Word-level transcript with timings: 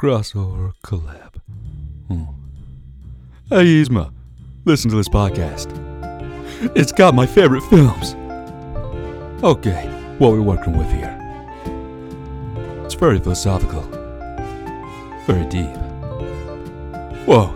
crossover 0.00 0.72
collab. 0.82 1.34
Hmm. 2.08 2.24
Hey, 3.50 3.82
Yzma, 3.82 4.10
listen 4.64 4.88
to 4.88 4.96
this 4.96 5.10
podcast. 5.10 5.68
It's 6.74 6.90
got 6.90 7.14
my 7.14 7.26
favorite 7.26 7.60
films. 7.64 8.14
Okay, 9.44 9.86
what 10.16 10.32
we're 10.32 10.40
working 10.40 10.78
with 10.78 10.90
here. 10.90 11.14
It's 12.82 12.94
very 12.94 13.18
philosophical, 13.18 13.82
very 15.26 15.44
deep. 15.48 15.76
Whoa. 17.26 17.48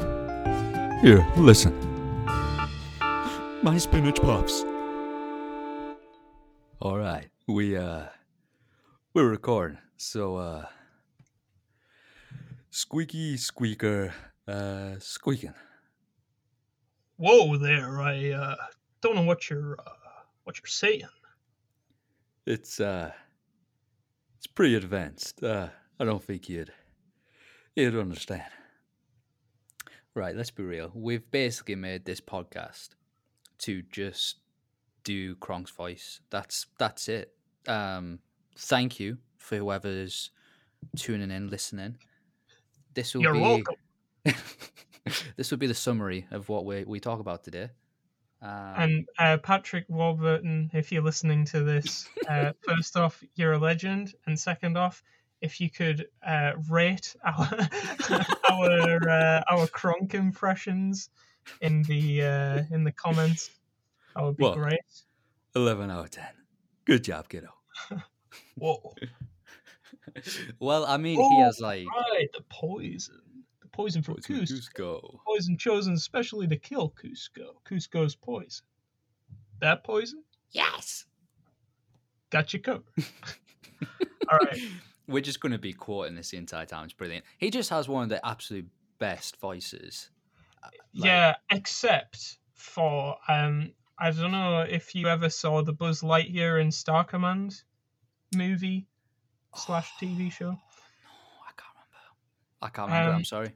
Here, 1.01 1.27
listen. 1.39 1.73
My 3.63 3.79
spinach 3.79 4.21
puffs. 4.21 4.65
All 6.81 6.99
right, 6.99 7.29
we 7.49 7.79
uh, 7.79 8.03
we're 9.15 9.31
recording. 9.31 9.79
So 9.97 10.37
uh, 10.37 10.67
squeaky 12.75 13.37
squeaker, 13.37 14.13
uh, 14.49 14.97
squeaking. 14.99 15.55
Whoa 17.17 17.57
there, 17.57 18.01
I 18.01 18.31
uh, 18.33 18.57
don't 19.01 19.15
know 19.15 19.23
what 19.23 19.49
you're 19.49 19.79
uh, 19.79 20.23
what 20.43 20.59
you're 20.59 20.67
saying. 20.67 21.09
It's 22.47 22.81
uh, 22.81 23.13
it's 24.37 24.49
pretty 24.49 24.75
advanced. 24.75 25.43
Uh, 25.43 25.69
I 26.01 26.05
don't 26.05 26.23
think 26.23 26.49
you'd 26.49 26.73
you'd 27.77 27.97
understand. 27.97 28.43
Right, 30.15 30.37
let's 30.37 30.51
be 30.51 30.65
real. 30.65 30.91
We've 30.95 31.29
basically 31.31 31.77
made 31.77 32.05
this 32.05 32.21
podcast 32.21 32.91
to 33.59 33.83
just 33.83 34.39
do 35.05 35.37
Kronk's 35.37 35.71
voice. 35.71 36.21
That's 36.31 36.67
that's 36.79 37.09
it. 37.09 37.35
Um, 37.69 38.19
thank 38.59 38.99
you 38.99 39.19
for 39.39 39.59
whoever's 39.59 40.31
tuning 40.97 41.31
in, 41.31 41.49
listening. 41.49 41.99
This 42.95 43.15
will 43.15 43.23
You're 43.23 43.35
be 43.35 43.41
welcome. 43.41 43.75
this 45.37 45.51
will 45.51 45.59
be 45.59 45.67
the 45.67 45.75
summary 45.75 46.27
of 46.31 46.49
what 46.49 46.65
we 46.65 46.85
we 46.85 47.01
talk 47.01 47.21
about 47.21 47.45
today. 47.45 47.71
Um, 48.41 48.75
And 48.77 49.09
uh, 49.19 49.39
Patrick 49.39 49.87
Warburton, 49.89 50.71
if 50.75 50.93
you're 50.93 51.03
listening 51.03 51.45
to 51.47 51.63
this, 51.63 52.09
uh, 52.29 52.53
first 52.63 52.97
off, 52.97 53.23
you're 53.35 53.55
a 53.55 53.59
legend, 53.59 54.15
and 54.27 54.39
second 54.39 54.77
off, 54.77 55.03
if 55.41 55.61
you 55.61 55.71
could 55.71 56.07
uh, 56.27 56.53
rate 56.71 57.17
our 57.25 57.49
our 58.51 59.09
uh, 59.09 59.43
our 59.51 59.67
Kronk 59.67 60.15
impressions 60.15 61.11
in 61.61 61.83
the 61.83 62.23
uh, 62.23 62.63
in 62.71 62.85
the 62.85 62.93
comments, 62.93 63.51
that 64.15 64.23
would 64.25 64.37
be 64.37 64.45
Well, 64.45 64.55
great. 64.55 64.81
Eleven 65.57 65.91
out 65.91 66.05
of 66.05 66.11
ten. 66.11 66.33
Good 66.85 67.05
job, 67.05 67.29
kiddo. 67.29 67.49
Whoa! 68.57 68.95
Well, 70.59 70.85
I 70.87 70.97
mean, 70.97 71.19
Oh, 71.21 71.29
he 71.31 71.41
has 71.43 71.61
like 71.61 71.87
Right, 71.87 72.29
the 72.33 72.43
poison, 72.49 73.21
the 73.63 73.69
poison 73.69 74.03
from 74.03 74.15
Poison 74.17 74.37
Kuzco. 74.37 74.71
Kuzco. 74.75 75.19
Poison 75.27 75.57
chosen 75.59 75.95
especially 75.95 76.47
to 76.49 76.57
kill 76.57 76.91
Kuzco. 76.91 77.55
Kuzco's 77.69 78.15
poison. 78.17 78.65
That 79.61 79.85
poison 79.85 80.23
yes. 80.51 81.05
got 82.31 82.53
you 82.53 82.61
covered. 82.61 82.85
All 84.31 84.39
right. 84.39 84.59
We're 85.07 85.21
just 85.23 85.41
going 85.41 85.53
to 85.53 85.59
be 85.59 85.73
quoting 85.73 86.15
this 86.15 86.31
the 86.31 86.39
entire 86.39 86.65
time. 86.67 86.85
It's 86.85 86.93
brilliant. 86.95 87.25
He 87.39 87.51
just 87.51 87.71
has 87.71 87.89
one 87.89 88.05
of 88.05 88.09
the 88.09 88.25
absolute 88.27 88.67
best 88.99 89.39
voices. 89.41 90.11
Uh, 90.63 90.69
like- 90.95 91.07
yeah, 91.07 91.35
except 91.51 92.39
for 92.55 93.17
um, 93.29 93.73
I 93.99 94.11
don't 94.11 94.33
know 94.33 94.61
if 94.63 94.95
you 94.95 95.07
ever 95.09 95.29
saw 95.29 95.63
the 95.63 95.73
Buzz 95.75 96.01
Lightyear 96.01 96.61
in 96.61 96.71
Star 96.73 97.05
Command 97.05 97.63
movie 98.35 98.87
slash 99.55 99.91
TV 100.01 100.31
show. 100.31 100.51
No, 100.51 100.57
I 101.47 101.53
can't 101.57 101.75
remember. 101.75 102.63
I 102.63 102.69
can't 102.69 102.89
remember. 102.89 103.11
I'm 103.13 103.17
Um, 103.19 103.25
sorry. 103.25 103.53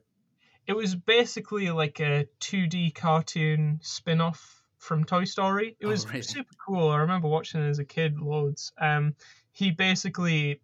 It 0.66 0.76
was 0.76 0.94
basically 0.94 1.70
like 1.70 2.00
a 2.00 2.26
2D 2.40 2.94
cartoon 2.94 3.80
spin 3.82 4.20
off 4.20 4.62
from 4.78 5.04
Toy 5.04 5.24
Story. 5.24 5.76
It 5.80 5.86
Oh, 5.86 5.90
was 5.90 6.06
really? 6.06 6.22
super 6.22 6.54
cool. 6.66 6.88
I 6.90 6.98
remember 6.98 7.28
watching 7.28 7.62
it 7.62 7.68
as 7.68 7.78
a 7.78 7.84
kid 7.84 8.18
loads. 8.20 8.72
Um, 8.78 9.14
he 9.52 9.70
basically, 9.70 10.60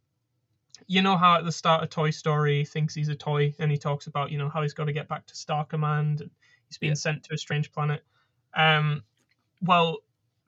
you 0.87 1.01
know 1.03 1.17
how 1.17 1.39
at 1.39 1.45
the 1.45 1.53
start 1.53 1.83
of 1.83 1.91
Toy 1.91 2.11
Story 2.11 2.59
he 2.59 2.65
thinks 2.65 2.95
he's 2.95 3.09
a 3.09 3.15
toy 3.15 3.55
and 3.59 3.71
he 3.71 3.79
talks 3.79 4.07
about, 4.07 4.31
you 4.31 4.39
know, 4.39 4.49
how 4.51 4.63
he's 4.63 4.75
got 4.75 4.85
to 4.85 4.93
get 4.93 5.09
back 5.09 5.27
to 5.27 5.35
Star 5.35 5.65
Command 5.65 6.21
and 6.21 6.31
he's 6.69 6.79
being 6.79 6.91
Yeah. 6.91 6.95
sent 6.95 7.25
to 7.25 7.35
a 7.35 7.39
strange 7.39 7.73
planet. 7.73 8.05
Um, 8.55 9.03
well, 9.63 9.99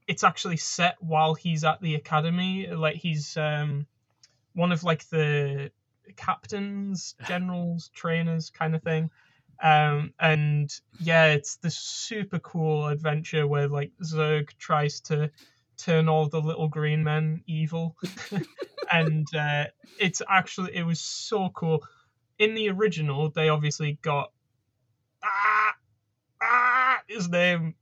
it's 0.07 0.23
actually 0.23 0.59
set 0.59 0.97
while 1.01 1.35
he's 1.35 1.65
at 1.65 1.81
the 1.81 1.95
academy. 1.95 2.67
Like 2.69 2.97
he's 2.97 3.37
um, 3.37 3.87
one 4.57 4.73
of 4.73 4.83
like 4.83 5.09
the 5.11 5.71
captains, 6.17 7.15
generals, 7.29 7.91
trainers 7.95 8.51
kind 8.51 8.75
of 8.75 8.83
thing. 8.83 9.11
Um, 9.63 10.13
and 10.19 10.71
yeah, 10.99 11.27
it's 11.27 11.57
this 11.57 11.77
super 11.79 12.39
cool 12.41 12.89
adventure 12.89 13.47
where 13.47 13.69
like 13.69 13.93
Zurg 14.03 14.49
tries 14.59 15.01
to 15.03 15.31
turn 15.77 16.09
all 16.09 16.29
the 16.29 16.41
little 16.41 16.69
green 16.69 17.05
men 17.05 17.43
evil, 17.47 17.97
and 18.93 19.27
uh, 19.35 19.65
it's 20.01 20.21
actually 20.29 20.75
it 20.75 20.83
was 20.85 21.01
so 21.01 21.51
cool. 21.51 21.85
In 22.39 22.55
the 22.55 22.69
original, 22.71 23.31
they 23.31 23.49
obviously 23.49 23.99
got 24.03 24.31
ah 25.23 25.75
ah 26.43 26.99
his 27.07 27.29
name 27.29 27.75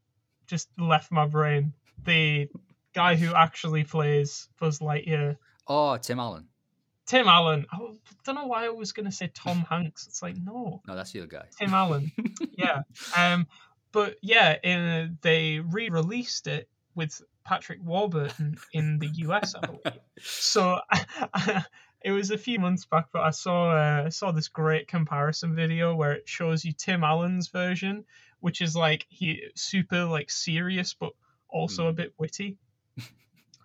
just 0.47 0.69
left 0.79 1.11
my 1.11 1.27
brain. 1.27 1.73
The 2.05 2.49
guy 2.95 3.17
who 3.17 3.35
actually 3.35 3.83
plays 3.83 4.49
Buzz 4.61 4.79
Lightyear, 4.79 5.39
Oh, 5.67 5.97
Tim 5.97 6.21
Allen. 6.21 6.49
Tim 7.07 7.27
Allen. 7.29 7.67
I 7.73 7.79
don't 8.25 8.35
know 8.35 8.47
why 8.47 8.65
I 8.67 8.71
was 8.71 8.93
going 8.93 9.07
to 9.07 9.13
say 9.13 9.31
Tom 9.35 9.59
Hanks. 9.71 10.07
It's 10.07 10.23
like 10.23 10.37
no, 10.37 10.83
No, 10.87 10.95
that's 10.97 11.13
the 11.13 11.21
other 11.21 11.29
guy. 11.29 11.45
Tim 11.59 11.75
Allen. 11.75 12.11
yeah. 12.57 12.83
Um, 13.17 13.47
but 13.93 14.17
yeah, 14.23 14.57
in, 14.63 15.19
they 15.23 15.61
re-released 15.61 16.47
it 16.47 16.69
with 16.95 17.21
Patrick 17.45 17.79
Warburton 17.83 18.57
in 18.73 18.99
the 18.99 19.09
US, 19.27 19.55
I 19.55 19.61
believe. 19.67 20.01
So 20.23 20.81
it 22.03 22.11
was 22.13 22.31
a 22.31 22.39
few 22.39 22.59
months 22.59 22.87
back, 22.87 23.07
but 23.13 23.23
I 23.23 23.31
saw 23.31 23.71
uh, 23.71 24.05
I 24.07 24.09
saw 24.11 24.31
this 24.31 24.49
great 24.49 24.89
comparison 24.89 25.55
video 25.55 25.95
where 25.95 26.13
it 26.13 26.29
shows 26.29 26.65
you 26.65 26.73
Tim 26.73 27.03
Allen's 27.05 27.49
version, 27.49 28.05
which 28.41 28.61
is 28.61 28.75
like 28.77 29.07
he 29.09 29.43
super 29.55 30.05
like 30.05 30.31
serious 30.31 30.95
but 30.95 31.13
also 31.49 31.89
a 31.89 31.93
Mm. 31.93 31.97
bit 31.97 32.15
witty, 32.19 32.57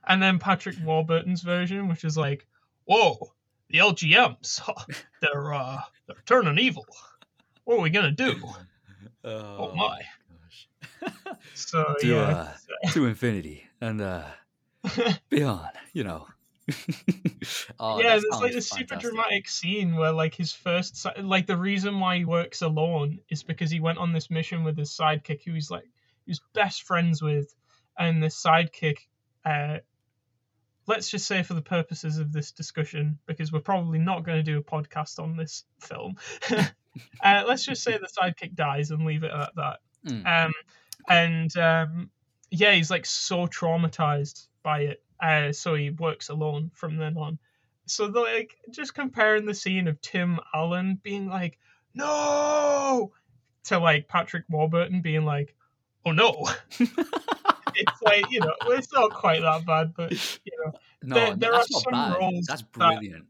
and 0.08 0.22
then 0.22 0.40
Patrick 0.40 0.76
Warburton's 0.84 1.42
version, 1.42 1.88
which 1.88 2.04
is 2.04 2.18
like, 2.18 2.48
whoa, 2.90 3.32
the 3.70 3.78
LGMs, 3.78 4.62
they're 5.22 5.54
uh, 5.54 5.82
they're 6.08 6.24
turning 6.26 6.58
evil. 6.58 6.86
What 7.64 7.78
are 7.78 7.82
we 7.82 7.90
gonna 7.90 8.12
do? 8.12 8.36
Oh, 9.22 9.76
my. 9.76 10.02
gosh. 11.02 11.36
So 11.54 11.94
To, 12.00 12.08
yeah, 12.08 12.54
uh, 12.86 12.90
to 12.92 13.06
infinity 13.06 13.66
and 13.82 14.00
uh, 14.00 14.24
beyond, 15.30 15.72
you 15.92 16.06
know. 16.06 16.26
Oh, 17.80 18.00
yeah, 18.00 18.12
there's 18.12 18.26
like 18.32 18.54
this 18.54 18.70
super 18.70 18.96
dramatic 18.96 19.50
scene 19.50 19.96
where 19.96 20.14
like 20.14 20.34
his 20.34 20.54
first 20.54 21.06
like 21.22 21.48
the 21.48 21.58
reason 21.58 22.00
why 22.00 22.18
he 22.20 22.26
works 22.26 22.62
alone 22.62 23.20
is 23.30 23.44
because 23.44 23.70
he 23.70 23.82
went 23.82 23.98
on 23.98 24.14
this 24.14 24.30
mission 24.30 24.64
with 24.64 24.78
his 24.78 24.90
sidekick 24.90 25.44
who 25.44 25.54
he's 25.54 25.70
like 25.70 25.90
who's 26.26 26.42
best 26.54 26.84
friends 26.84 27.22
with 27.22 27.54
and 27.98 28.24
the 28.24 28.28
sidekick 28.28 29.00
uh 29.46 29.80
let's 30.90 31.08
just 31.08 31.28
say 31.28 31.44
for 31.44 31.54
the 31.54 31.62
purposes 31.62 32.18
of 32.18 32.34
this 32.34 32.52
discussion 32.52 33.20
because 33.28 33.52
we're 33.52 33.60
probably 33.60 34.00
not 34.00 34.26
going 34.26 34.38
to 34.38 34.44
do 34.44 34.58
a 34.58 34.64
podcast 34.64 35.20
on 35.20 35.38
this 35.38 35.64
film 35.80 36.16
uh, 36.52 37.44
let's 37.48 37.64
just 37.64 37.84
say 37.84 37.98
the 37.98 38.08
sidekick 38.08 38.56
dies 38.56 38.90
and 38.90 39.06
leave 39.06 39.24
it 39.24 39.32
at 39.32 39.56
that. 39.56 39.80
Mm. 40.08 40.46
um 40.46 40.52
and 41.08 41.58
um 41.58 42.10
yeah 42.50 42.72
he's 42.72 42.90
like 42.90 43.06
so 43.06 43.46
traumatized 43.46 44.48
by 44.64 44.80
it 44.82 45.04
uh 45.22 45.52
so 45.52 45.76
he 45.76 45.92
works 45.92 46.30
alone 46.30 46.72
from 46.74 46.98
then 46.98 47.18
on. 47.18 47.38
So 47.86 48.06
like 48.06 48.56
just 48.72 48.96
comparing 48.96 49.46
the 49.46 49.54
scene 49.54 49.88
of 49.88 50.02
tim 50.02 50.40
allen 50.54 51.00
being 51.04 51.28
like 51.28 51.60
no! 51.94 53.12
to 53.66 53.78
like 53.78 54.08
patrick 54.08 54.46
warburton 54.50 55.02
being 55.02 55.26
like 55.26 55.54
oh 56.06 56.12
no 56.12 56.48
it's 57.76 58.02
like 58.02 58.30
you 58.32 58.40
know 58.40 58.54
it's 58.68 58.92
not 58.94 59.12
quite 59.12 59.42
that 59.42 59.66
bad 59.66 59.94
but 59.96 60.12
you 60.46 60.52
know 60.66 60.72
No, 61.04 61.16
there- 61.16 61.36
there 61.36 61.52
that's 61.52 61.76
are 61.76 61.82
some 61.82 61.94
bad. 61.94 62.18
roles 62.18 62.46
That's 62.46 62.64
that- 62.78 63.24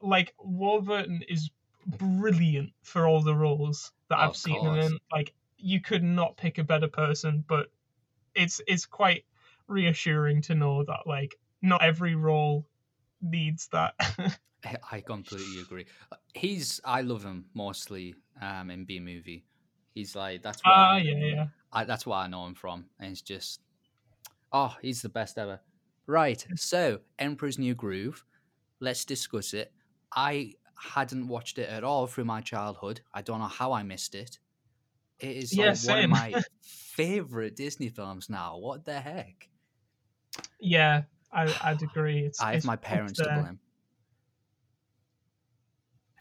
like 0.00 0.34
Warburton 0.38 1.22
is 1.28 1.50
brilliant 1.86 2.72
for 2.82 3.06
all 3.06 3.22
the 3.22 3.34
roles 3.34 3.92
that 4.08 4.18
Oh, 4.18 4.22
I've 4.22 4.36
seen 4.36 4.64
him 4.64 4.74
in. 4.76 4.98
Like 5.12 5.32
you 5.58 5.80
could 5.80 6.02
not 6.02 6.36
pick 6.36 6.58
a 6.58 6.64
better 6.64 6.88
person, 6.88 7.44
but 7.48 7.68
it's 8.34 8.60
it's 8.66 8.84
quite 8.86 9.24
reassuring 9.66 10.42
to 10.42 10.54
know 10.54 10.84
that 10.84 11.00
like 11.06 11.34
not 11.62 11.82
every 11.82 12.14
role 12.14 12.66
needs 13.22 13.68
that. 13.68 13.94
I- 14.64 14.76
I 14.92 15.00
completely 15.00 15.60
agree. 15.60 15.86
Uh, 16.10 16.16
He's 16.34 16.80
I 16.84 17.02
love 17.02 17.22
him 17.24 17.46
mostly 17.54 18.14
um, 18.42 18.70
in 18.70 18.84
Bee 18.84 19.00
Movie. 19.00 19.44
He's 19.94 20.16
like 20.16 20.42
that's 20.42 20.62
where 20.64 20.74
Ah, 20.74 20.96
yeah, 20.96 21.16
yeah. 21.16 21.46
I, 21.72 21.84
that's 21.84 22.06
where 22.06 22.18
I 22.18 22.26
know 22.28 22.46
him 22.46 22.54
from, 22.54 22.86
and 22.98 23.12
it's 23.12 23.22
just 23.22 23.60
oh, 24.54 24.76
he's 24.80 25.02
the 25.02 25.10
best 25.10 25.36
ever. 25.36 25.60
Right, 26.06 26.46
so 26.56 27.00
Emperor's 27.18 27.58
New 27.58 27.74
Groove. 27.74 28.24
Let's 28.80 29.04
discuss 29.04 29.52
it. 29.52 29.72
I 30.14 30.54
hadn't 30.78 31.28
watched 31.28 31.58
it 31.58 31.68
at 31.68 31.84
all 31.84 32.06
through 32.06 32.24
my 32.26 32.40
childhood. 32.40 33.00
I 33.12 33.22
don't 33.22 33.40
know 33.40 33.46
how 33.46 33.72
I 33.72 33.82
missed 33.82 34.14
it. 34.14 34.38
It 35.18 35.36
is 35.36 35.56
Yeah, 35.56 35.70
like 35.70 35.84
one 35.84 36.04
of 36.04 36.10
my 36.10 36.42
favorite 36.62 37.56
Disney 37.56 37.88
films 37.88 38.30
now. 38.30 38.58
What 38.58 38.84
the 38.84 39.00
heck? 39.00 39.48
Yeah, 40.60 41.04
I, 41.32 41.54
I'd 41.62 41.82
agree. 41.82 42.26
It's, 42.26 42.40
I 42.40 42.54
have 42.54 42.64
my 42.64 42.76
parents 42.76 43.20
to 43.20 43.30
blame. 43.30 43.60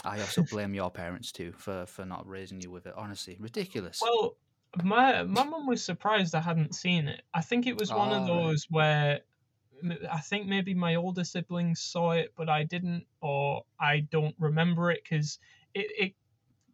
I 0.05 0.19
also 0.19 0.43
blame 0.43 0.73
your 0.73 0.91
parents 0.91 1.31
too 1.31 1.53
for 1.53 1.85
for 1.85 2.05
not 2.05 2.27
raising 2.27 2.61
you 2.61 2.71
with 2.71 2.85
it. 2.85 2.93
Honestly, 2.95 3.37
ridiculous. 3.39 4.01
Well, 4.01 4.37
my 4.81 5.23
my 5.23 5.43
mum 5.43 5.67
was 5.67 5.83
surprised 5.83 6.33
I 6.35 6.41
hadn't 6.41 6.75
seen 6.75 7.07
it. 7.07 7.21
I 7.33 7.41
think 7.41 7.67
it 7.67 7.77
was 7.77 7.93
one 7.93 8.11
of 8.11 8.23
Ah, 8.23 8.25
those 8.25 8.65
where 8.69 9.21
I 10.09 10.19
think 10.19 10.47
maybe 10.47 10.73
my 10.73 10.95
older 10.95 11.23
siblings 11.23 11.81
saw 11.81 12.11
it, 12.11 12.33
but 12.35 12.49
I 12.49 12.63
didn't, 12.63 13.05
or 13.21 13.65
I 13.79 13.99
don't 13.99 14.35
remember 14.39 14.91
it 14.91 15.01
because 15.03 15.39
it, 15.73 15.91
it 15.97 16.15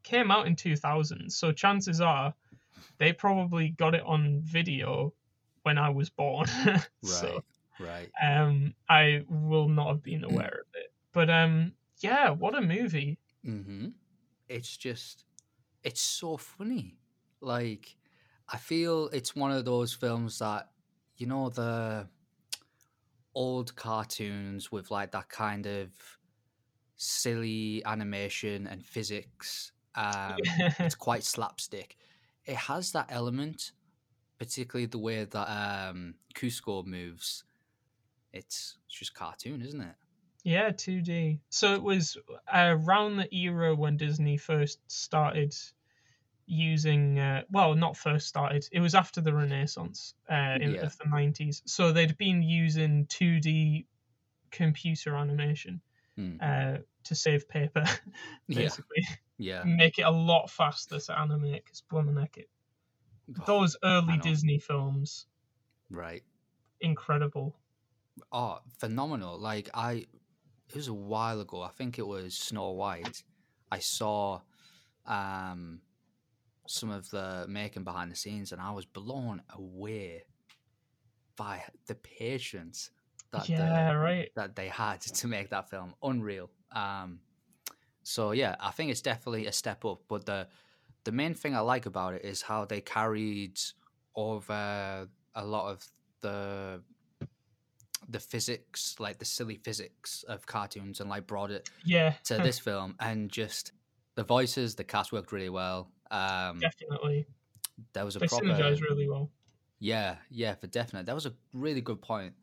came 0.04 0.32
out 0.32 0.48
in 0.48 0.56
2000. 0.56 1.30
So 1.32 1.52
chances 1.52 2.02
are 2.02 2.34
they 3.00 3.14
probably 3.14 3.70
got 3.70 3.96
it 3.96 4.04
on 4.06 4.42
video 4.44 5.14
when 5.64 5.78
I 5.78 5.90
was 5.90 6.10
born. 6.10 6.48
right, 6.66 6.88
so 7.02 7.44
right. 7.80 8.10
um, 8.22 8.76
I 8.90 9.24
will 9.28 9.68
not 9.70 9.88
have 9.90 10.04
been 10.04 10.24
aware 10.24 10.64
of 10.68 10.76
it. 10.76 10.94
But 11.14 11.30
um, 11.30 11.74
yeah, 12.00 12.30
what 12.30 12.56
a 12.56 12.62
movie! 12.62 13.18
Mm-hmm. 13.46 13.90
It's 14.48 14.78
just, 14.78 15.26
it's 15.84 16.02
so 16.02 16.38
funny. 16.38 16.99
Like, 17.42 17.96
I 18.48 18.58
feel 18.58 19.08
it's 19.10 19.36
one 19.36 19.52
of 19.52 19.66
those 19.66 19.94
films 19.94 20.40
that, 20.40 20.70
you 21.18 21.28
know, 21.28 21.50
the 21.50 22.08
old 23.36 23.76
cartoons 23.76 24.72
with 24.72 24.92
like 24.92 25.12
that 25.12 25.30
kind 25.30 25.66
of 25.66 25.90
silly 26.96 27.84
animation 27.86 28.68
and 28.68 28.86
physics. 28.86 29.72
Um, 29.96 30.38
it's 30.80 30.96
quite 31.08 31.24
slapstick. 31.24 31.98
It 32.46 32.56
has 32.56 32.92
that 32.92 33.08
element, 33.10 33.72
particularly 34.38 34.88
the 34.88 35.00
way 35.00 35.24
that 35.24 35.90
um, 35.90 36.16
Kuzco 36.36 36.86
moves. 36.86 37.44
It's, 38.34 38.78
it's 38.86 39.00
just 39.00 39.14
cartoon, 39.14 39.62
isn't 39.62 39.82
it? 39.82 39.96
Yeah, 40.44 40.72
2D. 40.72 41.40
So 41.50 41.74
it 41.76 41.84
was 41.84 42.18
around 42.54 43.18
the 43.18 43.34
era 43.36 43.76
when 43.76 43.98
Disney 43.98 44.38
first 44.38 44.80
started 44.88 45.56
using, 46.50 47.20
uh, 47.20 47.44
well, 47.52 47.76
not 47.76 47.98
first 47.98 48.28
started, 48.28 48.68
it 48.72 48.80
was 48.82 48.96
after 48.96 49.22
the 49.22 49.34
Renaissance 49.34 50.16
uh, 50.32 50.58
in, 50.62 50.72
Yeah. 50.72 50.82
of 50.82 50.98
the 50.98 51.06
90s. 51.08 51.64
So 51.66 51.92
they'd 51.94 52.18
been 52.18 52.44
using 52.44 53.06
2D 53.08 53.88
computer 54.52 55.16
animation 55.16 55.82
Hmm. 56.16 56.40
uh, 56.42 56.80
to 57.06 57.16
save 57.16 57.50
paper, 57.50 57.86
basically. 58.54 59.04
yeah. 59.38 59.68
Make 59.78 60.00
it 60.00 60.04
a 60.04 60.12
lot 60.12 60.50
faster 60.50 61.00
to 61.00 61.20
animate 61.20 61.66
because 61.66 61.84
Bluminick 61.92 62.38
it. 62.38 62.50
Those 63.46 63.78
early. 63.84 64.20
Disney 64.20 64.60
films, 64.60 65.28
Right. 65.90 66.24
incredible. 66.82 67.56
Oh, 68.32 68.60
phenomenal. 68.78 69.38
Like 69.40 69.70
I 69.74 70.06
it 70.70 70.76
was 70.76 70.88
a 70.88 70.94
while 70.94 71.42
ago. 71.42 71.62
I 71.62 71.70
think 71.70 72.00
it 72.00 72.08
was 72.08 72.36
Snow 72.36 72.72
White. 72.72 73.24
I 73.72 73.80
saw 73.80 74.42
um 75.06 75.82
some 76.70 76.92
of 76.92 77.10
the 77.10 77.46
making 77.50 77.84
behind 77.84 78.12
the 78.12 78.16
scenes 78.16 78.52
and 78.52 78.62
I 78.62 78.72
was 78.72 78.86
blown 78.86 79.42
away 79.50 80.24
by 81.36 81.64
the 81.88 81.96
patience 81.96 82.92
that 83.32 83.48
yeah, 83.50 83.94
the, 83.94 83.98
right. 83.98 84.30
that 84.36 84.56
they 84.56 84.68
had 84.68 85.02
to 85.02 85.28
make 85.28 85.50
that 85.50 85.70
film. 85.70 85.96
Unreal. 86.04 86.52
Um 86.72 87.22
so 88.04 88.32
yeah, 88.32 88.56
I 88.60 88.72
think 88.72 88.92
it's 88.92 89.02
definitely 89.02 89.48
a 89.48 89.52
step 89.52 89.86
up. 89.86 90.02
But 90.08 90.26
the 90.26 90.48
the 91.06 91.12
main 91.12 91.34
thing 91.34 91.56
I 91.56 91.60
like 91.62 91.86
about 91.86 92.14
it 92.14 92.26
is 92.26 92.42
how 92.42 92.66
they 92.66 92.82
carried 92.82 93.60
over 94.16 95.08
a 95.36 95.46
lot 95.46 95.72
of 95.72 95.88
the 96.22 96.84
the 98.08 98.20
physics, 98.20 98.96
like 99.00 99.20
the 99.20 99.26
silly 99.26 99.58
physics 99.58 100.24
of 100.24 100.46
cartoons, 100.46 101.00
and 101.00 101.10
like 101.10 101.28
brought 101.28 101.52
it 101.52 101.70
Yeah, 101.84 102.14
to 102.26 102.38
this 102.38 102.60
film, 102.70 102.96
and 103.00 103.32
just 103.32 103.72
the 104.16 104.24
voices, 104.24 104.76
the 104.76 104.84
cast 104.84 105.12
worked 105.12 105.32
really 105.32 105.50
well. 105.50 105.92
Um, 106.12 106.72
definitely. 106.78 107.28
there 107.94 108.06
was 108.06 108.16
a 108.16 108.22
They 108.22 108.28
proper, 108.28 108.68
synergize 108.68 108.82
really 108.82 109.10
well. 109.10 109.32
yeah, 109.80 110.18
yeah, 110.30 110.56
for 110.56 110.68
definite. 110.68 111.06
That 111.06 111.16
was 111.16 111.26
a 111.26 111.36
really 111.54 111.82
good 111.82 112.02
point 112.02 112.36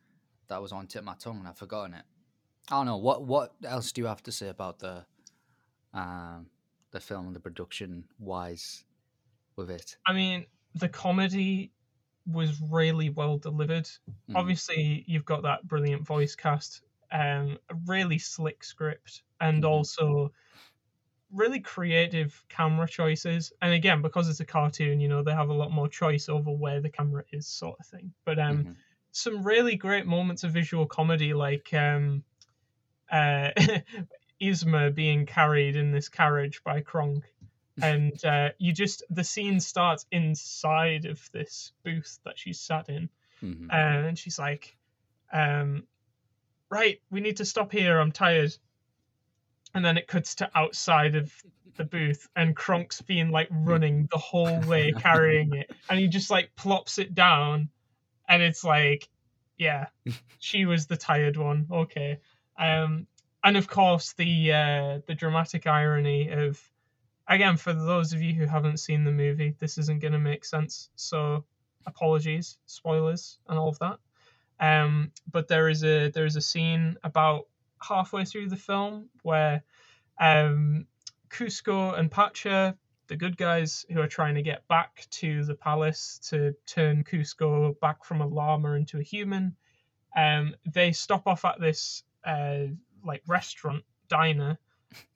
that 0.49 0.63
was 0.63 0.73
on 0.73 0.87
tip 0.87 1.01
of 1.01 1.05
my 1.07 1.15
tongue, 1.15 1.39
and 1.39 1.49
I've 1.49 1.59
forgotten 1.59 1.95
it. 1.95 2.05
I 2.71 2.77
don't 2.77 2.87
know 2.87 2.97
what 2.99 3.25
what 3.25 3.57
else 3.65 3.93
do 3.93 4.03
you 4.03 4.07
have 4.09 4.23
to 4.25 4.33
say 4.33 4.49
about 4.49 4.81
the 4.81 5.07
um 5.95 6.51
the 6.93 7.01
film 7.01 7.27
and 7.29 7.37
the 7.37 7.41
production 7.41 8.09
wise 8.19 8.85
with 9.57 9.71
it. 9.71 9.99
I 10.07 10.13
mean, 10.13 10.47
the 10.75 10.89
comedy 10.89 11.73
was 12.27 12.61
really 12.61 13.11
well 13.11 13.39
delivered. 13.39 13.89
Mm. 14.29 14.37
Obviously, 14.37 15.05
you've 15.07 15.25
got 15.25 15.43
that 15.43 15.67
brilliant 15.67 16.07
voice 16.07 16.35
cast, 16.35 16.83
um, 17.13 17.59
a 17.71 17.75
really 17.87 18.19
slick 18.19 18.65
script, 18.65 19.23
and 19.41 19.65
Mhm. 19.65 19.65
also 19.65 20.33
really 21.31 21.61
creative 21.61 22.45
camera 22.49 22.89
choices. 22.89 23.53
And 23.63 23.73
again, 23.75 24.03
because 24.03 24.29
it's 24.29 24.41
a 24.41 24.45
cartoon, 24.45 25.01
you 25.01 25.09
know, 25.09 25.23
they 25.23 25.33
have 25.33 25.49
a 25.49 25.55
lot 25.55 25.71
more 25.73 25.89
choice 25.89 26.29
over 26.29 26.51
where 26.51 26.81
the 26.81 26.91
camera 26.91 27.25
is, 27.33 27.47
sort 27.49 27.79
of 27.81 27.87
thing. 27.87 28.13
But 28.25 28.39
um, 28.39 28.69
Mhm. 28.69 28.77
some 29.13 29.43
really 29.45 29.77
great 29.77 30.07
moments 30.07 30.45
of 30.45 30.53
visual 30.53 30.87
comedy, 30.87 31.35
like 31.35 31.73
um, 31.75 32.25
uh, 33.11 33.51
Yzma 34.43 34.95
being 34.95 35.27
carried 35.27 35.77
in 35.77 35.93
this 35.93 36.09
carriage 36.09 36.63
by 36.65 36.81
Kronk. 36.81 37.25
And 37.81 38.23
uh, 38.25 38.51
you 38.59 38.73
just, 38.73 39.03
the 39.11 39.25
scene 39.25 39.61
starts 39.61 40.07
inside 40.11 41.05
of 41.05 41.31
this 41.33 41.73
booth 41.85 42.19
that 42.25 42.39
she's 42.39 42.61
sat 42.61 42.89
in. 42.89 43.11
Mhm. 43.43 43.73
Uh, 43.73 44.09
and 44.09 44.19
she's 44.19 44.39
like, 44.39 44.79
um, 45.33 45.89
right, 46.71 47.01
we 47.11 47.21
need 47.21 47.39
to 47.39 47.45
stop 47.45 47.73
here. 47.73 47.99
I'm 47.99 48.13
tired. 48.13 48.57
And 49.77 49.85
then 49.85 49.99
it 49.99 50.09
cuts 50.09 50.37
to 50.37 50.51
outside 50.55 51.17
of 51.17 51.31
the 51.77 51.85
booth, 51.85 52.27
and 52.35 52.57
Kronk's 52.57 53.03
been 53.03 53.31
like 53.31 53.49
running 53.51 54.09
the 54.11 54.17
whole 54.17 54.59
way 54.63 54.91
carrying 54.99 55.55
it. 55.55 55.71
And 55.91 55.99
he 55.99 56.09
just 56.09 56.31
like 56.31 56.57
plops 56.57 56.99
it 56.99 57.15
down. 57.15 57.69
And 58.27 58.43
it's 58.43 58.65
like, 58.65 59.07
yeah, 59.59 59.89
she 60.39 60.65
was 60.65 60.87
the 60.87 60.97
tired 60.97 61.37
one. 61.37 61.67
Okay. 61.71 62.19
Um, 62.59 63.07
and 63.45 63.59
of 63.59 63.69
course, 63.69 64.15
the 64.15 64.53
uh, 64.53 64.99
the 65.07 65.15
dramatic 65.15 65.67
irony 65.67 66.31
of, 66.31 66.59
again, 67.29 67.59
for 67.59 67.75
those 67.75 68.15
of 68.15 68.23
you 68.23 68.33
who 68.33 68.47
haven't 68.47 68.79
seen 68.79 69.05
the 69.05 69.13
movie, 69.13 69.55
this 69.59 69.77
isn't 69.77 70.01
going 70.01 70.15
to 70.15 70.19
make 70.19 70.47
sense. 70.47 70.89
So 70.97 71.45
apologies, 71.87 72.57
spoilers, 72.65 73.39
and 73.47 73.59
all 73.59 73.69
of 73.69 73.79
that. 73.81 73.99
Um, 74.59 75.13
but 75.31 75.49
there 75.49 75.69
is 75.69 75.85
a 75.85 76.09
there 76.09 76.25
is 76.25 76.37
a 76.37 76.41
scene 76.41 76.97
about 77.05 77.47
halfway 77.89 78.25
through 78.25 78.49
the 78.49 78.57
film 78.57 79.09
where 79.23 79.63
um, 80.21 80.87
Kuzco 81.29 81.99
and 81.99 82.11
Pacha, 82.11 82.77
the 83.09 83.17
good 83.17 83.37
guys 83.37 83.87
who 83.91 84.01
are 84.01 84.09
trying 84.09 84.35
to 84.35 84.43
get 84.43 84.67
back 84.69 85.07
to 85.11 85.45
the 85.45 85.55
palace 85.55 86.21
to 86.31 86.55
turn 86.67 87.05
Kuzco 87.05 87.79
back 87.81 88.05
from 88.05 88.21
a 88.21 88.27
llama 88.27 88.73
into 88.73 88.99
a 88.99 89.03
human, 89.03 89.57
um, 90.17 90.55
they 90.73 90.93
stop 90.93 91.27
off 91.27 91.45
at 91.45 91.61
this 91.61 92.03
uh, 92.25 92.65
like 93.05 93.23
restaurant 93.27 93.85
diner 94.09 94.59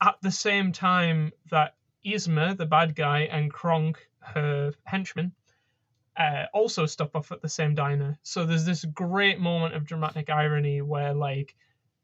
at 0.00 0.16
the 0.22 0.30
same 0.30 0.72
time 0.72 1.32
that 1.50 1.74
Yzma, 2.04 2.56
the 2.56 2.66
bad 2.66 2.94
guy, 2.94 3.20
and 3.20 3.52
Kronk, 3.52 4.08
her 4.20 4.72
henchman, 4.84 5.32
uh, 6.16 6.44
also 6.52 6.86
stop 6.86 7.16
off 7.16 7.32
at 7.32 7.42
the 7.42 7.48
same 7.48 7.74
diner. 7.74 8.18
So 8.22 8.44
there's 8.44 8.64
this 8.64 8.84
great 8.84 9.38
moment 9.38 9.74
of 9.74 9.86
dramatic 9.86 10.28
irony 10.28 10.82
where 10.82 11.14
like 11.14 11.54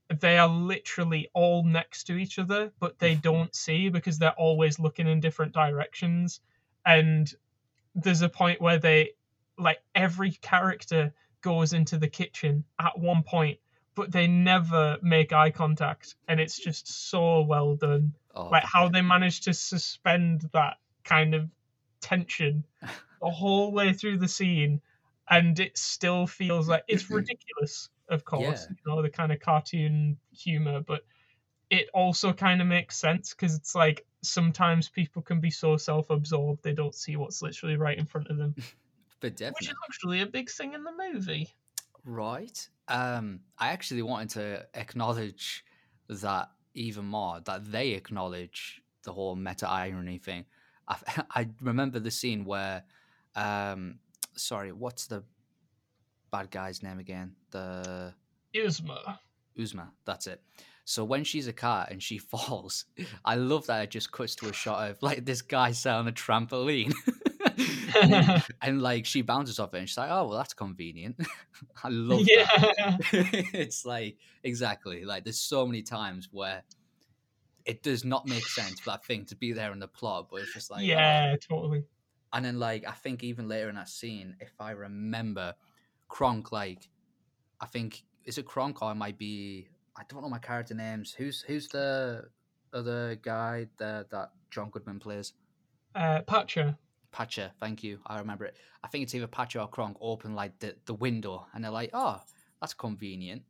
they 0.08 0.38
are 0.38 0.48
literally 0.48 1.28
all 1.34 1.64
next 1.64 2.04
to 2.04 2.16
each 2.16 2.38
other, 2.38 2.72
but 2.78 2.98
they 2.98 3.16
mm. 3.16 3.22
don't 3.22 3.54
see 3.54 3.88
because 3.88 4.18
they're 4.18 4.30
always 4.32 4.78
looking 4.78 5.08
in 5.08 5.20
different 5.20 5.52
directions. 5.52 6.40
And 6.84 7.32
there's 7.94 8.22
a 8.22 8.28
point 8.28 8.60
where 8.60 8.78
they 8.78 9.10
like 9.58 9.80
every 9.94 10.32
character 10.32 11.12
goes 11.40 11.72
into 11.72 11.98
the 11.98 12.08
kitchen 12.08 12.64
at 12.78 12.98
one 12.98 13.22
point, 13.22 13.58
but 13.94 14.12
they 14.12 14.26
never 14.26 14.98
make 15.02 15.32
eye 15.32 15.50
contact, 15.50 16.14
and 16.28 16.38
it's 16.38 16.58
just 16.58 17.08
so 17.08 17.42
well 17.42 17.74
done. 17.74 18.14
Oh, 18.34 18.48
like 18.50 18.64
how 18.64 18.88
they 18.88 19.02
manage 19.02 19.42
to 19.42 19.54
suspend 19.54 20.42
that 20.52 20.76
kind 21.04 21.34
of 21.34 21.48
tension 22.00 22.64
the 23.20 23.30
whole 23.30 23.72
way 23.72 23.92
through 23.92 24.18
the 24.18 24.28
scene 24.28 24.80
and 25.28 25.58
it 25.58 25.76
still 25.76 26.26
feels 26.26 26.68
like 26.68 26.84
it's 26.88 27.10
ridiculous 27.10 27.88
of 28.08 28.24
course 28.24 28.66
Yeah. 28.66 28.68
you 28.68 28.76
know 28.86 29.02
the 29.02 29.10
kind 29.10 29.32
of 29.32 29.40
cartoon 29.40 30.18
humor 30.32 30.80
but 30.80 31.04
it 31.70 31.88
also 31.94 32.32
kind 32.32 32.60
of 32.60 32.66
makes 32.66 32.96
sense 32.98 33.30
because 33.34 33.54
it's 33.56 33.74
like 33.74 34.06
sometimes 34.22 34.88
people 34.88 35.22
can 35.22 35.40
be 35.40 35.50
so 35.50 35.76
self-absorbed 35.76 36.62
they 36.62 36.74
don't 36.74 36.94
see 36.94 37.16
what's 37.16 37.42
literally 37.42 37.76
right 37.76 37.98
in 37.98 38.06
front 38.06 38.28
of 38.28 38.36
them 38.36 38.56
but 39.20 39.36
definitely. 39.36 39.54
which 39.60 39.68
is 39.70 39.76
actually 39.88 40.20
a 40.20 40.26
big 40.26 40.50
thing 40.50 40.74
in 40.74 40.84
the 40.84 40.92
movie 40.92 41.54
Right. 42.04 42.68
Um, 42.88 43.40
I 43.58 43.68
actually 43.70 44.02
wanted 44.02 44.30
to 44.30 44.68
acknowledge 44.74 45.64
that 46.08 46.50
even 46.74 47.06
more 47.06 47.40
that 47.40 47.70
they 47.72 47.92
acknowledge 47.92 48.82
the 49.02 49.12
whole 49.12 49.34
meta 49.34 49.68
irony 49.68 50.18
thing. 50.18 50.46
I, 50.86 51.24
I 51.30 51.50
remember 51.60 51.98
the 51.98 52.10
scene 52.10 52.44
where, 52.44 52.84
um, 53.34 54.00
sorry, 54.36 54.72
what's 54.72 55.06
the 55.06 55.24
bad 56.36 56.50
guy's 56.50 56.82
name 56.82 56.98
again? 56.98 57.32
The 57.50 58.12
Yzma. 58.54 59.18
Yzma, 59.58 59.88
that's 60.04 60.26
it. 60.26 60.42
So 60.84 61.04
when 61.04 61.24
she's 61.24 61.48
a 61.48 61.52
cat 61.52 61.88
and 61.90 62.02
she 62.02 62.18
falls, 62.32 62.84
I 63.24 63.36
love 63.36 63.66
that 63.66 63.84
it 63.84 63.90
just 63.90 64.12
cuts 64.12 64.34
to 64.36 64.48
a 64.48 64.52
shot 64.52 64.90
of 64.90 65.02
like 65.02 65.24
this 65.24 65.42
guy 65.42 65.72
sat 65.72 65.96
on 65.96 66.08
a 66.08 66.12
trampoline. 66.12 66.94
and, 68.02 68.44
and, 68.62 68.82
like 68.82 69.06
she 69.06 69.22
bounces 69.22 69.58
off 69.58 69.72
it 69.74 69.78
and 69.78 69.88
she's 69.88 69.96
like, 69.96 70.10
oh 70.10 70.28
well 70.28 70.36
that's 70.36 70.54
convenient. 70.54 71.16
I 71.82 71.88
love 71.88 72.24
yeah. 72.26 72.44
that. 72.44 72.98
it's 73.12 73.86
like 73.86 74.18
exactly 74.44 75.04
like 75.04 75.24
there's 75.24 75.40
so 75.40 75.66
many 75.66 75.82
times 75.82 76.28
where 76.30 76.62
it 77.64 77.82
does 77.82 78.04
not 78.04 78.28
make 78.28 78.46
sense 78.46 78.78
for 78.78 78.90
that 78.90 79.04
thing 79.04 79.24
to 79.24 79.36
be 79.36 79.52
there 79.52 79.72
in 79.72 79.78
the 79.78 79.88
plot, 79.88 80.28
but 80.30 80.42
it's 80.42 80.52
just 80.52 80.70
like 80.70 80.84
Yeah, 80.84 81.34
oh. 81.34 81.36
totally. 81.36 81.84
And 82.32 82.44
then 82.44 82.58
like 82.58 82.86
I 82.86 82.92
think 82.92 83.24
even 83.24 83.48
later 83.48 83.70
in 83.70 83.76
that 83.76 83.88
scene, 83.88 84.36
if 84.40 84.52
I 84.60 84.72
remember, 84.72 85.54
Kronk 86.08 86.52
like 86.52 86.88
I 87.60 87.66
think 87.66 88.04
is 88.24 88.38
it 88.38 88.46
Kronk 88.46 88.82
or 88.82 88.92
it 88.92 88.96
might 88.96 89.18
be 89.18 89.68
I 89.96 90.02
don't 90.08 90.22
know 90.22 90.28
my 90.28 90.38
character 90.38 90.74
names. 90.74 91.12
Who's 91.12 91.42
who's 91.42 91.68
the 91.68 92.28
other 92.72 93.16
guy 93.22 93.66
that 93.78 94.10
that 94.10 94.32
John 94.50 94.70
Goodman 94.70 95.00
plays? 95.00 95.32
Uh, 95.94 96.20
Pacha. 96.20 96.78
Pacha, 97.10 97.52
thank 97.60 97.82
you. 97.82 97.98
I 98.06 98.18
remember 98.18 98.44
it. 98.44 98.56
I 98.84 98.88
think 98.88 99.02
it's 99.04 99.14
either 99.14 99.26
Pacha 99.26 99.60
or 99.60 99.68
Kronk 99.68 99.96
open 100.00 100.34
like 100.34 100.58
the, 100.58 100.76
the 100.84 100.94
window 100.94 101.46
and 101.54 101.64
they're 101.64 101.70
like, 101.70 101.90
oh, 101.94 102.20
that's 102.60 102.74
convenient. 102.74 103.42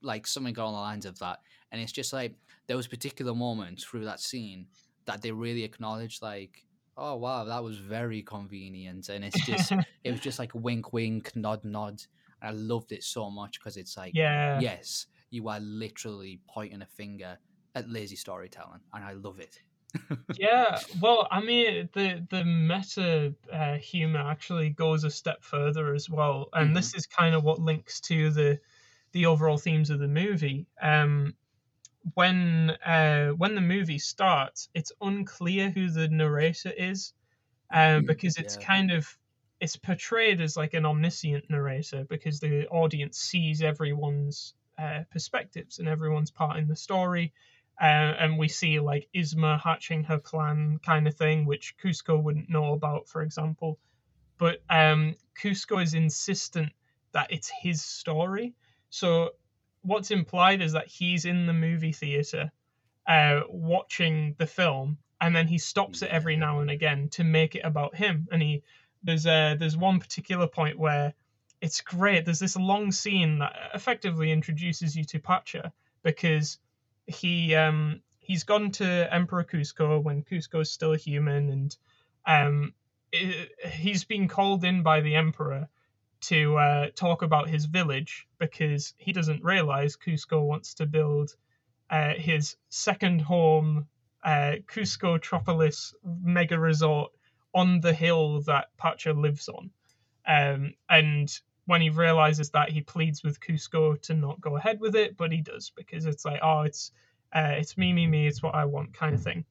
Like 0.00 0.26
something 0.26 0.56
along 0.56 0.72
the 0.72 0.80
lines 0.80 1.04
of 1.04 1.18
that. 1.18 1.40
And 1.70 1.82
it's 1.82 1.92
just 1.92 2.14
like 2.14 2.34
those 2.66 2.86
particular 2.86 3.34
moments 3.34 3.84
through 3.84 4.06
that 4.06 4.20
scene 4.20 4.68
that 5.04 5.20
they 5.20 5.32
really 5.32 5.64
acknowledge 5.64 6.22
like, 6.22 6.64
oh 6.96 7.16
wow, 7.16 7.44
that 7.44 7.62
was 7.62 7.78
very 7.78 8.22
convenient. 8.22 9.08
And 9.08 9.24
it's 9.24 9.44
just 9.46 9.72
it 10.04 10.10
was 10.10 10.20
just 10.20 10.38
like 10.38 10.52
wink 10.54 10.92
wink, 10.92 11.34
nod 11.36 11.64
nod. 11.64 12.02
I 12.42 12.50
loved 12.50 12.92
it 12.92 13.02
so 13.02 13.30
much 13.30 13.58
because 13.58 13.76
it's 13.76 13.96
like, 13.96 14.12
yeah, 14.14 14.60
yes, 14.60 15.06
you 15.30 15.48
are 15.48 15.60
literally 15.60 16.40
pointing 16.48 16.82
a 16.82 16.86
finger 16.86 17.38
at 17.74 17.88
lazy 17.88 18.16
storytelling, 18.16 18.80
and 18.92 19.04
I 19.04 19.12
love 19.12 19.40
it. 19.40 19.60
yeah, 20.38 20.80
well, 21.00 21.28
I 21.30 21.40
mean, 21.40 21.88
the 21.92 22.26
the 22.30 22.44
meta 22.44 23.34
uh, 23.52 23.76
humor 23.76 24.20
actually 24.20 24.70
goes 24.70 25.04
a 25.04 25.10
step 25.10 25.42
further 25.42 25.94
as 25.94 26.10
well, 26.10 26.48
and 26.52 26.66
mm-hmm. 26.66 26.74
this 26.74 26.94
is 26.94 27.06
kind 27.06 27.34
of 27.34 27.44
what 27.44 27.60
links 27.60 28.00
to 28.02 28.30
the 28.30 28.60
the 29.12 29.26
overall 29.26 29.56
themes 29.56 29.90
of 29.90 30.00
the 30.00 30.08
movie. 30.08 30.66
Um, 30.82 31.34
when 32.12 32.70
uh, 32.84 33.28
when 33.30 33.54
the 33.54 33.60
movie 33.60 33.98
starts, 33.98 34.68
it's 34.74 34.92
unclear 35.00 35.70
who 35.70 35.88
the 35.88 36.08
narrator 36.08 36.70
is, 36.70 37.14
um, 37.72 38.04
because 38.04 38.36
it's 38.36 38.56
yeah. 38.56 38.66
kind 38.66 38.90
of 38.90 39.16
it's 39.60 39.76
portrayed 39.76 40.40
as 40.40 40.56
like 40.56 40.74
an 40.74 40.84
omniscient 40.84 41.48
narrator 41.48 42.04
because 42.04 42.40
the 42.40 42.66
audience 42.68 43.18
sees 43.18 43.62
everyone's 43.62 44.54
uh, 44.78 45.00
perspectives 45.10 45.78
and 45.78 45.88
everyone's 45.88 46.30
part 46.30 46.58
in 46.58 46.68
the 46.68 46.76
story. 46.76 47.32
Uh, 47.80 48.14
and 48.20 48.38
we 48.38 48.46
see 48.46 48.78
like 48.78 49.08
Yzma 49.14 49.60
hatching 49.60 50.04
her 50.04 50.18
plan 50.18 50.78
kind 50.84 51.08
of 51.08 51.14
thing, 51.16 51.46
which 51.46 51.74
Kuzco 51.82 52.22
wouldn't 52.22 52.50
know 52.50 52.72
about, 52.72 53.08
for 53.08 53.22
example. 53.22 53.78
But 54.38 54.62
um, 54.68 55.16
Kuzco 55.40 55.82
is 55.82 55.94
insistent 55.94 56.72
that 57.12 57.32
it's 57.32 57.50
his 57.62 57.82
story. 57.82 58.54
So 58.90 59.30
what's 59.84 60.10
implied 60.10 60.62
is 60.62 60.72
that 60.72 60.88
he's 60.88 61.24
in 61.24 61.46
the 61.46 61.52
movie 61.52 61.92
theater 61.92 62.50
uh, 63.06 63.40
watching 63.48 64.34
the 64.38 64.46
film, 64.46 64.98
and 65.20 65.36
then 65.36 65.46
he 65.46 65.58
stops 65.58 66.02
it 66.02 66.10
every 66.10 66.36
now 66.36 66.60
and 66.60 66.70
again 66.70 67.08
to 67.10 67.24
make 67.24 67.54
it 67.54 67.64
about 67.64 67.94
him. 67.94 68.26
And 68.32 68.42
he 68.42 68.62
there's 69.02 69.26
uh, 69.26 69.56
there's 69.58 69.76
one 69.76 70.00
particular 70.00 70.46
point 70.46 70.78
where 70.78 71.14
it's 71.60 71.80
great. 71.80 72.24
There's 72.24 72.38
this 72.38 72.56
long 72.56 72.92
scene 72.92 73.38
that 73.38 73.54
effectively 73.74 74.32
introduces 74.32 74.96
you 74.96 75.04
to 75.04 75.18
Pacha 75.18 75.72
because 76.02 76.58
he 77.06 77.54
um 77.54 78.00
he's 78.20 78.44
gone 78.44 78.70
to 78.72 79.14
Emperor 79.14 79.44
Kuzco 79.44 80.02
when 80.02 80.22
Kuzco 80.22 80.62
is 80.62 80.72
still 80.72 80.94
a 80.94 80.98
human, 80.98 81.50
and 81.50 81.76
um 82.26 82.74
it, 83.12 83.50
he's 83.72 84.04
been 84.04 84.28
called 84.28 84.64
in 84.64 84.82
by 84.82 85.00
the 85.00 85.14
Emperor 85.14 85.68
to 86.28 86.56
uh, 86.56 86.86
talk 86.94 87.22
about 87.22 87.48
his 87.48 87.66
village 87.66 88.26
because 88.38 88.94
he 88.96 89.12
doesn't 89.12 89.42
realize 89.44 89.96
Kuzco 89.96 90.42
wants 90.42 90.74
to 90.74 90.86
build 90.86 91.34
uh, 91.90 92.14
his 92.14 92.56
second 92.70 93.20
home, 93.20 93.86
uh, 94.24 94.56
Kuzco 94.66 95.18
Tropolis 95.18 95.94
mega 96.02 96.58
resort 96.58 97.12
on 97.54 97.80
the 97.80 97.92
hill 97.92 98.40
that 98.42 98.68
Pacha 98.76 99.12
lives 99.12 99.48
on. 99.48 99.70
Um, 100.26 100.74
and 100.88 101.30
when 101.66 101.80
he 101.80 101.90
realizes 101.90 102.50
that, 102.50 102.70
he 102.70 102.80
pleads 102.80 103.22
with 103.22 103.40
Kuzco 103.40 104.00
to 104.02 104.14
not 104.14 104.40
go 104.40 104.56
ahead 104.56 104.80
with 104.80 104.96
it, 104.96 105.16
but 105.16 105.32
he 105.32 105.40
does 105.40 105.70
because 105.76 106.06
it's 106.06 106.24
like, 106.24 106.40
oh, 106.42 106.62
it's 106.62 106.92
uh, 107.34 107.54
it's 107.56 107.76
me, 107.76 107.92
me, 107.92 108.06
me, 108.06 108.26
it's 108.26 108.42
what 108.42 108.54
I 108.54 108.64
want, 108.64 108.94
kind 108.94 109.14
of 109.14 109.22
thing. 109.22 109.44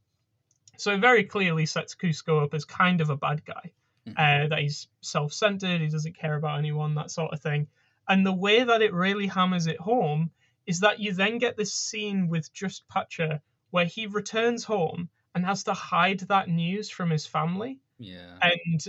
So 0.78 0.94
it 0.94 1.02
very 1.02 1.24
clearly 1.24 1.66
sets 1.66 1.96
Kuzco 1.96 2.44
up 2.44 2.54
as 2.54 2.66
kind 2.66 3.02
of 3.02 3.10
a 3.10 3.18
bad 3.18 3.44
guy, 3.46 3.72
mm-hmm. 4.08 4.18
uh, 4.18 4.48
that 4.48 4.60
he's 4.60 4.88
self-centered, 5.02 5.82
he 5.82 5.88
doesn't 5.88 6.18
care 6.18 6.36
about 6.36 6.60
anyone, 6.60 6.96
that 6.96 7.12
sort 7.12 7.34
of 7.34 7.42
thing. 7.42 7.68
And 8.08 8.26
the 8.26 8.34
way 8.34 8.64
that 8.64 8.82
it 8.82 8.94
really 8.94 9.28
hammers 9.28 9.68
it 9.68 9.80
home 9.80 10.32
is 10.66 10.82
that 10.82 11.00
you 11.00 11.14
then 11.14 11.38
get 11.38 11.58
this 11.58 11.74
scene 11.74 12.28
with 12.28 12.54
just 12.54 12.88
Pacha 12.88 13.42
where 13.72 13.86
he 13.86 14.08
returns 14.08 14.64
home 14.64 15.10
and 15.34 15.46
has 15.46 15.64
to 15.64 15.74
hide 15.74 16.20
that 16.22 16.48
news 16.48 16.90
from 16.90 17.10
his 17.10 17.26
family. 17.26 17.80
Yeah. 17.98 18.38
And 18.42 18.86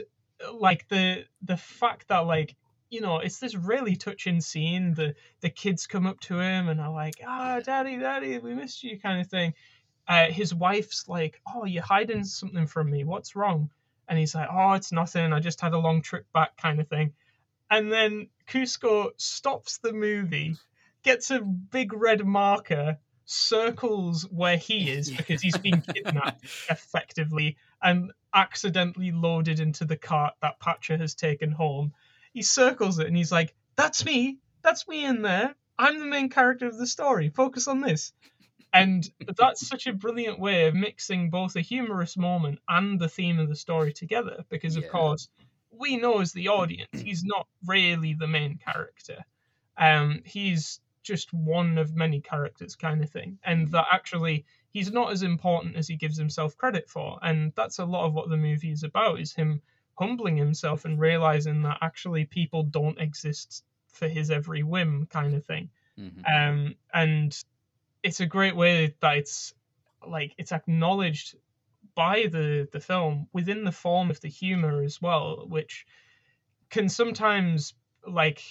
like 0.52 0.88
the 0.88 1.24
the 1.42 1.56
fact 1.56 2.08
that 2.08 2.26
like 2.26 2.54
you 2.90 3.00
know, 3.00 3.18
it's 3.18 3.40
this 3.40 3.56
really 3.56 3.96
touching 3.96 4.40
scene. 4.40 4.94
The 4.94 5.14
the 5.40 5.50
kids 5.50 5.86
come 5.86 6.06
up 6.06 6.20
to 6.20 6.38
him 6.38 6.68
and 6.68 6.80
are 6.80 6.92
like, 6.92 7.16
"Ah, 7.26 7.56
oh, 7.56 7.60
daddy, 7.60 7.96
daddy, 7.98 8.38
we 8.38 8.54
missed 8.54 8.84
you," 8.84 9.00
kind 9.00 9.20
of 9.20 9.26
thing. 9.26 9.54
Uh, 10.06 10.26
his 10.26 10.54
wife's 10.54 11.08
like, 11.08 11.40
"Oh, 11.46 11.64
you're 11.64 11.82
hiding 11.82 12.24
something 12.24 12.66
from 12.66 12.90
me. 12.90 13.02
What's 13.04 13.34
wrong?" 13.34 13.70
And 14.08 14.18
he's 14.18 14.34
like, 14.34 14.48
"Oh, 14.50 14.72
it's 14.72 14.92
nothing. 14.92 15.32
I 15.32 15.40
just 15.40 15.60
had 15.60 15.72
a 15.72 15.78
long 15.78 16.02
trip 16.02 16.26
back," 16.32 16.56
kind 16.56 16.80
of 16.80 16.88
thing. 16.88 17.14
And 17.70 17.90
then 17.92 18.28
Kuzco 18.46 19.10
stops 19.16 19.78
the 19.78 19.92
movie, 19.92 20.56
gets 21.02 21.30
a 21.30 21.40
big 21.40 21.92
red 21.92 22.24
marker, 22.24 22.98
circles 23.24 24.24
where 24.30 24.56
he 24.56 24.90
is 24.90 25.10
because 25.16 25.42
he's 25.42 25.56
been 25.58 25.82
kidnapped 25.82 26.44
effectively 26.68 27.56
and 27.82 28.12
accidentally 28.34 29.12
loaded 29.12 29.60
into 29.60 29.84
the 29.84 29.96
cart 29.96 30.34
that 30.42 30.60
Pacha 30.60 30.98
has 30.98 31.14
taken 31.14 31.52
home 31.52 31.94
he 32.34 32.42
circles 32.42 32.98
it 32.98 33.06
and 33.06 33.16
he's 33.16 33.32
like, 33.32 33.54
"That's 33.76 34.04
me. 34.04 34.38
That's 34.62 34.88
me 34.88 35.04
in 35.04 35.22
there. 35.22 35.54
I'm 35.78 36.00
the 36.00 36.04
main 36.04 36.28
character 36.28 36.66
of 36.66 36.76
the 36.76 36.86
story. 36.86 37.30
Focus 37.30 37.68
on 37.68 37.80
this." 37.80 38.12
And 38.74 39.08
that's 39.38 39.66
such 39.66 39.86
a 39.86 39.92
brilliant 39.92 40.40
way 40.40 40.66
of 40.66 40.74
mixing 40.74 41.30
both 41.30 41.54
a 41.54 41.60
humorous 41.60 42.16
moment 42.16 42.58
and 42.68 42.98
the 43.00 43.08
theme 43.08 43.38
of 43.38 43.48
the 43.48 43.54
story 43.54 43.92
together. 43.92 44.44
Because 44.48 44.76
of 44.76 44.82
yeah. 44.82 44.88
course, 44.88 45.28
we 45.70 45.96
know 45.96 46.20
as 46.20 46.32
the 46.32 46.48
audience, 46.48 46.90
he's 46.92 47.22
not 47.22 47.46
really 47.64 48.14
the 48.14 48.26
main 48.26 48.58
character. 48.58 49.24
Um, 49.78 50.22
he's 50.24 50.80
just 51.04 51.32
one 51.32 51.78
of 51.78 51.94
many 51.94 52.20
characters, 52.20 52.74
kind 52.74 53.02
of 53.02 53.10
thing, 53.10 53.38
and 53.44 53.68
that 53.68 53.86
actually 53.92 54.44
he's 54.70 54.90
not 54.90 55.12
as 55.12 55.22
important 55.22 55.76
as 55.76 55.86
he 55.86 55.96
gives 55.96 56.18
himself 56.18 56.56
credit 56.56 56.90
for. 56.90 57.18
And 57.22 57.52
that's 57.54 57.78
a 57.78 57.84
lot 57.84 58.06
of 58.06 58.14
what 58.14 58.28
the 58.28 58.36
movie 58.36 58.72
is 58.72 58.82
about: 58.82 59.20
is 59.20 59.32
him 59.32 59.62
humbling 59.96 60.36
himself 60.36 60.84
and 60.84 60.98
realizing 60.98 61.62
that 61.62 61.78
actually 61.80 62.24
people 62.24 62.64
don't 62.64 62.98
exist 62.98 63.62
for 63.86 64.08
his 64.08 64.30
every 64.30 64.64
whim 64.64 65.06
kind 65.06 65.34
of 65.34 65.44
thing 65.44 65.70
mm-hmm. 65.98 66.20
um 66.26 66.74
and 66.92 67.44
it's 68.04 68.20
a 68.20 68.26
great 68.26 68.54
way 68.54 68.94
that 69.00 69.16
it's 69.16 69.52
like 70.06 70.34
it's 70.38 70.52
acknowledged 70.52 71.34
by 71.96 72.26
the 72.30 72.68
the 72.72 72.80
film 72.80 73.26
within 73.32 73.64
the 73.64 73.72
form 73.72 74.10
of 74.10 74.20
the 74.20 74.28
humor 74.28 74.82
as 74.82 75.00
well 75.00 75.46
which 75.48 75.86
can 76.70 76.88
sometimes 76.88 77.74
like 78.06 78.42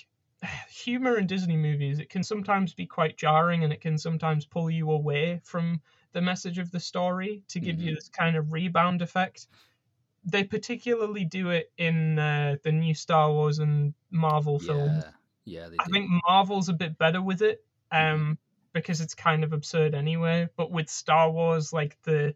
humor 0.69 1.17
in 1.17 1.27
disney 1.27 1.55
movies 1.55 1.99
it 1.99 2.09
can 2.09 2.23
sometimes 2.23 2.73
be 2.73 2.85
quite 2.85 3.15
jarring 3.15 3.63
and 3.63 3.71
it 3.71 3.79
can 3.79 3.97
sometimes 3.97 4.45
pull 4.45 4.69
you 4.69 4.91
away 4.91 5.39
from 5.43 5.79
the 6.11 6.21
message 6.21 6.57
of 6.57 6.71
the 6.71 6.79
story 6.79 7.43
to 7.47 7.59
give 7.59 7.77
mm-hmm. 7.77 7.89
you 7.89 7.95
this 7.95 8.09
kind 8.09 8.35
of 8.35 8.51
rebound 8.51 9.01
effect 9.01 9.47
they 10.25 10.43
particularly 10.43 11.25
do 11.25 11.49
it 11.49 11.71
in 11.77 12.17
uh, 12.17 12.55
the 12.63 12.71
new 12.71 12.93
Star 12.93 13.31
Wars 13.31 13.59
and 13.59 13.93
Marvel 14.09 14.59
films. 14.59 15.03
Yeah, 15.45 15.67
they 15.67 15.75
I 15.79 15.85
think 15.85 16.09
Marvel's 16.25 16.69
a 16.69 16.73
bit 16.73 16.97
better 16.97 17.21
with 17.21 17.41
it, 17.41 17.63
um, 17.91 17.99
mm-hmm. 17.99 18.31
Because 18.73 19.01
it's 19.01 19.15
kind 19.15 19.43
of 19.43 19.53
absurd 19.53 19.95
anyway. 19.95 20.49
But 20.57 20.71
with 20.71 20.89
Star 20.89 21.29
Wars, 21.31 21.73
like 21.73 21.97
the 22.03 22.35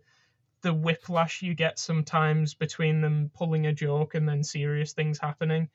the 0.62 0.74
whiplash 0.74 1.41
you 1.41 1.53
get 1.53 1.79
sometimes 1.79 2.53
between 2.56 3.01
them 3.01 3.32
pulling 3.34 3.67
a 3.67 3.74
joke 3.74 4.15
and 4.15 4.27
then 4.27 4.44
serious 4.44 4.94
things 4.94 5.20
happening, 5.20 5.70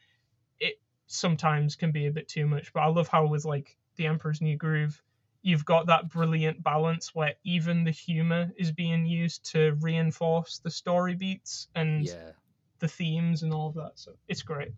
it 0.60 0.76
sometimes 1.06 1.76
can 1.76 1.92
be 1.92 2.06
a 2.06 2.10
bit 2.12 2.28
too 2.28 2.46
much. 2.46 2.72
But 2.72 2.80
I 2.82 2.86
love 2.88 3.08
how 3.08 3.26
with 3.26 3.44
like 3.44 3.78
the 3.96 4.06
Emperor's 4.06 4.40
New 4.40 4.56
Groove, 4.56 5.02
you've 5.42 5.64
got 5.64 5.86
that 5.86 6.08
brilliant 6.08 6.62
balance 6.62 7.14
where 7.14 7.34
even 7.44 7.84
the 7.84 7.90
humor 7.90 8.50
is 8.56 8.72
being 8.72 9.06
used 9.06 9.50
to 9.52 9.74
reinforce 9.80 10.60
the 10.60 10.70
story 10.70 11.14
beats 11.16 11.68
and 11.74 12.08
Yeah. 12.08 12.32
the 12.80 12.88
themes 12.88 13.42
and 13.42 13.52
all 13.54 13.68
of 13.68 13.74
that. 13.76 13.92
So 13.96 14.16
it's 14.28 14.42
great. 14.42 14.72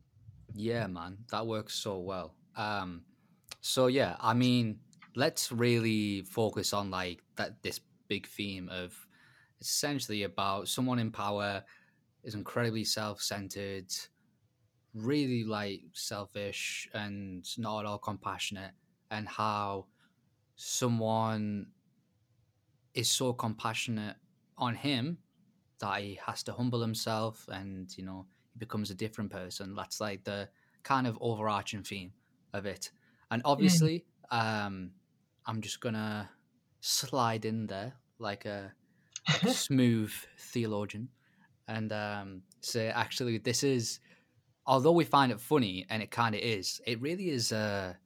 Yeah, 0.52 0.86
man, 0.86 1.24
that 1.30 1.46
works 1.46 1.74
so 1.74 1.98
well. 1.98 2.36
Um, 2.56 3.04
so 3.60 3.86
yeah, 3.86 4.16
I 4.20 4.34
mean, 4.34 4.80
let's 5.16 5.52
really 5.52 6.22
focus 6.22 6.72
on 6.72 6.90
like 6.90 7.22
that 7.36 7.62
this 7.62 7.80
big 8.08 8.26
theme 8.26 8.68
of 8.68 9.06
it's 9.60 9.70
essentially 9.70 10.24
about 10.24 10.68
someone 10.68 10.98
in 10.98 11.10
power 11.10 11.64
is 12.24 12.34
incredibly 12.34 12.84
self-centered, 12.84 13.92
really 14.94 15.44
like 15.44 15.82
selfish 15.92 16.88
and 16.94 17.46
not 17.58 17.80
at 17.80 17.86
all 17.86 17.98
compassionate, 17.98 18.72
and 19.10 19.28
how 19.28 19.86
someone 20.56 21.66
is 22.94 23.10
so 23.10 23.32
compassionate 23.32 24.16
on 24.56 24.74
him 24.74 25.18
that 25.80 26.00
he 26.00 26.18
has 26.24 26.42
to 26.44 26.52
humble 26.52 26.80
himself 26.80 27.48
and 27.52 27.96
you 27.98 28.04
know 28.04 28.26
he 28.52 28.58
becomes 28.58 28.90
a 28.90 28.94
different 28.94 29.30
person. 29.30 29.74
That's 29.74 30.00
like 30.00 30.24
the 30.24 30.48
kind 30.82 31.06
of 31.06 31.18
overarching 31.20 31.82
theme 31.82 32.12
of 32.52 32.66
it. 32.66 32.90
And 33.30 33.42
obviously 33.44 34.06
um 34.30 34.92
i'm 35.46 35.60
just 35.60 35.80
gonna 35.80 36.28
slide 36.80 37.44
in 37.44 37.66
there 37.66 37.94
like 38.18 38.44
a, 38.44 38.72
like 39.28 39.42
a 39.44 39.50
smooth 39.50 40.12
theologian 40.38 41.08
and 41.68 41.92
um 41.92 42.42
say 42.60 42.88
actually 42.88 43.38
this 43.38 43.62
is 43.62 44.00
although 44.66 44.92
we 44.92 45.04
find 45.04 45.32
it 45.32 45.40
funny 45.40 45.86
and 45.90 46.02
it 46.02 46.10
kind 46.10 46.34
of 46.34 46.40
is 46.40 46.80
it 46.86 47.00
really 47.00 47.28
is 47.28 47.52
a 47.52 47.96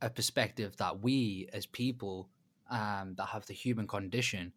a 0.00 0.10
perspective 0.10 0.76
that 0.76 1.00
we 1.00 1.48
as 1.52 1.66
people 1.66 2.28
um 2.70 3.14
that 3.16 3.26
have 3.26 3.46
the 3.46 3.54
human 3.54 3.86
condition 3.86 4.52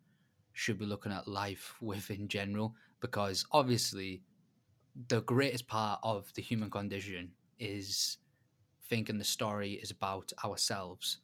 should 0.53 0.79
be 0.79 0.85
looking 0.85 1.11
at 1.11 1.27
life 1.27 1.75
with 1.81 2.09
in 2.11 2.27
general 2.27 2.75
because 2.99 3.45
obviously 3.51 4.21
the 5.09 5.21
greatest 5.21 5.67
part 5.67 5.99
of 6.03 6.33
the 6.35 6.41
human 6.41 6.69
condition 6.69 7.31
is 7.59 8.17
thinking 8.89 9.17
the 9.17 9.23
story 9.23 9.73
is 9.73 9.91
about 9.91 10.31
ourselves 10.43 11.19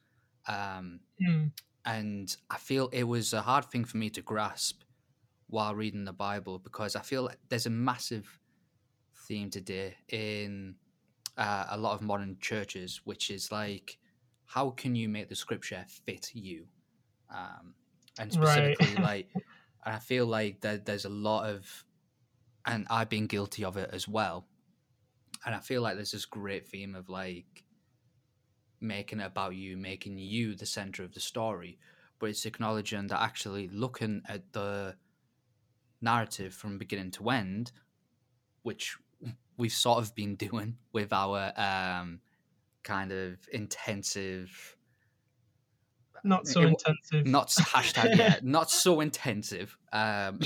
um, 0.48 1.02
Mm. 1.20 1.52
and 1.86 2.38
i 2.50 2.58
feel 2.58 2.90
it 2.90 3.04
was 3.06 3.34
a 3.34 3.42
hard 3.42 3.66
thing 3.66 3.86
for 3.86 3.98
me 3.98 4.10
to 4.10 4.22
grasp 4.22 4.84
while 5.48 5.76
reading 5.76 6.06
the 6.06 6.14
bible 6.14 6.60
because 6.60 6.96
i 6.96 7.02
feel 7.02 7.24
like 7.24 7.40
there's 7.50 7.66
a 7.66 7.70
massive 7.72 8.40
theme 9.28 9.50
today 9.50 9.96
in 10.10 10.76
uh, 11.38 11.68
a 11.70 11.78
lot 11.78 11.94
of 11.96 12.02
modern 12.02 12.38
churches 12.40 13.02
which 13.06 13.32
is 13.32 13.52
like 13.52 14.00
how 14.46 14.70
can 14.72 14.96
you 14.96 15.10
make 15.10 15.30
the 15.30 15.36
scripture 15.36 15.86
fit 15.88 16.36
you 16.36 16.68
um, 17.30 17.76
and 18.20 18.34
Right. 18.34 18.74
specifically 18.74 18.98
like 18.98 19.30
and 19.86 19.96
i 19.96 20.00
feel 20.00 20.26
like 20.28 20.62
that 20.62 20.86
there's 20.86 21.06
a 21.06 21.10
lot 21.10 21.50
of 21.50 21.86
and 22.66 22.88
i've 22.90 23.10
been 23.10 23.28
guilty 23.28 23.64
of 23.66 23.78
it 23.78 23.90
as 23.94 24.08
well 24.08 24.48
and 25.46 25.56
i 25.56 25.60
feel 25.60 25.82
like 25.82 25.96
there's 25.96 26.12
this 26.12 26.26
great 26.26 26.68
theme 26.68 26.96
of 26.96 27.10
like 27.10 27.64
making 28.82 29.20
it 29.20 29.26
about 29.26 29.56
you 29.56 29.78
making 29.78 30.18
you 30.18 30.56
the 30.56 30.66
center 30.66 31.04
of 31.04 31.14
the 31.14 31.20
story 31.20 31.78
but 32.20 32.30
it's 32.30 32.46
acknowledging 32.46 33.08
that 33.08 33.22
actually 33.22 33.68
looking 33.70 34.22
at 34.28 34.52
the 34.54 34.96
narrative 36.02 36.54
from 36.54 36.78
beginning 36.78 37.12
to 37.12 37.30
end 37.30 37.72
which 38.64 38.98
we've 39.58 39.72
sort 39.72 40.00
of 40.00 40.14
been 40.16 40.36
doing 40.36 40.78
with 40.94 41.14
our 41.14 41.52
um 41.58 42.20
kind 42.84 43.12
of 43.12 43.38
intensive 43.54 44.76
Not 46.24 46.48
so 46.48 46.62
It- 46.62 46.70
intensive. 46.70 47.26
not 47.28 47.48
hashtag 47.50 48.18
yeah, 48.18 48.40
not 48.44 48.70
so 48.72 49.02
intensive. 49.02 49.78
Um, 49.94 50.40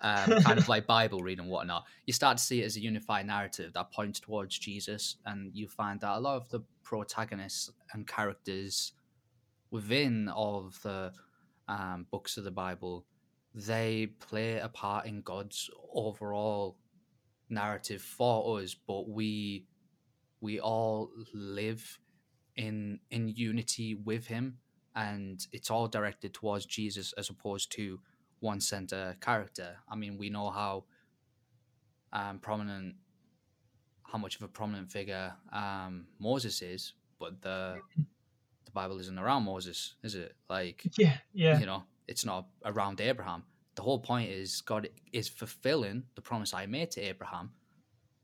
um, 0.00 0.40
kind 0.42 0.58
of 0.58 0.68
like 0.68 0.86
Bible 0.86 1.20
reading 1.20 1.44
and 1.44 1.50
whatnot. 1.50 1.84
You 2.06 2.12
start 2.12 2.38
to 2.38 2.42
see 2.42 2.62
it 2.62 2.66
as 2.66 2.76
a 2.76 2.80
unified 2.80 3.26
narrative 3.26 3.72
that 3.74 3.92
points 3.92 4.20
towards 4.20 4.58
Jesus, 4.58 5.16
and 5.24 5.54
you 5.54 5.68
find 5.68 6.00
that 6.00 6.16
a 6.16 6.20
lot 6.20 6.36
of 6.36 6.48
the 6.48 6.60
protagonists 6.82 7.70
and 7.92 8.06
characters 8.06 8.92
within 9.70 10.28
all 10.28 10.66
of 10.66 10.82
the 10.82 11.12
um, 11.68 12.06
books 12.10 12.36
of 12.36 12.44
the 12.44 12.50
Bible, 12.50 13.04
they 13.54 14.06
play 14.06 14.58
a 14.58 14.68
part 14.68 15.06
in 15.06 15.22
God's 15.22 15.70
overall 15.92 16.76
narrative 17.48 18.02
for 18.02 18.60
us, 18.60 18.74
but 18.74 19.08
we 19.08 19.66
we 20.40 20.58
all 20.58 21.10
live 21.34 21.98
in 22.56 23.00
in 23.10 23.28
unity 23.28 23.94
with 23.94 24.26
him 24.26 24.58
and 24.94 25.46
it's 25.52 25.70
all 25.70 25.86
directed 25.86 26.34
towards 26.34 26.66
Jesus 26.66 27.12
as 27.16 27.30
opposed 27.30 27.70
to 27.72 28.00
one 28.40 28.60
center 28.60 29.16
character. 29.20 29.78
I 29.88 29.96
mean, 29.96 30.18
we 30.18 30.30
know 30.30 30.50
how 30.50 30.84
um, 32.12 32.38
prominent, 32.38 32.96
how 34.04 34.18
much 34.18 34.36
of 34.36 34.42
a 34.42 34.48
prominent 34.48 34.90
figure 34.90 35.34
um, 35.52 36.06
Moses 36.18 36.62
is, 36.62 36.94
but 37.18 37.40
the 37.42 37.80
the 38.64 38.70
Bible 38.72 38.98
isn't 38.98 39.18
around 39.18 39.44
Moses, 39.44 39.94
is 40.02 40.14
it? 40.14 40.34
Like, 40.48 40.84
yeah, 40.96 41.18
yeah. 41.32 41.58
you 41.58 41.66
know, 41.66 41.84
it's 42.06 42.24
not 42.24 42.46
around 42.64 43.00
Abraham. 43.00 43.44
The 43.74 43.82
whole 43.82 43.98
point 43.98 44.30
is 44.30 44.60
God 44.62 44.88
is 45.12 45.28
fulfilling 45.28 46.04
the 46.14 46.22
promise 46.22 46.52
I 46.54 46.66
made 46.66 46.90
to 46.92 47.00
Abraham, 47.00 47.52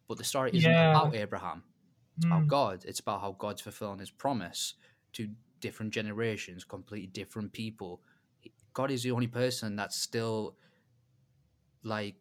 but 0.09 0.19
the 0.19 0.25
story 0.25 0.51
isn't 0.55 0.71
Yeah. 0.71 0.91
about 0.91 1.15
Abraham 1.15 1.65
it's 2.17 2.27
about 2.27 2.45
Mm. 2.45 2.49
God. 2.49 2.85
It's 2.87 3.01
about 3.01 3.21
how 3.21 3.33
God's 3.33 3.61
fulfilling 3.63 3.99
His 3.99 4.11
promise 4.11 4.75
to 5.15 5.29
different 5.61 5.93
generations, 5.93 6.65
completely 6.65 7.09
different 7.09 7.53
people. 7.53 8.03
God 8.77 8.91
is 8.91 9.03
the 9.03 9.11
only 9.11 9.27
person 9.27 9.75
that's 9.75 9.97
still 9.97 10.55
like 11.83 12.17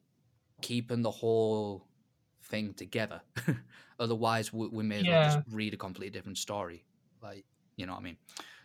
keeping 0.62 1.02
the 1.02 1.12
whole 1.12 1.86
thing 2.44 2.74
together. 2.74 3.20
Otherwise, 4.00 4.54
we, 4.54 4.70
we 4.70 4.82
may 4.82 5.00
as 5.00 5.06
well 5.06 5.22
just 5.26 5.40
read 5.52 5.74
a 5.74 5.78
completely 5.78 6.18
different 6.18 6.38
story. 6.38 6.86
Like, 7.22 7.44
you 7.76 7.86
know 7.86 7.92
what 7.92 8.00
I 8.00 8.04
mean? 8.04 8.18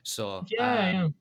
So, 0.04 0.44
Yeah, 0.46 0.92
yeah. 0.92 1.02
um, 1.02 1.14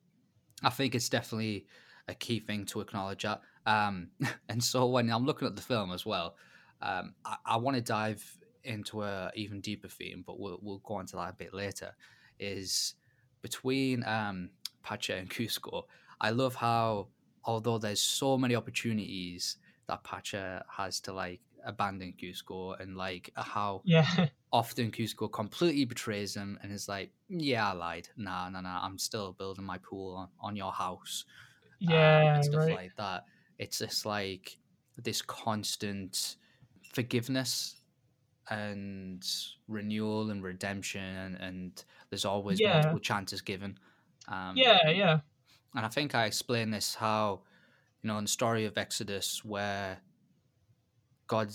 I 0.62 0.70
think 0.70 0.94
it's 0.94 1.10
definitely 1.10 1.66
a 2.08 2.14
key 2.14 2.40
thing 2.40 2.66
to 2.68 2.82
acknowledge 2.82 3.24
that. 3.24 3.42
Um, 3.66 4.10
and 4.50 4.64
so 4.64 4.86
when 4.86 5.10
I'm 5.10 5.26
looking 5.26 5.48
at 5.48 5.56
the 5.56 5.64
film 5.64 5.92
as 5.92 6.06
well, 6.06 6.36
um, 6.84 7.16
I, 7.26 7.38
I 7.48 7.58
want 7.58 7.78
to 7.78 7.82
dive 7.82 8.24
into 8.64 9.02
a 9.02 9.32
even 9.34 9.60
deeper 9.60 9.88
theme, 9.88 10.24
but 10.24 10.40
we'll 10.40 10.60
we'll 10.62 10.84
go 10.86 11.00
into 11.00 11.16
that 11.16 11.32
a 11.32 11.34
bit 11.34 11.52
later. 11.52 11.96
Is 12.38 12.94
between 13.42 14.04
um, 14.06 14.52
Pacha 14.84 15.16
and 15.16 15.30
Kuzco. 15.32 15.86
I 16.22 16.32
love 16.32 16.56
how 16.56 17.10
although 17.46 17.78
there's 17.78 18.02
so 18.02 18.38
many 18.38 18.56
opportunities 18.56 19.58
that 19.88 20.04
Pacha 20.04 20.66
has 20.70 21.00
to 21.02 21.14
like 21.14 21.42
abandon 21.64 22.14
Kuzco 22.14 22.80
and 22.80 22.96
like 22.98 23.32
how 23.36 23.84
Yeah. 23.84 24.30
often 24.52 24.92
Kuzco 24.92 25.32
completely 25.32 25.86
betrays 25.86 26.36
him 26.36 26.60
and 26.62 26.72
is 26.72 26.88
like, 26.88 27.14
"Yeah, 27.30 27.70
I 27.70 27.74
lied. 27.74 28.10
Nah, 28.18 28.50
nah, 28.50 28.62
nah. 28.62 28.86
I'm 28.86 28.98
still 29.00 29.34
building 29.34 29.66
my 29.66 29.78
pool 29.80 30.16
on, 30.16 30.30
on 30.40 30.56
your 30.56 30.74
house." 30.74 31.26
um, 31.88 31.94
Yeah, 31.94 32.34
and 32.34 32.44
stuff 32.46 32.70
right. 32.70 32.70
like 32.70 32.96
that. 32.98 33.26
It's 33.58 33.80
just 33.80 34.06
like 34.06 34.60
this 34.98 35.22
constant 35.22 36.38
forgiveness 36.94 37.82
and 38.50 39.26
renewal 39.68 40.32
and 40.32 40.44
redemption, 40.44 41.04
and, 41.04 41.36
and 41.38 41.86
there's 42.10 42.26
always 42.26 42.64
Yeah. 42.64 42.66
multiple 42.66 43.00
chances 43.00 43.42
given. 43.42 43.80
Um, 44.28 44.72
yeah, 44.84 44.90
yeah. 44.90 45.22
And 45.76 45.86
I 45.86 45.90
think 45.90 46.16
I 46.16 46.26
explained 46.26 46.74
this 46.74 46.96
how, 46.96 47.42
you 48.02 48.08
know, 48.08 48.18
in 48.18 48.24
the 48.26 48.30
story 48.30 48.66
of 48.66 48.78
Exodus, 48.78 49.44
where 49.46 50.00
God 51.28 51.52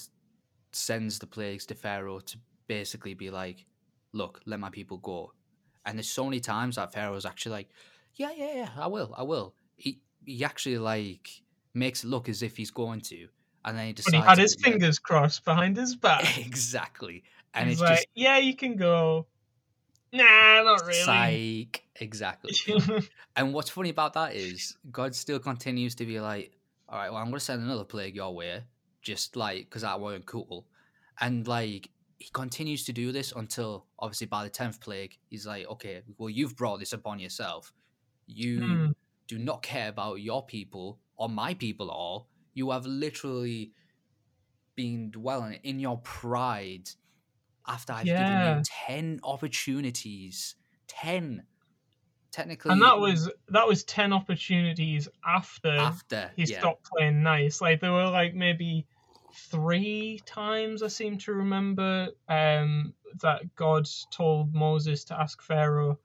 sends 0.72 1.18
the 1.18 1.26
plagues 1.26 1.66
to 1.66 1.74
Pharaoh 1.74 2.20
to 2.20 2.38
basically 2.66 3.14
be 3.14 3.30
like, 3.30 3.66
look, 4.12 4.40
let 4.46 4.60
my 4.60 4.70
people 4.70 4.98
go. 4.98 5.32
And 5.84 5.98
there's 5.98 6.10
so 6.10 6.24
many 6.24 6.40
times 6.40 6.76
that 6.76 6.92
Pharaoh's 6.92 7.26
actually 7.26 7.52
like, 7.52 7.68
yeah, 8.14 8.30
yeah, 8.36 8.54
yeah, 8.54 8.70
I 8.76 8.86
will, 8.86 9.14
I 9.16 9.22
will. 9.22 9.54
He, 9.76 10.00
he 10.24 10.44
actually 10.44 10.78
like 10.78 11.28
makes 11.74 12.04
it 12.04 12.08
look 12.08 12.28
as 12.28 12.42
if 12.42 12.56
he's 12.56 12.70
going 12.70 13.00
to. 13.02 13.28
And 13.64 13.76
then 13.76 13.86
he 13.86 13.92
But 14.04 14.12
decides. 14.12 14.24
he 14.24 14.28
had 14.28 14.38
his 14.38 14.54
fingers 14.56 14.98
crossed 14.98 15.44
behind 15.44 15.76
his 15.76 15.96
back. 15.96 16.38
exactly. 16.46 17.24
And 17.54 17.68
He's 17.68 17.80
it's 17.80 17.80
like, 17.80 17.96
just 17.98 18.08
yeah, 18.14 18.38
you 18.38 18.56
can 18.56 18.76
go. 18.76 19.26
Nah, 20.14 20.62
not 20.62 20.86
really. 20.86 20.94
psych. 20.94 21.84
Exactly. 21.96 22.52
And 23.36 23.52
what's 23.52 23.70
funny 23.70 23.90
about 23.90 24.12
that 24.14 24.36
is 24.36 24.76
God 24.92 25.14
still 25.14 25.40
continues 25.40 25.96
to 25.96 26.06
be 26.06 26.20
like, 26.20 26.52
all 26.88 26.98
right, 26.98 27.10
well, 27.10 27.18
I'm 27.18 27.26
going 27.26 27.34
to 27.34 27.40
send 27.40 27.62
another 27.62 27.84
plague 27.84 28.14
your 28.14 28.34
way, 28.34 28.62
just 29.02 29.34
like, 29.36 29.64
because 29.64 29.82
that 29.82 30.00
weren't 30.00 30.26
cool. 30.26 30.68
And 31.20 31.46
like, 31.48 31.90
he 32.18 32.30
continues 32.32 32.84
to 32.84 32.92
do 32.92 33.10
this 33.12 33.32
until 33.32 33.88
obviously 33.98 34.28
by 34.28 34.44
the 34.44 34.50
10th 34.50 34.80
plague, 34.80 35.18
he's 35.30 35.46
like, 35.46 35.66
okay, 35.66 36.02
well, 36.16 36.30
you've 36.30 36.56
brought 36.56 36.78
this 36.78 36.92
upon 36.92 37.18
yourself. 37.18 37.72
You 38.26 38.84
Hmm. 38.86 38.92
do 39.28 39.38
not 39.38 39.62
care 39.62 39.88
about 39.88 40.20
your 40.20 40.46
people 40.46 41.00
or 41.16 41.28
my 41.28 41.54
people 41.54 41.90
at 41.90 41.94
all. 41.94 42.30
You 42.54 42.70
have 42.70 42.86
literally 42.86 43.72
been 44.76 45.10
dwelling 45.10 45.60
in 45.62 45.78
your 45.78 45.98
pride 45.98 46.88
after 47.66 47.92
I've 47.92 48.04
given 48.04 48.20
Yeah. 48.20 48.58
you 48.58 48.62
10 48.86 49.20
opportunities, 49.24 50.54
10 50.88 51.46
technically 52.30 52.72
and 52.72 52.82
that 52.82 52.98
was 52.98 53.30
that 53.46 53.68
was 53.68 53.84
ten 53.84 54.12
opportunities 54.12 55.08
after 55.24 55.70
after 55.70 56.32
he 56.34 56.42
yeah. 56.42 56.58
stopped 56.58 56.84
playing 56.90 57.22
nice. 57.22 57.60
Like 57.60 57.80
there 57.80 57.92
were 57.92 58.08
like 58.08 58.34
maybe 58.34 58.86
three 59.50 60.20
times 60.26 60.82
I 60.82 60.88
seem 60.88 61.18
to 61.18 61.32
remember 61.32 62.08
um, 62.28 62.94
that 63.20 63.54
God 63.54 63.86
told 64.10 64.52
Moses 64.54 65.04
to 65.06 65.20
ask 65.20 65.40
Pharaoh 65.42 65.98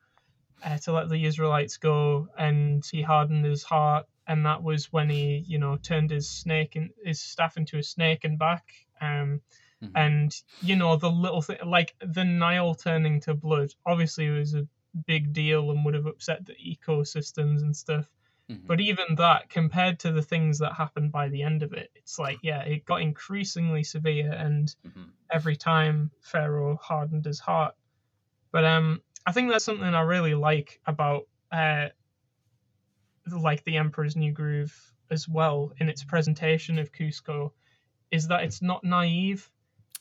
uh, 0.64 0.78
to 0.80 0.92
let 0.92 1.10
the 1.10 1.26
Israelites 1.26 1.78
go, 1.78 2.28
and 2.38 2.84
he 2.92 3.02
hardened 3.02 3.46
his 3.46 3.64
heart, 3.64 4.06
and 4.28 4.46
that 4.46 4.62
was 4.62 4.92
when 4.92 5.10
he, 5.10 5.44
you 5.48 5.58
know, 5.58 5.78
turned 5.78 6.12
his 6.12 6.30
snake 6.30 6.76
and 6.76 6.92
his 7.04 7.22
staff 7.22 7.58
into 7.58 7.78
a 7.78 7.84
snake 7.84 8.24
and 8.24 8.38
back. 8.38 8.66
Um, 9.02 9.42
Mhm. 9.84 9.92
and 9.96 10.36
you 10.62 10.76
know 10.76 10.96
the 10.98 11.10
little 11.10 11.42
thing 11.42 11.58
like 11.66 11.96
the 12.00 12.26
Nile 12.26 12.76
turning 12.76 13.20
to 13.22 13.34
blood. 13.34 13.74
Obviously, 13.86 14.28
it 14.28 14.32
was 14.40 14.54
a 14.56 14.68
big 15.08 15.34
deal 15.34 15.72
and 15.72 15.86
would 15.86 15.94
have 15.94 16.06
upset 16.06 16.46
the 16.46 16.54
ecosystems 16.56 17.62
and 17.62 17.76
stuff. 17.76 18.12
Mhm. 18.50 18.68
But 18.68 18.82
even 18.82 19.16
that, 19.16 19.50
compared 19.50 20.00
to 20.00 20.12
the 20.12 20.22
things 20.22 20.60
that 20.60 20.74
happened 20.74 21.12
by 21.12 21.30
the 21.30 21.44
end 21.44 21.64
of 21.64 21.74
it, 21.74 21.92
it's 21.96 22.20
like, 22.20 22.40
yeah, 22.44 22.62
it 22.64 22.86
got 22.86 23.02
increasingly 23.02 23.84
severe, 23.84 24.32
and 24.34 24.76
Mhm. 24.86 25.12
every 25.32 25.56
time 25.56 26.12
Pharaoh 26.22 26.78
hardened 26.78 27.26
his 27.26 27.40
heart. 27.40 27.76
But 28.52 28.66
um, 28.66 29.02
I 29.26 29.32
think 29.32 29.50
that's 29.52 29.66
something 29.66 29.94
I 29.96 30.02
really 30.02 30.36
like 30.36 30.82
about 30.86 31.28
uh, 31.52 31.90
like 33.32 33.64
the 33.64 33.78
Emperor's 33.78 34.16
New 34.16 34.32
Groove 34.34 34.94
as 35.12 35.28
well 35.28 35.72
in 35.78 35.90
its 35.90 36.04
presentation 36.04 36.80
of 36.80 36.92
Kuzco, 36.92 37.52
is 38.12 38.28
that 38.28 38.44
it's 38.44 38.62
not 38.62 38.84
naive. 38.84 39.50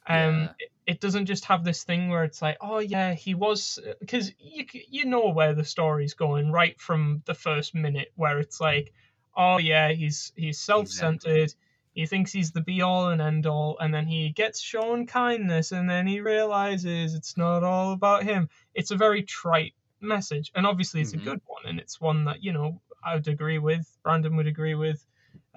Um, 0.06 0.50
Yeah. 0.50 0.54
it, 0.58 0.70
it 0.86 1.00
doesn't 1.00 1.26
just 1.26 1.44
have 1.46 1.64
this 1.64 1.84
thing 1.84 2.08
where 2.08 2.24
it's 2.24 2.40
like, 2.42 2.56
oh 2.60 2.78
yeah, 2.78 3.14
he 3.14 3.34
was, 3.34 3.78
because 4.00 4.32
you 4.38 4.64
you 4.72 5.04
know 5.04 5.28
where 5.30 5.54
the 5.54 5.64
story's 5.64 6.14
going 6.14 6.50
right 6.50 6.80
from 6.80 7.22
the 7.26 7.34
first 7.34 7.74
minute, 7.74 8.08
where 8.14 8.38
it's 8.38 8.60
like, 8.60 8.92
oh 9.36 9.58
yeah, 9.58 9.90
he's 9.92 10.32
he's 10.36 10.58
self-centered. 10.60 11.54
He 11.94 12.06
thinks 12.06 12.32
he's 12.32 12.52
the 12.52 12.60
be 12.62 12.80
all 12.82 13.08
and 13.08 13.20
end 13.20 13.46
all, 13.46 13.76
and 13.80 13.92
then 13.92 14.06
he 14.06 14.30
gets 14.30 14.60
shown 14.60 15.06
kindness, 15.06 15.72
and 15.72 15.88
then 15.90 16.06
he 16.06 16.20
realizes 16.20 17.14
it's 17.14 17.36
not 17.36 17.64
all 17.64 17.92
about 17.92 18.22
him. 18.24 18.48
It's 18.74 18.90
a 18.92 18.96
very 18.96 19.22
trite 19.24 19.74
message, 20.00 20.50
and 20.54 20.66
obviously 20.66 21.00
it's 21.02 21.12
Mhm. 21.12 21.14
a 21.14 21.18
good 21.18 21.40
one, 21.46 21.62
and 21.66 21.78
it's 21.80 22.00
one 22.00 22.24
that 22.24 22.42
you 22.42 22.52
know 22.52 22.80
I 23.02 23.14
would 23.14 23.28
agree 23.28 23.58
with. 23.58 23.86
Brandon 24.02 24.36
would 24.36 24.46
agree 24.46 24.74
with. 24.74 25.04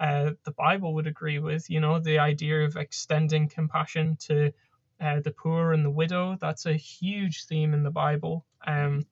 Uh, 0.02 0.32
the 0.42 0.50
Bible 0.50 0.94
would 0.94 1.06
agree 1.06 1.38
with. 1.38 1.70
You 1.70 1.78
know, 1.78 2.00
the 2.00 2.18
idea 2.18 2.64
of 2.64 2.76
extending 2.76 3.48
compassion 3.48 4.16
to 4.26 4.52
uh, 5.00 5.20
the 5.20 5.30
poor 5.30 5.72
and 5.72 5.84
the 5.84 5.90
widow. 5.90 6.36
That's 6.40 6.66
a 6.66 6.74
huge 6.74 7.44
theme 7.44 7.72
in 7.72 7.84
the 7.84 7.90
Bible. 7.90 8.44
Um, 8.66 9.06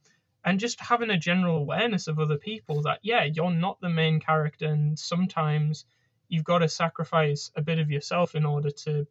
and 0.44 0.59
just 0.59 0.81
having 0.81 1.11
a 1.11 1.18
general 1.18 1.59
awareness 1.59 2.09
of 2.09 2.18
other 2.18 2.38
people 2.38 2.83
that 2.83 2.98
yeah, 3.03 3.22
you're 3.22 3.53
not 3.53 3.81
the 3.81 3.88
main 3.88 4.18
character, 4.18 4.66
and 4.66 4.98
sometimes 4.98 5.85
you've 6.29 6.44
got 6.44 6.59
to 6.59 6.68
sacrifice 6.68 7.53
a 7.55 7.62
bit 7.62 7.79
of 7.79 7.90
yourself 7.90 8.35
in 8.35 8.44
order 8.44 8.70
to 8.70 9.07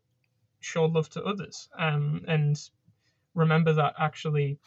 show 0.59 0.85
love 0.85 1.09
to 1.11 1.23
others. 1.23 1.69
Um, 1.77 2.25
and 2.27 2.59
remember 3.35 3.73
that 3.73 3.93
actually, 3.97 4.59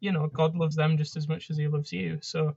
you 0.00 0.12
know, 0.12 0.26
God 0.26 0.54
loves 0.54 0.76
them 0.76 0.98
just 0.98 1.16
as 1.16 1.28
much 1.28 1.48
as 1.50 1.56
He 1.56 1.66
loves 1.66 1.92
you. 1.92 2.18
So, 2.20 2.56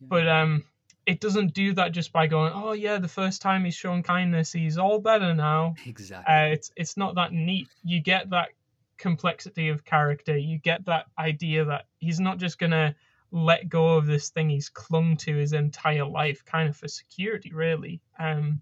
but 0.00 0.28
um, 0.28 0.64
it 1.06 1.20
doesn't 1.20 1.54
do 1.54 1.72
that 1.74 1.92
just 1.92 2.12
by 2.12 2.26
going, 2.26 2.52
oh 2.54 2.72
yeah, 2.72 2.98
the 2.98 3.08
first 3.08 3.42
time 3.42 3.64
he's 3.64 3.74
shown 3.74 4.02
kindness, 4.02 4.52
he's 4.52 4.78
all 4.78 5.00
better 5.00 5.34
now. 5.34 5.74
exactly. 5.86 6.32
Uh, 6.32 6.52
it's 6.52 6.70
it's 6.76 6.96
not 6.96 7.16
that 7.16 7.32
neat. 7.32 7.68
You 7.84 8.00
get 8.00 8.30
that 8.30 8.50
complexity 8.98 9.68
of 9.68 9.84
character. 9.84 10.36
You 10.36 10.58
get 10.58 10.84
that 10.86 11.06
idea 11.18 11.64
that 11.64 11.86
he's 11.98 12.20
not 12.20 12.38
just 12.38 12.58
gonna 12.58 12.94
let 13.32 13.68
go 13.68 13.96
of 13.96 14.06
this 14.06 14.30
thing 14.30 14.50
he's 14.50 14.68
clung 14.68 15.16
to 15.16 15.34
his 15.34 15.52
entire 15.52 16.04
life, 16.04 16.44
kind 16.44 16.68
of 16.68 16.76
for 16.76 16.88
security, 16.88 17.52
really. 17.52 18.00
Um, 18.18 18.60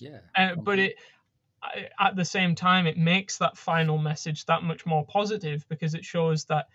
yeah. 0.00 0.18
uh, 0.36 0.54
but 0.54 0.78
it 0.78 0.94
at 1.98 2.14
the 2.14 2.24
same 2.24 2.54
time 2.54 2.86
it 2.86 2.96
makes 2.96 3.38
that 3.38 3.58
final 3.58 3.98
message 3.98 4.46
that 4.46 4.62
much 4.62 4.86
more 4.86 5.04
positive 5.04 5.66
because 5.68 5.94
it 5.94 6.04
shows 6.04 6.44
that 6.44 6.68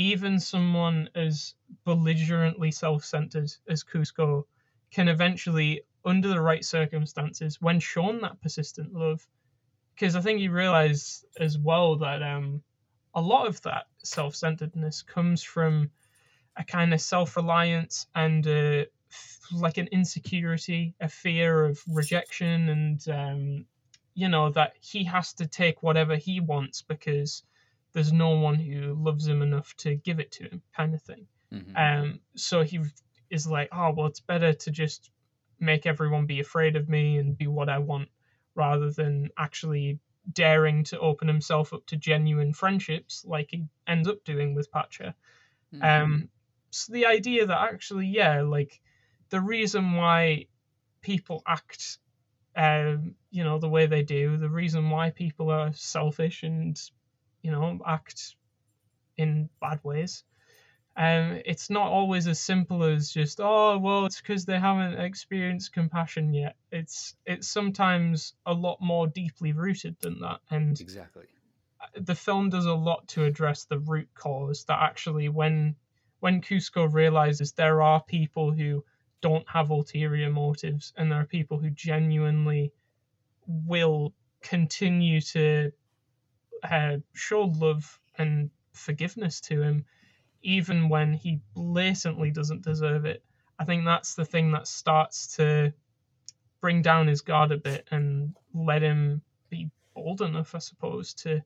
even 0.00 0.40
someone 0.40 1.10
as 1.14 1.54
belligerently 1.84 2.70
self-centered 2.70 3.52
as 3.68 3.84
Kuzco 3.84 4.44
can 4.90 5.08
eventually 5.08 5.82
under 6.06 6.28
the 6.28 6.40
right 6.40 6.64
circumstances 6.64 7.60
when 7.60 7.80
shown 7.80 8.22
that 8.22 8.40
persistent 8.40 8.94
love. 8.94 9.26
Because 9.94 10.16
I 10.16 10.22
think 10.22 10.40
you 10.40 10.52
realize 10.52 11.22
as 11.38 11.58
well 11.58 11.96
that 11.96 12.22
um 12.22 12.62
a 13.14 13.20
lot 13.20 13.46
of 13.46 13.60
that 13.62 13.84
self-centeredness 14.02 15.02
comes 15.02 15.42
from 15.42 15.90
a 16.56 16.64
kind 16.64 16.94
of 16.94 17.00
self-reliance 17.00 18.06
and 18.14 18.46
uh, 18.46 18.84
f- 19.10 19.40
like 19.52 19.76
an 19.78 19.88
insecurity, 19.88 20.94
a 21.00 21.08
fear 21.08 21.64
of 21.64 21.82
rejection, 21.88 22.68
and 22.68 23.08
um, 23.08 23.66
you 24.14 24.28
know 24.28 24.50
that 24.50 24.72
he 24.80 25.04
has 25.04 25.34
to 25.34 25.46
take 25.46 25.82
whatever 25.82 26.16
he 26.16 26.40
wants 26.40 26.82
because 26.82 27.42
there's 27.92 28.12
no 28.12 28.30
one 28.30 28.56
who 28.56 28.94
loves 28.94 29.26
him 29.26 29.42
enough 29.42 29.74
to 29.78 29.96
give 29.96 30.20
it 30.20 30.30
to 30.32 30.44
him, 30.48 30.62
kind 30.76 30.94
of 30.94 31.02
thing. 31.02 31.26
Mhm. 31.50 31.74
Um, 31.76 32.20
so 32.36 32.62
he 32.62 32.80
is 33.30 33.46
like, 33.46 33.68
oh 33.72 33.92
well, 33.92 34.06
it's 34.06 34.20
better 34.20 34.52
to 34.52 34.70
just 34.70 35.10
make 35.58 35.86
everyone 35.86 36.26
be 36.26 36.40
afraid 36.40 36.76
of 36.76 36.88
me 36.88 37.18
and 37.18 37.36
do 37.38 37.50
what 37.50 37.68
I 37.68 37.78
want, 37.78 38.08
rather 38.54 38.90
than 38.90 39.28
actually 39.38 39.98
daring 40.32 40.84
to 40.84 40.98
open 40.98 41.28
himself 41.28 41.72
up 41.72 41.86
to 41.86 41.96
genuine 41.96 42.52
friendships, 42.52 43.24
like 43.24 43.48
he 43.50 43.66
ends 43.86 44.08
up 44.08 44.22
doing 44.24 44.54
with 44.54 44.70
Pacha. 44.70 45.14
Mhm. 45.72 45.86
Um, 45.86 46.28
so 46.70 46.92
the 46.92 47.06
idea 47.06 47.46
that 47.46 47.60
actually, 47.72 48.08
yeah, 48.08 48.42
like 48.42 48.80
the 49.30 49.40
reason 49.42 49.94
why 49.94 50.46
people 51.02 51.42
act, 51.46 51.98
um, 52.56 53.16
you 53.30 53.44
know, 53.44 53.58
the 53.58 53.68
way 53.70 53.86
they 53.86 54.02
do, 54.02 54.36
the 54.38 54.50
reason 54.50 54.90
why 54.90 55.10
people 55.10 55.50
are 55.50 55.72
selfish 55.72 56.42
and, 56.44 56.78
you 57.42 57.50
know, 57.50 57.78
act 57.86 58.36
in 59.16 59.48
bad 59.60 59.80
ways. 59.82 60.24
Um, 60.96 61.40
it's 61.46 61.70
not 61.70 61.86
always 61.86 62.26
as 62.26 62.40
simple 62.40 62.82
as 62.82 63.10
just 63.10 63.40
oh 63.40 63.78
well 63.78 64.06
it's 64.06 64.20
because 64.20 64.44
they 64.44 64.58
haven't 64.58 65.00
experienced 65.00 65.72
compassion 65.72 66.34
yet. 66.34 66.56
It's 66.72 67.14
it's 67.24 67.48
sometimes 67.48 68.34
a 68.44 68.52
lot 68.52 68.78
more 68.80 69.06
deeply 69.06 69.52
rooted 69.52 69.96
than 70.00 70.20
that, 70.20 70.40
and 70.50 70.78
exactly. 70.80 71.26
the 71.94 72.14
film 72.14 72.50
does 72.50 72.66
a 72.66 72.74
lot 72.74 73.06
to 73.08 73.24
address 73.24 73.64
the 73.64 73.78
root 73.78 74.08
cause 74.14 74.64
that 74.64 74.82
actually 74.82 75.28
when 75.28 75.76
when 76.18 76.42
Kuzco 76.42 76.92
realizes 76.92 77.52
there 77.52 77.80
are 77.82 78.02
people 78.02 78.50
who 78.50 78.84
don't 79.20 79.48
have 79.48 79.70
ulterior 79.70 80.30
motives 80.30 80.92
and 80.96 81.10
there 81.10 81.20
are 81.20 81.26
people 81.26 81.58
who 81.58 81.70
genuinely 81.70 82.72
will 83.46 84.12
continue 84.42 85.20
to 85.20 85.72
uh, 86.62 86.96
show 87.12 87.42
love 87.42 87.98
and 88.18 88.50
forgiveness 88.72 89.40
to 89.40 89.62
him 89.62 89.84
even 90.42 90.88
when 90.88 91.12
he 91.12 91.40
blatantly 91.54 92.30
doesn't 92.30 92.62
deserve 92.62 93.04
it 93.04 93.22
i 93.58 93.64
think 93.64 93.84
that's 93.84 94.14
the 94.14 94.24
thing 94.24 94.52
that 94.52 94.66
starts 94.66 95.36
to 95.36 95.72
bring 96.60 96.82
down 96.82 97.06
his 97.06 97.20
guard 97.20 97.52
a 97.52 97.56
bit 97.56 97.86
and 97.90 98.34
let 98.54 98.82
him 98.82 99.22
be 99.50 99.70
bold 99.94 100.22
enough 100.22 100.54
i 100.54 100.58
suppose 100.58 101.14
to 101.14 101.42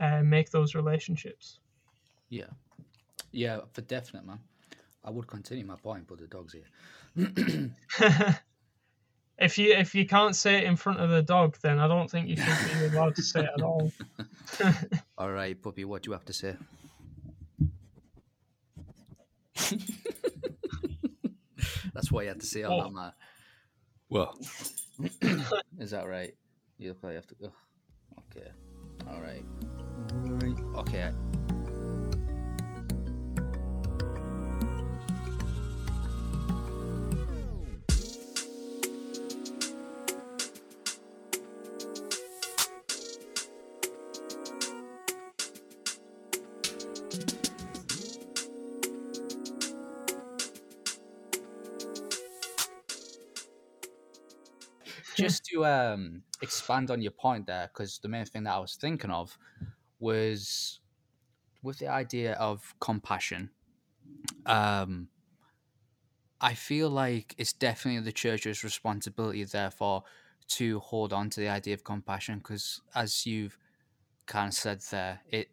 uh, 0.00 0.22
make 0.22 0.50
those 0.50 0.74
relationships 0.74 1.58
Yeah. 2.30 2.46
Yeah, 3.32 3.60
for 3.72 3.82
definite, 3.82 4.24
man. 4.26 4.40
I 5.04 5.10
would 5.10 5.26
continue 5.26 5.64
my 5.64 5.76
point, 5.76 6.06
but 6.08 6.18
the 6.18 6.26
dog's 6.26 6.54
here. 6.54 6.70
if 9.40 9.56
you 9.58 9.72
if 9.74 9.94
you 9.94 10.06
can't 10.06 10.36
say 10.36 10.58
it 10.58 10.64
in 10.64 10.76
front 10.76 11.00
of 11.00 11.10
the 11.10 11.22
dog 11.22 11.56
then 11.62 11.78
i 11.78 11.88
don't 11.88 12.10
think 12.10 12.28
you 12.28 12.36
should 12.36 12.80
be 12.80 12.86
allowed 12.96 13.14
to 13.16 13.22
say 13.22 13.40
it 13.40 13.50
at 13.56 13.62
all 13.62 13.90
All 15.18 15.30
right, 15.30 15.60
puppy, 15.60 15.84
what 15.84 16.02
do 16.02 16.08
you 16.08 16.12
have 16.12 16.24
to 16.26 16.32
say? 16.32 16.56
That's 21.94 22.10
what 22.10 22.22
you 22.22 22.28
had 22.28 22.40
to 22.40 22.46
say 22.46 22.62
on 22.64 22.72
Oh. 22.72 23.00
that, 23.00 23.14
Well, 24.08 24.38
Is 25.78 25.90
that 25.92 26.06
right? 26.08 26.34
You 26.78 26.88
look 26.90 27.02
like 27.02 27.10
you 27.12 27.16
have 27.16 27.26
to 27.28 27.34
go. 27.34 27.52
Okay. 28.36 28.50
All 29.10 29.20
right. 29.20 29.44
Okay. 30.76 31.10
Um, 55.64 56.22
expand 56.42 56.90
on 56.90 57.02
your 57.02 57.12
point 57.12 57.46
there, 57.46 57.70
because 57.72 57.98
the 57.98 58.08
main 58.08 58.24
thing 58.24 58.44
that 58.44 58.54
I 58.54 58.58
was 58.58 58.76
thinking 58.76 59.10
of 59.10 59.38
was 59.98 60.80
with 61.62 61.78
the 61.78 61.88
idea 61.88 62.34
of 62.34 62.74
compassion. 62.80 63.50
Um, 64.46 65.08
I 66.40 66.54
feel 66.54 66.88
like 66.88 67.34
it's 67.36 67.52
definitely 67.52 68.02
the 68.02 68.12
church's 68.12 68.64
responsibility, 68.64 69.44
therefore, 69.44 70.04
to 70.48 70.80
hold 70.80 71.12
on 71.12 71.30
to 71.30 71.40
the 71.40 71.48
idea 71.48 71.74
of 71.74 71.84
compassion, 71.84 72.38
because 72.38 72.80
as 72.94 73.26
you've 73.26 73.58
kind 74.26 74.48
of 74.48 74.54
said 74.54 74.80
there, 74.90 75.20
it 75.30 75.50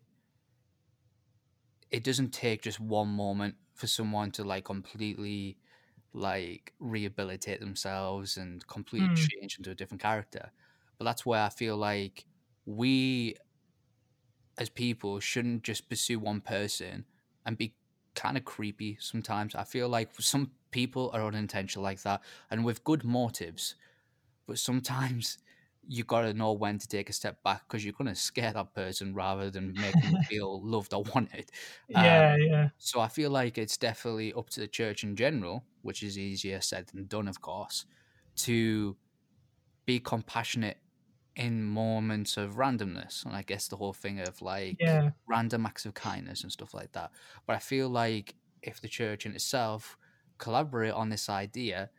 it 1.92 2.04
doesn't 2.04 2.34
take 2.34 2.64
just 2.64 2.80
one 2.80 3.08
moment 3.08 3.56
for 3.74 3.88
someone 3.88 4.32
to 4.32 4.44
like 4.44 4.66
completely 4.66 5.58
like 6.14 6.74
rehabilitate 6.80 7.60
themselves 7.60 8.38
and 8.38 8.66
completely 8.68 9.10
Mm. 9.10 9.28
change 9.40 9.58
into 9.58 9.72
a 9.72 9.76
different 9.76 10.02
character. 10.02 10.52
But 10.98 11.06
that's 11.06 11.26
where 11.26 11.44
I 11.44 11.50
feel 11.50 11.78
like 11.78 12.26
we 12.66 13.36
as 14.58 14.70
people 14.70 15.20
shouldn't 15.20 15.64
just 15.64 15.90
pursue 15.90 16.20
one 16.20 16.42
person 16.42 17.06
and 17.46 17.58
be 17.58 17.76
kind 18.16 18.38
of 18.38 18.46
creepy 18.46 18.98
sometimes. 19.00 19.54
I 19.56 19.64
feel 19.64 19.88
like 19.90 20.16
some 20.20 20.54
people 20.72 21.12
are 21.14 21.24
unintentional 21.26 21.84
like 21.84 22.02
that 22.02 22.24
and 22.50 22.66
with 22.66 22.84
good 22.84 23.04
motives, 23.04 23.76
but 24.48 24.60
sometimes 24.60 25.40
you 25.88 26.04
got 26.04 26.22
to 26.22 26.34
know 26.34 26.54
when 26.54 26.78
to 26.80 26.88
take 26.88 27.10
a 27.10 27.14
step 27.14 27.44
back 27.44 27.64
because 27.68 27.84
you're 27.86 27.94
going 27.94 28.08
to 28.10 28.16
scare 28.16 28.54
that 28.54 28.74
person 28.74 29.14
rather 29.16 29.50
than 29.52 29.80
make 29.80 30.02
them 30.02 30.18
feel 30.30 30.62
loved 30.66 30.94
or 30.94 31.04
wanted. 31.16 31.50
Um, 31.94 32.08
Yeah, 32.08 32.36
yeah, 32.38 32.70
so 32.78 33.00
I 33.02 33.08
feel 33.08 33.32
like 33.32 33.58
it's 33.58 33.78
definitely 33.78 34.34
up 34.34 34.50
to 34.52 34.60
the 34.62 34.68
church 34.68 35.04
in 35.04 35.16
general, 35.16 35.68
which 35.82 36.04
is 36.04 36.18
easier 36.18 36.62
said 36.62 36.88
than 36.88 37.08
done, 37.08 37.28
of 37.28 37.42
course, 37.42 37.86
to 38.38 38.98
be 39.86 40.00
compassionate 40.00 40.82
in 41.36 41.64
moments 41.64 42.38
of 42.38 42.56
randomness. 42.56 43.26
And 43.26 43.36
I 43.36 43.44
guess 43.44 43.68
the 43.68 43.78
whole 43.78 43.94
thing 43.94 44.20
of 44.20 44.42
like 44.42 44.80
yeah, 44.80 45.12
random 45.28 45.66
acts 45.66 45.86
of 45.86 45.94
kindness 45.94 46.44
and 46.44 46.52
stuff 46.52 46.74
like 46.74 46.94
that. 46.94 47.12
But 47.46 47.56
I 47.56 47.60
feel 47.60 47.90
like 47.90 48.36
if 48.62 48.82
the 48.82 48.88
church 48.88 49.26
in 49.26 49.34
itself 49.36 49.98
collaborate 50.40 50.94
on 50.94 51.10
this 51.10 51.30
idea 51.30 51.92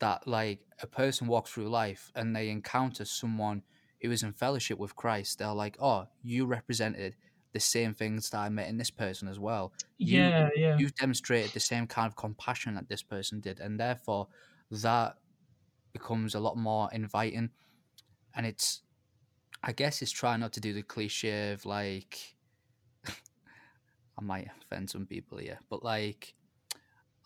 that 0.00 0.26
like 0.26 0.60
a 0.82 0.86
person 0.86 1.26
walks 1.26 1.52
through 1.52 1.68
life 1.68 2.10
and 2.14 2.34
they 2.34 2.50
encounter 2.50 3.04
someone 3.04 3.62
who 4.00 4.10
is 4.10 4.22
in 4.22 4.32
fellowship 4.32 4.78
with 4.78 4.96
Christ, 4.96 5.38
they're 5.38 5.52
like, 5.52 5.76
oh, 5.80 6.08
you 6.22 6.46
represented 6.46 7.16
the 7.52 7.60
same 7.60 7.94
things 7.94 8.30
that 8.30 8.38
I 8.38 8.48
met 8.48 8.68
in 8.68 8.76
this 8.76 8.90
person 8.90 9.28
as 9.28 9.38
well. 9.38 9.72
You- 10.02 10.20
yeah, 10.30 10.48
yeah. 10.56 10.76
You've 10.76 10.94
demonstrated 10.96 11.52
the 11.52 11.60
same 11.60 11.86
kind 11.86 12.08
of 12.08 12.16
compassion 12.16 12.74
that 12.74 12.88
this 12.88 13.02
person 13.02 13.40
did, 13.40 13.60
and 13.60 13.78
therefore 13.78 14.28
that 14.70 15.18
becomes 15.92 16.34
a 16.34 16.40
lot 16.40 16.56
more 16.56 16.88
inviting. 16.92 17.50
And 18.34 18.46
it's, 18.46 18.82
I 19.62 19.72
guess, 19.72 20.02
it's 20.02 20.12
trying 20.12 20.40
not 20.40 20.52
to 20.54 20.60
do 20.60 20.72
the 20.72 20.82
cliche 20.82 21.52
of 21.52 21.66
like, 21.66 22.36
I 24.18 24.22
might 24.22 24.48
offend 24.62 24.90
some 24.90 25.06
people 25.06 25.38
here, 25.38 25.58
but 25.68 25.82
like, 25.82 26.34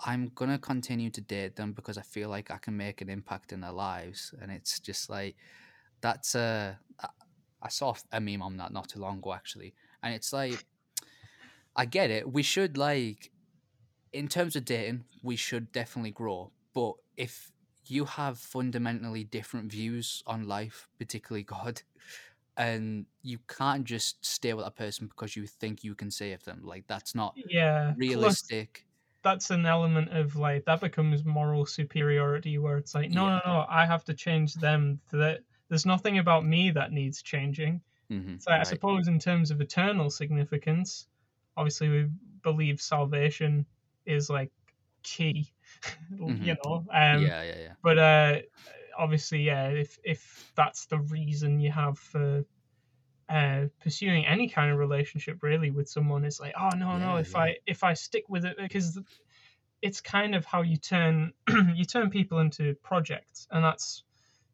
I'm 0.00 0.26
gonna 0.28 0.58
continue 0.58 1.10
to 1.10 1.20
date 1.20 1.56
them 1.56 1.72
because 1.72 1.98
I 1.98 2.02
feel 2.02 2.28
like 2.28 2.50
I 2.50 2.58
can 2.58 2.76
make 2.76 3.00
an 3.00 3.08
impact 3.10 3.52
in 3.52 3.60
their 3.60 3.72
lives, 3.72 4.34
and 4.40 4.50
it's 4.52 4.80
just 4.80 5.10
like 5.10 5.36
that's 6.02 6.34
a. 6.34 6.80
I 7.62 7.68
saw 7.70 7.94
a 8.12 8.20
meme 8.20 8.42
on 8.42 8.56
that 8.58 8.72
not 8.72 8.88
too 8.90 9.00
long 9.00 9.18
ago 9.18 9.34
actually, 9.34 9.74
and 10.02 10.14
it's 10.14 10.32
like, 10.32 10.66
I 11.76 11.84
get 11.86 12.10
it. 12.10 12.30
We 12.32 12.42
should 12.42 12.76
like, 12.76 13.32
in 14.12 14.28
terms 14.28 14.56
of 14.56 14.66
dating, 14.66 15.06
we 15.22 15.36
should 15.36 15.72
definitely 15.72 16.12
grow. 16.12 16.52
But 16.74 16.94
if 17.16 17.52
you 17.86 18.06
have 18.06 18.38
fundamentally 18.40 19.24
different 19.24 19.72
views 19.72 20.22
on 20.26 20.48
life, 20.48 20.90
particularly 20.98 21.44
God, 21.44 21.82
and 22.56 23.06
you 23.22 23.40
can't 23.48 23.84
just 23.84 24.24
stay 24.26 24.54
with 24.54 24.66
a 24.66 24.72
person 24.72 25.08
because 25.08 25.36
you 25.36 25.46
think 25.46 25.84
you 25.84 25.96
can 25.96 26.12
save 26.12 26.44
them, 26.44 26.62
like 26.64 26.86
that's 26.88 27.14
not 27.16 27.38
Yeah. 27.46 27.94
Realistic. 27.96 28.87
That's 29.22 29.50
an 29.50 29.66
element 29.66 30.10
of 30.10 30.36
like 30.36 30.64
that 30.66 30.80
becomes 30.80 31.24
moral 31.24 31.66
superiority 31.66 32.58
where 32.58 32.78
it's 32.78 32.94
like, 32.94 33.10
no, 33.10 33.26
Yeah. 33.26 33.30
no, 33.30 33.40
no, 33.46 33.66
I 33.68 33.86
have 33.86 34.04
to 34.04 34.14
change 34.14 34.54
them. 34.54 35.00
That 35.10 35.42
there's 35.68 35.86
nothing 35.86 36.18
about 36.18 36.44
me 36.46 36.70
that 36.72 36.92
needs 36.92 37.22
changing. 37.22 37.82
hmm 38.10 38.38
So 38.38 38.52
I 38.52 38.62
suppose 38.64 39.08
in 39.08 39.18
terms 39.18 39.50
of 39.50 39.60
eternal 39.60 40.10
significance, 40.10 41.08
obviously 41.56 41.88
we 41.90 42.10
believe 42.42 42.80
salvation 42.80 43.66
is 44.06 44.30
like 44.30 44.52
key, 45.02 45.54
you 46.10 46.26
Mhm. 46.26 46.56
know. 46.64 46.86
Um, 46.92 47.32
yeah, 47.32 47.42
yeah, 47.42 47.58
yeah. 47.58 47.74
But 47.82 47.98
uh, 47.98 48.42
obviously, 48.96 49.42
yeah, 49.42 49.68
if 49.68 49.98
if 50.04 50.52
that's 50.56 50.86
the 50.86 50.98
reason 51.00 51.60
you 51.60 51.70
have 51.72 51.98
for 51.98 52.44
uh, 53.28 53.66
pursuing 53.80 54.26
any 54.26 54.48
kind 54.48 54.70
of 54.72 54.78
relationship, 54.78 55.42
really, 55.42 55.70
with 55.70 55.88
someone, 55.88 56.24
it's 56.24 56.40
like, 56.40 56.54
oh 56.58 56.70
no, 56.76 56.98
no, 56.98 57.16
if 57.16 57.34
yeah. 57.34 57.42
I 57.42 57.56
if 57.66 57.84
I 57.84 57.94
stick 57.94 58.28
with 58.28 58.44
it, 58.44 58.56
because 58.58 58.98
it's 59.82 60.00
kind 60.00 60.34
of 60.34 60.44
how 60.44 60.62
you 60.62 60.76
turn 60.76 61.32
you 61.74 61.84
turn 61.84 62.10
people 62.10 62.38
into 62.40 62.74
projects, 62.82 63.46
and 63.50 63.64
that's 63.64 64.04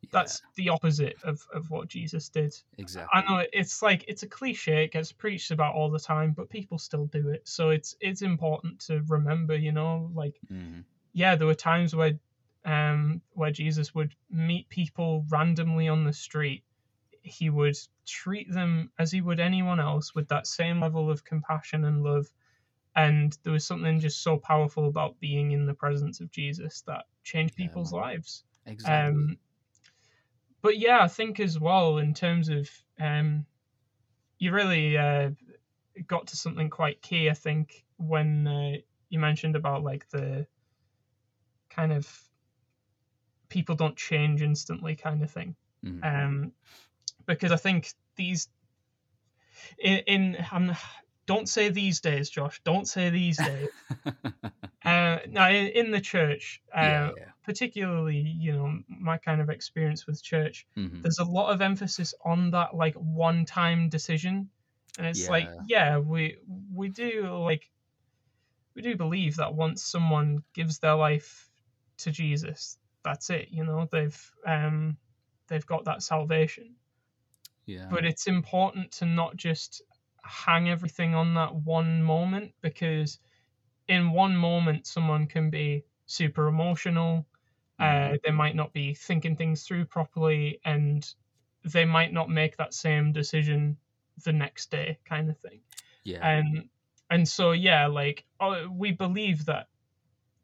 yeah, 0.03 0.09
that's 0.13 0.43
the 0.57 0.69
opposite 0.69 1.17
of, 1.25 1.41
of 1.53 1.71
what 1.71 1.89
Jesus 1.89 2.29
did. 2.29 2.55
exactly. 2.79 3.23
I 3.23 3.23
know 3.29 3.47
it's 3.53 3.83
like 3.83 4.05
it's 4.09 4.23
a 4.23 4.29
cliche, 4.29 4.85
it 4.85 4.93
gets 4.93 5.13
preached 5.13 5.51
about 5.51 5.75
all 5.75 5.91
the 5.91 5.99
time, 5.99 6.33
but 6.33 6.51
people 6.51 6.79
still 6.79 7.07
do 7.07 7.29
it. 7.31 7.49
So 7.49 7.71
it's 7.71 7.97
it's 8.01 8.23
important 8.23 8.81
to 8.87 9.03
remember, 9.09 9.57
you 9.57 9.73
know, 9.73 10.11
like 10.15 10.41
hmm 10.49 10.81
yeah, 11.13 11.37
there 11.37 11.47
were 11.47 11.55
times 11.55 11.95
where 11.95 12.19
um 12.65 13.23
where 13.33 13.51
Jesus 13.51 13.95
would 13.95 14.15
meet 14.31 14.69
people 14.69 15.25
randomly 15.31 15.89
on 15.89 16.05
the 16.05 16.13
street. 16.13 16.65
He 17.23 17.51
would 17.51 17.77
treat 18.07 18.51
them 18.53 18.91
as 18.99 19.11
he 19.13 19.21
would 19.21 19.41
anyone 19.41 19.81
else 19.81 20.15
with 20.15 20.29
that 20.29 20.47
same 20.47 20.81
level 20.81 21.11
of 21.11 21.25
compassion 21.25 21.85
and 21.85 22.03
love. 22.03 22.27
And 22.97 23.37
there 23.45 23.53
was 23.53 23.67
something 23.67 24.01
just 24.01 24.23
so 24.23 24.39
powerful 24.39 24.87
about 24.87 25.21
being 25.21 25.53
in 25.53 25.67
the 25.67 25.75
presence 25.75 26.21
of 26.21 26.31
Jesus 26.31 26.83
that 26.83 27.07
changed 27.25 27.57
Yeah, 27.57 27.57
people's 27.57 27.93
man. 27.93 27.93
lives. 27.93 28.45
Exactly. 28.67 29.25
Um, 29.27 29.39
but 30.63 30.79
yeah, 30.79 31.03
I 31.03 31.09
think 31.09 31.41
as 31.41 31.59
well 31.59 31.99
in 31.99 32.15
terms 32.15 32.49
of 32.49 32.69
um, 32.99 33.47
you 34.39 34.53
really 34.53 34.99
uh, 34.99 35.31
got 36.07 36.29
to 36.29 36.37
something 36.37 36.71
quite 36.71 37.03
key. 37.03 37.31
I 37.31 37.35
think 37.35 37.87
when 37.99 38.47
uh, 38.49 38.73
you 39.11 39.19
mentioned 39.21 39.57
about 39.57 39.83
like 39.85 40.09
the 40.11 40.47
kind 41.69 41.93
of 41.93 42.31
people 43.49 43.75
don't 43.75 43.97
change 43.97 44.43
instantly 44.43 44.95
kind 44.95 45.23
of 45.23 45.31
thing, 45.31 45.57
Mhm. 45.83 46.03
um, 46.03 46.53
because 47.27 47.53
I 47.53 47.57
think 47.57 47.93
these 48.17 48.49
in, 49.79 49.99
in 50.07 50.47
um, 50.53 50.77
don't 51.27 51.49
say 51.49 51.69
these 51.71 52.01
days, 52.01 52.29
Josh. 52.31 52.61
Don't 52.65 52.87
say 52.87 53.11
these 53.11 53.37
days. 53.45 53.69
uh, 54.85 55.19
now 55.29 55.49
in, 55.49 55.67
in 55.69 55.91
the 55.91 56.01
church, 56.01 56.61
uh, 56.75 56.81
yeah, 56.81 57.11
yeah. 57.17 57.25
particularly 57.45 58.19
you 58.19 58.53
know 58.53 58.79
my 58.89 59.19
kind 59.19 59.41
of 59.41 59.51
experience 59.51 60.07
with 60.07 60.23
church 60.23 60.67
Mhm. 60.77 61.03
there's 61.03 61.19
a 61.19 61.25
lot 61.25 61.53
of 61.53 61.61
emphasis 61.61 62.15
on 62.25 62.51
that 62.51 62.75
like 62.75 62.95
one 62.95 63.45
time 63.45 63.89
decision 63.89 64.49
and 64.99 65.07
it's 65.07 65.29
like 65.31 65.49
yeah 65.67 65.99
we 65.99 66.37
we 66.73 66.89
do 66.89 67.29
like 67.45 67.71
we 68.75 68.83
do 68.83 68.97
believe 68.97 69.37
that 69.37 69.55
once 69.55 69.83
someone 69.85 70.43
gives 70.55 70.79
their 70.79 70.95
life 70.95 71.51
to 71.99 72.11
jesus 72.11 72.79
that's 73.05 73.31
it 73.31 73.49
you 73.51 73.65
know 73.65 73.87
they've 73.91 74.33
um 74.47 74.97
they've 75.49 75.67
got 75.67 75.85
that 75.85 76.03
salvation 76.03 76.75
yeah. 77.67 77.87
but 77.91 78.05
it's 78.05 78.27
important 78.27 78.93
to 78.93 79.07
not 79.07 79.37
just 79.37 79.83
hang 80.23 80.69
everything 80.71 81.15
on 81.15 81.35
that 81.35 81.55
one 81.55 82.03
moment 82.03 82.53
because 82.63 83.19
in 83.89 84.11
one 84.13 84.37
moment 84.37 84.87
someone 84.87 85.27
can 85.27 85.51
be 85.51 85.85
super 86.07 86.49
emotional 86.49 87.27
Mhm. 87.81 88.15
uh, 88.15 88.19
they 88.25 88.31
might 88.31 88.55
not 88.55 88.73
be 88.73 88.95
thinking 88.95 89.37
things 89.37 89.65
through 89.65 89.85
properly 89.87 90.61
and 90.65 91.15
they 91.65 91.85
might 91.85 92.13
not 92.13 92.29
make 92.31 92.57
that 92.57 92.73
same 92.75 93.13
decision 93.13 93.77
the 94.25 94.33
next 94.33 94.71
day 94.71 94.99
kind 95.05 95.29
of 95.29 95.39
thing 95.39 95.61
yeah. 96.05 96.27
and 96.27 96.69
and 97.11 97.29
so 97.29 97.53
yeah 97.53 97.87
like 97.87 98.25
uh, 98.41 98.65
we 98.71 98.93
believe 98.93 99.45
that 99.47 99.69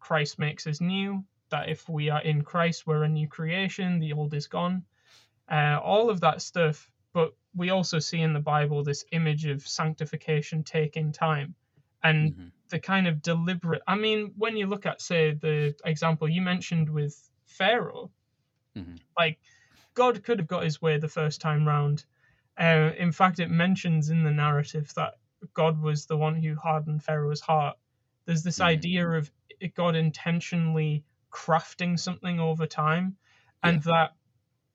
christ 0.00 0.38
makes 0.38 0.66
us 0.66 0.80
new 0.80 1.24
that 1.50 1.68
if 1.68 1.88
we 1.88 2.11
are 2.11 2.22
in 2.22 2.42
christ 2.42 2.87
we're 2.87 3.04
a 3.04 3.09
new 3.09 3.28
creation 3.28 3.98
the 4.00 4.12
old 4.12 4.35
is 4.35 4.46
gone 4.48 4.85
uh, 5.50 5.78
all 5.83 6.11
of 6.11 6.20
that 6.20 6.42
stuff 6.42 6.90
but 7.12 7.32
we 7.54 7.70
also 7.70 7.98
see 7.98 8.20
in 8.20 8.32
the 8.32 8.40
bible 8.40 8.82
this 8.82 9.04
image 9.12 9.46
of 9.46 9.66
sanctification 9.66 10.62
taking 10.64 11.12
time 11.12 11.54
and 12.02 12.32
Mhm. 12.32 12.50
the 12.70 12.78
kind 12.80 13.06
of 13.06 13.22
deliberate 13.22 13.82
i 13.86 13.94
mean 13.96 14.32
when 14.36 14.56
you 14.56 14.66
look 14.66 14.86
at 14.86 15.00
say 15.00 15.32
the 15.34 15.74
example 15.84 16.28
you 16.28 16.42
mentioned 16.42 16.88
with 16.90 17.30
pharaoh 17.46 18.10
Mhm. 18.74 19.00
like 19.18 19.38
god 19.94 20.22
could 20.24 20.38
have 20.38 20.48
got 20.48 20.64
his 20.64 20.80
way 20.82 20.98
the 20.98 21.08
first 21.08 21.40
time 21.40 21.66
round 21.66 22.04
uh, 22.60 22.92
in 22.98 23.12
fact 23.12 23.40
it 23.40 23.50
mentions 23.50 24.10
in 24.10 24.24
the 24.24 24.30
narrative 24.30 24.92
that 24.94 25.14
god 25.54 25.80
was 25.80 26.06
the 26.06 26.16
one 26.16 26.36
who 26.36 26.54
hardened 26.56 27.02
pharaoh's 27.02 27.40
heart 27.40 27.76
there's 28.26 28.42
this 28.42 28.60
Mhm. 28.60 28.60
idea 28.60 29.08
of 29.08 29.30
god 29.74 29.96
intentionally 29.96 31.04
crafting 31.32 31.98
something 31.98 32.40
over 32.40 32.66
time 32.66 33.16
and 33.62 33.82
that 33.84 34.12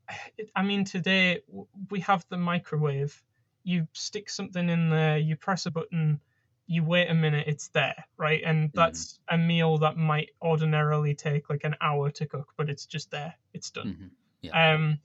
i 0.56 0.62
mean 0.62 0.84
today 0.84 1.42
we 1.90 2.00
have 2.00 2.26
the 2.30 2.38
microwave 2.38 3.24
you 3.64 3.88
stick 3.94 4.30
something 4.30 4.70
in 4.70 4.90
there 4.90 5.18
you 5.18 5.36
press 5.36 5.66
a 5.66 5.72
button 5.72 6.20
you 6.68 6.84
wait 6.84 7.12
a 7.12 7.14
minute, 7.14 7.48
it's 7.48 7.68
there, 7.70 7.94
right? 8.18 8.42
And 8.44 8.72
that's 8.74 9.20
a 9.30 9.38
meal 9.38 9.78
that 9.78 9.98
might 9.98 10.32
ordinarily 10.42 11.14
take 11.14 11.48
like 11.48 11.64
an 11.64 11.76
hour 11.80 12.10
to 12.10 12.26
cook, 12.26 12.54
but 12.58 12.72
it's 12.72 12.88
just 12.88 13.12
there, 13.12 13.36
it's 13.54 13.70
done. 13.70 13.86
Mhm. 13.86 14.12
Um, 14.54 15.00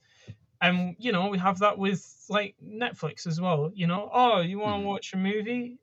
and 0.61 0.95
you 0.99 1.11
know 1.11 1.29
we 1.29 1.37
have 1.39 1.59
that 1.59 1.77
with 1.77 2.25
like 2.29 2.55
Netflix 2.63 3.27
as 3.27 3.41
well. 3.41 3.71
You 3.73 3.87
know, 3.87 4.09
oh, 4.13 4.41
you 4.41 4.59
want 4.59 4.81
to 4.83 4.85
Mhm. 4.85 4.87
watch 4.87 5.13
a 5.13 5.17
movie? 5.17 5.79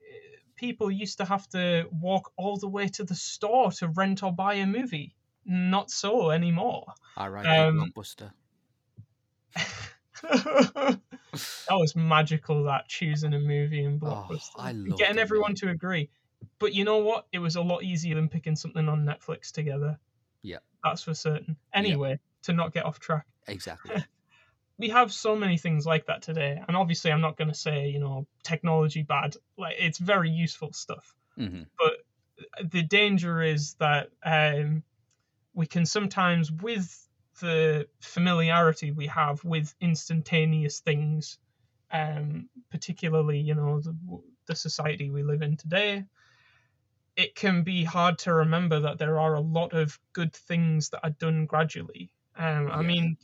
People 0.56 0.90
used 0.90 1.18
to 1.18 1.26
have 1.26 1.48
to 1.50 1.88
walk 1.92 2.32
all 2.36 2.58
the 2.58 2.68
way 2.68 2.88
to 2.88 3.04
the 3.04 3.14
store 3.16 3.72
to 3.72 3.88
rent 3.88 4.22
or 4.22 4.32
buy 4.32 4.54
a 4.54 4.66
movie. 4.66 5.16
Not 5.44 5.90
so 5.90 6.30
anymore. 6.30 6.94
I 7.16 7.28
write 7.28 7.50
Um, 7.50 7.76
blockbuster. 7.76 8.32
That 10.22 11.00
was 11.70 11.94
magical. 11.96 12.64
That 12.64 12.88
choosing 12.88 13.34
a 13.34 13.38
movie 13.38 13.84
in 13.84 14.00
Oh, 14.02 14.06
Blockbuster, 14.06 14.50
I 14.56 14.70
And 14.70 14.96
getting 14.96 15.18
everyone 15.18 15.54
to 15.56 15.70
agree. 15.70 16.10
But 16.58 16.74
you 16.74 16.84
know 16.84 16.98
what? 16.98 17.26
It 17.32 17.38
was 17.38 17.56
a 17.56 17.62
lot 17.62 17.82
easier 17.82 18.14
than 18.14 18.28
picking 18.28 18.56
something 18.56 18.88
on 18.88 19.04
Netflix 19.04 19.50
together. 19.50 19.98
Yeah. 20.42 20.58
that's 20.84 21.02
for 21.02 21.14
certain. 21.14 21.56
Anyway, 21.74 22.20
to 22.42 22.52
not 22.52 22.72
get 22.72 22.84
off 22.84 23.00
track. 23.00 23.26
Exactly. 23.48 23.96
we 24.78 24.88
have 24.88 25.12
so 25.12 25.34
many 25.34 25.58
things 25.58 25.84
like 25.84 26.06
that 26.06 26.22
today 26.22 26.62
and 26.68 26.76
obviously 26.76 27.10
i'm 27.10 27.20
not 27.20 27.36
going 27.36 27.48
to 27.48 27.54
say 27.54 27.88
you 27.88 27.98
know 27.98 28.28
technology 28.44 29.02
bad 29.02 29.34
like 29.56 29.74
it's 29.76 29.98
very 29.98 30.30
useful 30.30 30.72
stuff 30.72 31.16
hmm 31.36 31.62
the 32.62 32.82
danger 32.82 33.42
is 33.42 33.74
that 33.74 34.10
um, 34.24 34.82
we 35.54 35.66
can 35.66 35.84
sometimes 35.84 36.52
with 36.52 37.07
the 37.40 37.86
familiarity 38.02 38.90
we 38.90 39.06
have 39.06 39.44
with 39.44 39.74
instantaneous 39.80 40.80
things 40.80 41.38
um, 41.90 42.48
particularly 42.70 43.40
you 43.40 43.54
know 43.54 43.80
the, 43.80 43.96
the 44.46 44.54
society 44.54 45.10
we 45.10 45.22
live 45.22 45.42
in 45.42 45.56
today 45.56 46.04
it 47.16 47.34
can 47.34 47.62
be 47.62 47.84
hard 47.84 48.18
to 48.18 48.32
remember 48.32 48.78
that 48.80 48.98
there 48.98 49.18
are 49.18 49.34
a 49.34 49.40
lot 49.40 49.72
of 49.72 49.98
good 50.12 50.32
things 50.32 50.88
that 50.90 51.00
are 51.02 51.10
done 51.10 51.46
gradually 51.46 52.10
um, 52.36 52.70
i 52.70 52.80
Yeah. 52.80 52.82
mean 52.82 53.16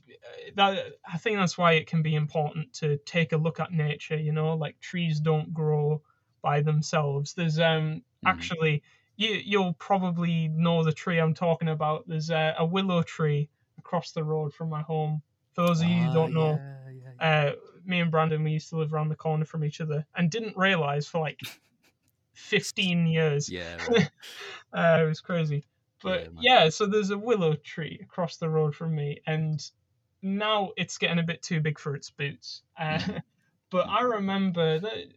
that 0.55 0.92
i 1.07 1.16
think 1.18 1.37
that's 1.37 1.57
why 1.59 1.72
it 1.72 1.87
can 1.87 2.03
be 2.03 2.14
important 2.14 2.72
to 2.72 2.96
take 3.07 3.33
a 3.33 3.37
look 3.37 3.61
at 3.61 3.70
nature 3.70 4.16
you 4.18 4.33
know 4.33 4.55
like 4.55 4.79
trees 4.81 5.20
don't 5.20 5.53
grow 5.55 6.00
by 6.42 6.61
themselves 6.61 7.35
there's 7.35 7.59
um 7.59 8.03
Mhm. 8.22 8.48
actually 8.48 8.83
you 9.16 9.31
you'll 9.44 9.74
probably 9.74 10.48
know 10.48 10.83
the 10.83 10.92
tree 10.92 11.18
i'm 11.18 11.35
talking 11.35 11.68
about 11.68 12.07
there's 12.09 12.31
a, 12.31 12.55
a 12.59 12.64
willow 12.64 13.03
tree 13.03 13.48
across 13.85 14.12
the 14.12 14.25
road 14.25 14.53
from 14.55 14.68
my 14.70 14.83
home 14.83 15.23
for 15.55 15.62
those 15.66 15.81
of 15.81 15.88
you 15.88 16.05
who 16.05 16.09
Ah, 16.09 16.12
don't 16.12 16.35
know 16.35 16.62
yeah, 16.62 16.90
yeah, 16.90 17.12
yeah. 17.20 17.27
uh, 17.27 17.53
me 17.85 18.01
and 18.01 18.11
Brandon, 18.11 18.42
we 18.42 18.53
used 18.53 18.70
to 18.70 18.77
live 18.79 18.92
around 18.94 19.09
the 19.09 19.16
corner 19.16 19.44
from 19.44 19.64
each 19.64 19.81
other 19.81 20.07
and 20.16 20.31
didn't 20.31 20.57
realize 20.57 21.07
for 21.07 21.20
like 21.20 21.40
15 22.35 23.07
years. 23.07 23.53
yeah, 23.53 23.77
right. 23.88 24.11
Uh, 24.73 24.99
it 25.03 25.07
was 25.07 25.20
crazy. 25.20 25.64
But 26.03 26.29
Yeah, 26.37 26.38
yeah, 26.38 26.68
so 26.68 26.87
there's 26.87 27.11
a 27.11 27.18
willow 27.18 27.55
tree 27.55 28.01
across 28.03 28.37
the 28.37 28.49
road 28.51 28.75
from 28.75 28.94
me, 28.94 29.20
and 29.27 29.61
now 30.23 30.73
it's 30.77 30.99
getting 30.99 31.18
a 31.18 31.23
bit 31.25 31.42
too 31.42 31.61
big 31.61 31.79
for 31.79 31.94
its 31.94 32.11
boots. 32.11 32.62
Uh, 32.79 32.99
Mhm. 32.99 33.23
but 33.70 33.88
I 33.88 34.03
remember 34.03 34.79
that 34.81 35.14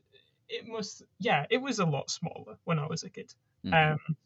it 0.49 0.67
must, 0.67 1.03
yeah, 1.19 1.45
it 1.49 1.57
was 1.57 1.79
a 1.79 1.85
lot 1.85 2.09
smaller 2.09 2.57
when 2.65 2.79
I 2.79 2.87
was 2.87 3.03
a 3.03 3.09
kid. 3.09 3.33
Mhm. 3.63 3.95
Um, 3.95 4.17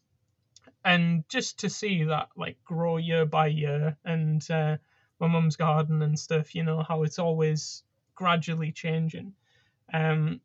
and 0.84 1.24
just 1.28 1.60
to 1.60 1.68
see 1.68 2.04
that 2.04 2.28
like 2.36 2.56
grow 2.64 2.96
year 2.96 3.24
by 3.26 3.46
year 3.46 3.96
and 4.04 4.48
uh, 4.50 4.76
my 5.20 5.26
mum's 5.28 5.56
garden 5.56 6.02
and 6.02 6.18
stuff, 6.18 6.54
you 6.54 6.62
know, 6.62 6.82
how 6.82 7.02
it's 7.02 7.18
always 7.18 7.84
gradually 8.14 8.72
changing. 8.72 9.34
Um, 9.92 10.40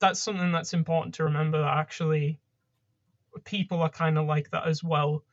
that's 0.00 0.20
something 0.20 0.52
that's 0.52 0.74
important 0.74 1.14
to 1.16 1.24
remember 1.24 1.58
that 1.60 1.78
actually 1.78 2.40
people 3.44 3.82
are 3.82 3.90
kind 3.90 4.18
of 4.18 4.26
like 4.26 4.50
that 4.50 4.66
as 4.66 4.82
well. 4.82 5.24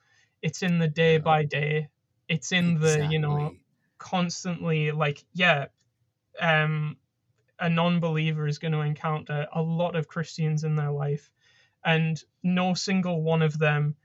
It's 0.41 0.63
in 0.63 0.79
the 0.79 0.87
day 0.87 1.17
Yeah. 1.17 1.23
by 1.23 1.43
day. 1.43 1.87
It's 2.27 2.51
in 2.51 2.75
the, 2.79 3.05
you 3.05 3.19
know, 3.19 3.51
constantly 3.97 4.91
like, 4.91 5.23
yeah, 5.33 5.67
um, 6.39 6.97
a 7.59 7.69
non-believer 7.69 8.47
is 8.47 8.59
going 8.59 8.71
to 8.73 8.79
encounter 8.81 9.47
a 9.53 9.61
lot 9.61 9.95
of 9.95 10.07
Christians 10.07 10.63
in 10.63 10.75
their 10.75 10.91
life, 10.91 11.29
and 11.85 12.21
no 12.43 12.73
single 12.73 13.21
one 13.23 13.41
of 13.41 13.57
them, 13.57 13.95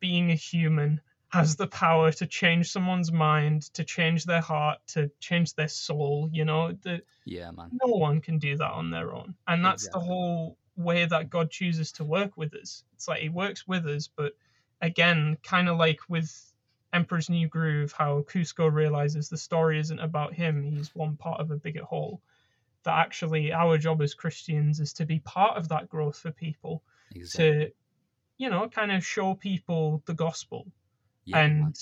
being 0.00 0.30
a 0.30 0.34
human, 0.34 1.00
has 1.30 1.56
the 1.56 1.66
power 1.68 2.12
to 2.12 2.26
change 2.26 2.70
someone's 2.70 3.12
mind, 3.12 3.62
to 3.74 3.84
change 3.84 4.24
their 4.24 4.40
heart, 4.40 4.78
to 4.88 5.10
change 5.20 5.54
their 5.54 5.68
soul. 5.68 6.28
You 6.32 6.44
know, 6.46 6.72
the, 6.72 7.02
Yeah, 7.24 7.50
man. 7.52 7.72
no 7.72 7.94
one 7.96 8.20
can 8.22 8.38
do 8.38 8.56
that 8.56 8.70
on 8.72 8.90
their 8.90 9.14
own, 9.14 9.36
and 9.48 9.64
that's 9.64 9.88
Exactly. 9.88 9.94
the 9.94 10.00
whole 10.00 10.58
way 10.76 11.06
that 11.06 11.30
God 11.30 11.50
chooses 11.50 11.92
to 11.92 12.04
work 12.04 12.36
with 12.36 12.54
us. 12.54 12.84
It's 12.94 13.08
like 13.08 13.20
He 13.22 13.28
works 13.30 13.66
with 13.68 13.86
us, 13.86 14.08
but 14.08 14.34
again, 14.82 15.38
kind 15.42 15.68
of 15.68 15.78
like 15.78 16.00
with 16.08 16.54
Emperor's 16.92 17.30
New 17.30 17.48
Groove, 17.48 17.92
how 17.92 18.22
Kuzco 18.22 18.72
realizes 18.72 19.28
the 19.28 19.36
story 19.38 19.78
isn't 19.80 19.98
about 20.00 20.34
him; 20.34 20.62
he's 20.64 20.94
one 20.94 21.16
part 21.16 21.40
of 21.40 21.50
a 21.50 21.56
bigger 21.58 21.84
whole. 21.84 22.22
That 22.84 22.98
actually, 22.98 23.52
our 23.52 23.78
job 23.78 24.02
as 24.02 24.14
Christians 24.14 24.80
is 24.80 24.92
to 24.94 25.06
be 25.06 25.20
part 25.20 25.56
of 25.58 25.68
that 25.68 25.88
growth 25.88 26.18
for 26.18 26.32
people, 26.32 26.84
Exactly. 27.14 27.66
to, 27.66 27.72
you 28.38 28.50
know, 28.50 28.68
kind 28.68 28.92
of 28.92 29.04
show 29.04 29.34
people 29.34 30.02
the 30.06 30.14
gospel 30.14 30.72
yeah, 31.24 31.42
and 31.42 31.76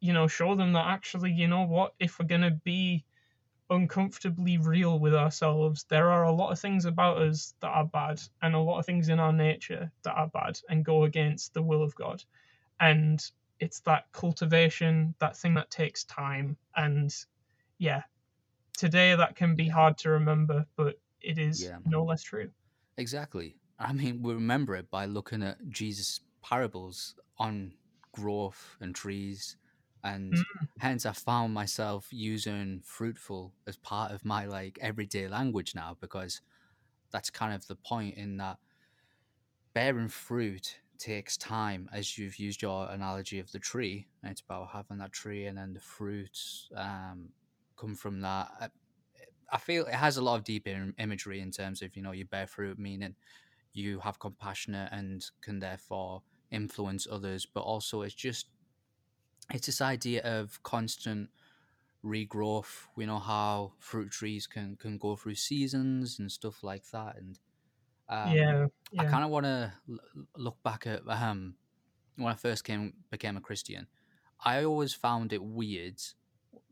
you 0.00 0.12
know 0.12 0.26
show 0.28 0.54
them 0.54 0.72
that 0.72 0.86
actually 0.86 1.32
you 1.32 1.48
know 1.48 1.64
what 1.64 1.94
if 1.98 2.18
we're 2.18 2.26
going 2.26 2.40
to 2.40 2.50
be 2.64 3.04
uncomfortably 3.70 4.58
real 4.58 4.98
with 5.00 5.14
ourselves 5.14 5.84
there 5.88 6.10
are 6.10 6.24
a 6.24 6.32
lot 6.32 6.50
of 6.52 6.58
things 6.60 6.84
about 6.86 7.18
us 7.22 7.54
that 7.60 7.68
are 7.68 7.86
bad 7.86 8.20
and 8.42 8.54
a 8.54 8.58
lot 8.58 8.78
of 8.78 8.86
things 8.86 9.08
in 9.08 9.20
our 9.20 9.32
nature 9.32 9.92
that 10.02 10.14
are 10.14 10.28
bad 10.28 10.58
and 10.68 10.84
go 10.84 11.04
against 11.04 11.54
the 11.54 11.62
will 11.62 11.82
of 11.82 11.94
god. 11.94 12.22
And 12.80 13.20
it's 13.60 13.80
that 13.82 14.12
cultivation 14.12 15.14
that 15.20 15.36
thing 15.36 15.54
that 15.54 15.70
takes 15.70 16.04
time 16.04 16.58
and 16.76 17.14
yeah 17.78 18.04
today 18.76 19.14
that 19.16 19.36
can 19.36 19.56
be 19.56 19.68
hard 19.68 19.98
to 19.98 20.10
remember 20.10 20.66
but 20.76 21.00
it 21.20 21.38
is 21.38 21.72
Yeah, 21.72 21.78
no 21.84 22.04
less 22.04 22.22
true. 22.22 22.52
Exactly. 22.96 23.59
I 23.80 23.92
mean, 23.92 24.22
we 24.22 24.34
remember 24.34 24.76
it 24.76 24.90
by 24.90 25.06
looking 25.06 25.42
at 25.42 25.68
Jesus' 25.70 26.20
parables 26.42 27.16
on 27.38 27.74
growth 28.12 28.76
and 28.80 28.94
trees. 28.94 29.56
And 30.04 30.36
Mm. 30.36 30.68
hence, 30.78 31.06
I 31.06 31.12
found 31.12 31.54
myself 31.54 32.08
using 32.12 32.82
fruitful 32.84 33.54
as 33.66 33.76
part 33.76 34.12
of 34.12 34.24
my 34.24 34.46
like 34.46 34.78
everyday 34.82 35.28
language 35.28 35.74
now 35.74 35.96
because 36.00 36.42
that's 37.12 37.30
kind 37.30 37.54
of 37.54 37.66
the 37.68 37.76
point 37.76 38.16
in 38.16 38.38
that 38.38 38.58
bearing 39.74 40.08
fruit 40.08 40.80
takes 40.98 41.36
time 41.36 41.88
as 41.92 42.18
you've 42.18 42.38
used 42.38 42.60
your 42.60 42.90
analogy 42.90 43.38
of 43.38 43.50
the 43.52 43.58
tree 43.58 44.06
it's 44.22 44.42
about 44.42 44.68
having 44.70 44.98
that 44.98 45.12
tree 45.12 45.46
and 45.46 45.56
then 45.56 45.72
the 45.72 45.80
fruits 45.80 46.68
um, 46.76 47.30
come 47.76 47.94
from 47.94 48.20
that 48.20 48.50
I, 48.60 48.68
I 49.52 49.58
feel 49.58 49.86
it 49.86 49.94
has 49.94 50.18
a 50.18 50.22
lot 50.22 50.36
of 50.36 50.44
deep 50.44 50.68
im- 50.68 50.94
imagery 50.98 51.40
in 51.40 51.52
terms 51.52 51.82
of 51.82 51.96
you 51.96 52.02
know 52.02 52.12
you 52.12 52.26
bear 52.26 52.46
fruit 52.46 52.78
meaning 52.78 53.16
you 53.72 54.00
have 54.00 54.18
compassionate 54.18 54.90
and 54.92 55.30
can 55.40 55.60
therefore 55.60 56.22
influence 56.50 57.06
others 57.10 57.46
but 57.46 57.60
also 57.60 58.02
it's 58.02 58.14
just 58.14 58.48
it's 59.52 59.66
this 59.66 59.80
idea 59.80 60.22
of 60.22 60.62
constant 60.62 61.30
regrowth 62.04 62.86
we 62.96 63.06
know 63.06 63.18
how 63.18 63.74
fruit 63.78 64.10
trees 64.10 64.46
can 64.46 64.76
can 64.76 64.98
go 64.98 65.16
through 65.16 65.34
seasons 65.34 66.18
and 66.18 66.32
stuff 66.32 66.62
like 66.62 66.90
that 66.92 67.16
and 67.16 67.38
um, 68.08 68.44
yeah 68.44 68.66
I 68.98 69.04
kind 69.04 69.24
of 69.24 69.30
want 69.30 69.46
to 69.46 69.72
look 70.36 70.62
back 70.62 70.86
at 70.86 71.02
um, 71.08 71.56
when 72.16 72.32
I 72.32 72.36
first 72.36 72.64
came 72.64 72.94
became 73.10 73.36
a 73.36 73.40
Christian. 73.42 73.88
I 74.44 74.64
always 74.64 74.94
found 74.94 75.32
it 75.32 75.42
weird, 75.42 76.00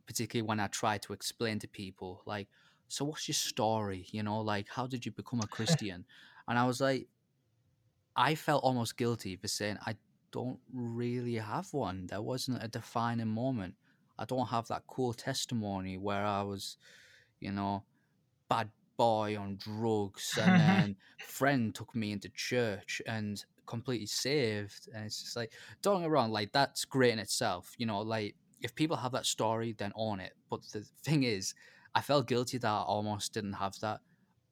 particularly 0.06 0.46
when 0.46 0.60
I 0.60 0.66
tried 0.68 1.02
to 1.02 1.12
explain 1.12 1.58
to 1.60 1.68
people, 1.68 2.22
like, 2.26 2.48
"So 2.88 3.04
what's 3.04 3.28
your 3.28 3.34
story? 3.34 4.06
You 4.12 4.22
know, 4.22 4.40
like, 4.40 4.68
how 4.70 4.86
did 4.86 5.06
you 5.06 5.12
become 5.12 5.40
a 5.40 5.46
Christian?" 5.56 6.06
And 6.48 6.58
I 6.58 6.66
was 6.66 6.80
like, 6.80 7.06
I 8.16 8.34
felt 8.34 8.64
almost 8.64 8.96
guilty 8.96 9.36
for 9.36 9.46
saying 9.46 9.78
I 9.86 9.94
don't 10.32 10.58
really 10.72 11.36
have 11.36 11.72
one. 11.72 12.06
There 12.08 12.22
wasn't 12.22 12.64
a 12.64 12.68
defining 12.68 13.28
moment. 13.28 13.74
I 14.18 14.24
don't 14.24 14.48
have 14.48 14.66
that 14.68 14.82
cool 14.88 15.12
testimony 15.12 15.96
where 15.98 16.24
I 16.24 16.42
was, 16.42 16.76
you 17.38 17.52
know, 17.52 17.84
bad 18.48 18.70
boy 18.96 19.36
on 19.38 19.56
drugs 19.56 20.36
and 20.42 20.60
then 20.60 20.96
friend 21.20 21.74
took 21.74 21.94
me 21.94 22.10
into 22.10 22.28
church 22.30 23.00
and 23.06 23.44
completely 23.64 24.06
saved 24.06 24.88
and 24.92 25.04
it's 25.04 25.22
just 25.22 25.36
like 25.36 25.52
don't 25.82 26.00
get 26.00 26.08
me 26.08 26.08
wrong 26.08 26.32
like 26.32 26.50
that's 26.52 26.84
great 26.84 27.12
in 27.12 27.18
itself 27.18 27.74
you 27.78 27.86
know 27.86 28.00
like 28.00 28.34
if 28.60 28.74
people 28.74 28.96
have 28.96 29.12
that 29.12 29.26
story 29.26 29.72
then 29.78 29.92
own 29.94 30.18
it 30.18 30.32
but 30.50 30.60
the 30.72 30.80
thing 31.04 31.22
is 31.22 31.54
i 31.94 32.00
felt 32.00 32.26
guilty 32.26 32.58
that 32.58 32.66
i 32.66 32.80
almost 32.80 33.32
didn't 33.32 33.52
have 33.52 33.78
that 33.80 34.00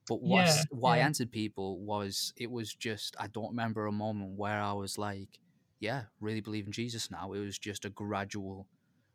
but 0.08 0.22
what, 0.22 0.46
Yeah, 0.46 0.62
what 0.70 0.90
i 0.92 0.98
answered 0.98 1.30
people 1.32 1.80
was 1.80 2.32
it 2.36 2.50
was 2.50 2.74
just 2.74 3.16
i 3.18 3.26
don't 3.28 3.50
remember 3.50 3.86
a 3.86 3.92
moment 3.92 4.32
where 4.36 4.60
i 4.60 4.72
was 4.72 4.98
like 4.98 5.38
yeah 5.80 6.04
really 6.20 6.40
believe 6.40 6.66
in 6.66 6.72
jesus 6.72 7.10
now. 7.10 7.32
It 7.32 7.40
was 7.40 7.58
just 7.58 7.84
a 7.84 7.90
gradual 7.90 8.66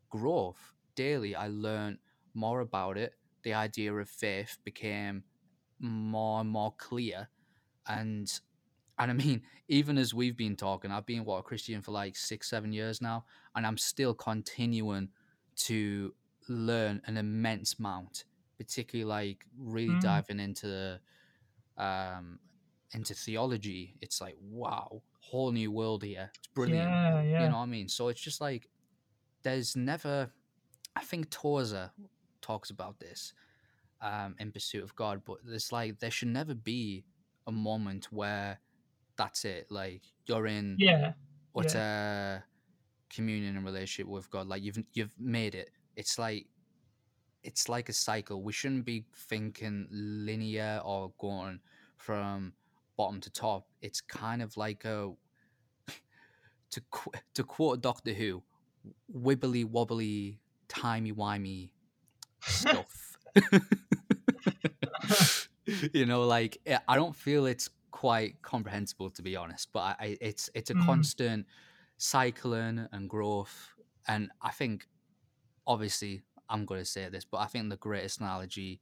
growth. 0.09 0.73
Daily 0.95 1.35
i 1.35 1.47
learned 1.47 1.97
more 2.33 2.61
about 2.61 2.97
it. 2.97 3.13
The 3.43 3.53
idea 3.53 3.93
of 3.93 4.09
faith 4.09 4.57
became 4.63 5.23
more 5.79 6.41
and 6.41 6.49
more 6.49 6.73
clear. 6.77 7.29
And 7.87 8.31
and 8.97 9.11
I 9.11 9.13
mean, 9.25 9.41
even 9.67 9.97
as 9.97 10.13
we've 10.13 10.37
been 10.37 10.55
talking, 10.55 10.91
I've 10.91 11.05
been 11.05 11.25
what 11.25 11.39
a 11.39 11.43
Christian 11.43 11.81
for 11.81 11.91
like 11.91 12.15
six, 12.15 12.49
seven 12.49 12.71
years 12.73 13.01
now, 13.01 13.25
and 13.55 13.65
I'm 13.65 13.77
still 13.77 14.13
continuing 14.13 15.09
to 15.57 16.13
learn 16.47 17.01
an 17.05 17.17
immense 17.17 17.75
amount, 17.79 18.25
particularly 18.63 19.09
like 19.09 19.45
really 19.57 19.95
Mm. 19.95 20.01
diving 20.01 20.39
into 20.39 20.99
um 21.77 22.39
into 22.93 23.13
theology. 23.13 23.95
It's 24.01 24.21
like 24.21 24.35
wow, 24.41 25.01
whole 25.19 25.51
new 25.51 25.71
world 25.71 26.03
here. 26.03 26.31
It's 26.37 26.47
brilliant. 26.47 26.89
Yeah, 26.89 27.21
yeah. 27.23 27.43
You 27.43 27.49
know 27.49 27.57
what 27.57 27.63
I 27.63 27.65
mean? 27.67 27.87
So 27.87 28.09
it's 28.09 28.21
just 28.21 28.41
like 28.41 28.69
there's 29.43 29.75
never. 29.75 30.31
I 30.95 31.03
think 31.03 31.29
Tozer 31.29 31.91
talks 32.41 32.69
about 32.69 32.99
this 32.99 33.33
um, 34.01 34.35
in 34.39 34.51
Pursuit 34.51 34.83
of 34.83 34.95
God, 34.95 35.21
but 35.25 35.37
it's 35.47 35.71
like 35.71 35.99
there 35.99 36.11
should 36.11 36.27
never 36.27 36.53
be 36.53 37.05
a 37.47 37.51
moment 37.51 38.07
where 38.11 38.59
that's 39.15 39.45
it. 39.45 39.67
Like 39.71 40.01
you're 40.25 40.47
in 40.47 40.75
yeah. 40.79 41.13
what 41.53 41.67
utter 41.67 42.43
communion 43.09 43.55
and 43.55 43.65
relationship 43.65 44.07
with 44.11 44.29
God. 44.29 44.47
Like 44.47 44.63
you've 44.63 44.79
you've 44.93 45.13
made 45.17 45.55
it. 45.55 45.71
It's 45.95 46.19
like 46.19 46.47
it's 47.43 47.69
like 47.69 47.89
a 47.89 47.93
cycle. 47.93 48.41
We 48.43 48.53
shouldn't 48.53 48.85
be 48.85 49.05
thinking 49.15 49.87
linear 49.91 50.81
or 50.83 51.13
going 51.19 51.59
from 51.97 52.53
bottom 52.97 53.19
to 53.21 53.29
top. 53.29 53.67
It's 53.81 54.01
kind 54.01 54.41
of 54.41 54.57
like 54.57 54.85
a 54.85 55.13
to 56.71 56.81
qu- 56.91 57.11
to 57.33 57.43
quote 57.43 57.81
Doctor 57.81 58.13
Who, 58.13 58.43
wibbly 59.13 59.65
wobbly, 59.65 60.39
timey 60.67 61.11
wimey 61.13 61.71
stuff. 62.47 63.17
you 65.93 66.05
know, 66.05 66.23
like 66.23 66.59
eh, 66.65 66.79
I 66.87 66.95
don't 66.95 67.15
feel 67.15 67.45
it's 67.45 67.69
quite 67.91 68.41
comprehensible 68.41 69.09
to 69.11 69.21
be 69.21 69.35
honest, 69.35 69.69
but 69.73 69.79
I, 69.79 69.95
I 69.99 70.17
it's 70.21 70.49
it's 70.53 70.69
a 70.69 70.75
Mm. 70.75 70.75
constant 70.75 71.47
cycling 71.97 72.87
and 72.91 73.09
growth, 73.09 73.69
and 74.07 74.31
I 74.41 74.51
think 74.51 74.87
obviously 75.67 76.23
I'm 76.51 76.65
going 76.65 76.81
to 76.81 76.85
say 76.85 77.09
this, 77.09 77.25
but 77.25 77.39
I 77.39 77.47
think 77.47 77.69
the 77.71 77.77
greatest 77.77 78.21
analogy 78.21 78.81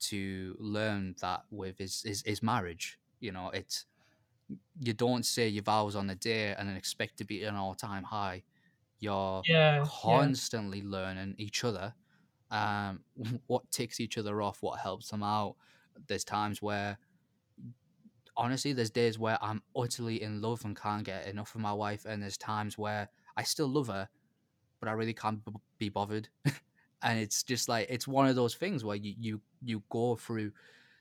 to 0.00 0.56
learn 0.60 1.16
that 1.22 1.44
with 1.50 1.80
is 1.80 2.04
is, 2.06 2.22
is 2.24 2.42
marriage. 2.42 3.00
You 3.20 3.32
know, 3.32 3.50
it's 3.50 3.86
you 4.80 4.92
don't 4.92 5.24
say 5.24 5.48
your 5.48 5.62
vows 5.62 5.96
on 5.96 6.06
the 6.06 6.14
day 6.14 6.54
and 6.54 6.68
then 6.68 6.76
expect 6.76 7.16
to 7.18 7.24
be 7.24 7.44
at 7.44 7.50
an 7.50 7.56
all 7.56 7.74
time 7.74 8.04
high. 8.04 8.44
You're 8.98 9.46
Yeah. 9.46 9.88
yeah. 10.04 10.32
constantly 10.38 10.82
learning 10.82 11.36
each 11.38 11.64
other 11.64 11.94
um 12.50 13.04
what 13.48 13.70
ticks 13.70 14.00
each 14.00 14.18
other 14.18 14.42
off 14.42 14.62
what 14.62 14.80
helps 14.80 15.10
them 15.10 15.22
out 15.22 15.56
there's 16.08 16.24
times 16.24 16.62
where 16.62 16.98
honestly 18.36 18.72
there's 18.72 18.90
days 18.90 19.18
where 19.18 19.38
i'm 19.42 19.62
utterly 19.74 20.20
in 20.22 20.40
love 20.40 20.64
and 20.64 20.76
can't 20.76 21.04
get 21.04 21.26
enough 21.26 21.54
of 21.54 21.60
my 21.60 21.72
wife 21.72 22.04
and 22.04 22.22
there's 22.22 22.36
times 22.38 22.76
where 22.76 23.08
i 23.36 23.42
still 23.42 23.68
love 23.68 23.86
her 23.88 24.08
but 24.80 24.88
i 24.88 24.92
really 24.92 25.14
can't 25.14 25.44
b- 25.44 25.52
be 25.78 25.88
bothered 25.88 26.28
and 27.06 27.20
it's 27.20 27.44
just 27.44 27.70
like 27.70 27.88
it's 27.90 28.08
one 28.08 28.28
of 28.28 28.36
those 28.36 28.56
things 28.56 28.84
where 28.84 28.96
you 28.98 29.14
you 29.18 29.42
you 29.62 29.84
go 29.90 30.16
through 30.16 30.52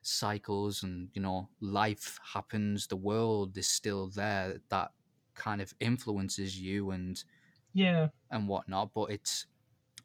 cycles 0.04 0.84
and 0.84 1.12
you 1.16 1.22
know 1.24 1.50
life 1.62 2.20
happens 2.34 2.88
the 2.88 2.98
world 2.98 3.58
is 3.58 3.70
still 3.70 4.10
there 4.10 4.62
that 4.70 4.94
kind 5.36 5.62
of 5.62 5.74
influences 5.82 6.62
you 6.62 6.92
and 6.92 7.26
Yeah. 7.74 8.10
and 8.30 8.48
whatnot. 8.48 8.94
But 8.94 9.12
it's, 9.12 9.46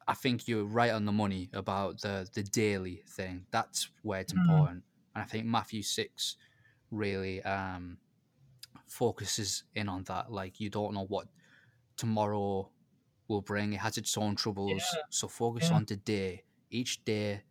I 0.07 0.13
think 0.13 0.47
you're 0.47 0.65
right 0.65 0.91
on 0.91 1.05
the 1.05 1.11
money 1.11 1.49
about 1.53 2.01
the 2.01 2.29
the 2.33 2.43
daily 2.43 3.03
thing. 3.07 3.47
That's 3.51 3.89
where 4.03 4.21
it's 4.21 4.33
Mhm. 4.33 4.33
important, 4.33 4.85
and 5.15 5.23
I 5.23 5.27
think 5.27 5.45
Matthew 5.47 5.83
six 5.83 6.37
really 6.91 7.43
um 7.43 7.99
focuses 8.87 9.65
in 9.75 9.89
on 9.89 10.03
that. 10.05 10.31
Like 10.31 10.59
you 10.59 10.69
don't 10.69 10.93
know 10.93 11.05
what 11.05 11.29
tomorrow 11.97 12.71
will 13.31 13.41
bring. 13.41 13.73
It 13.73 13.79
has 13.79 13.97
its 13.97 14.17
own 14.17 14.35
troubles, 14.35 14.71
Yeah, 14.71 15.01
so 15.09 15.27
focus 15.27 15.69
yeah. 15.69 15.75
on 15.75 15.85
today. 15.85 16.43
Each 16.69 17.03
day, 17.03 17.41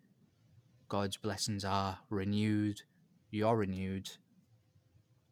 God's 0.89 1.17
blessings 1.17 1.65
are 1.65 1.99
renewed. 2.11 2.83
You're 3.31 3.57
renewed. 3.57 4.11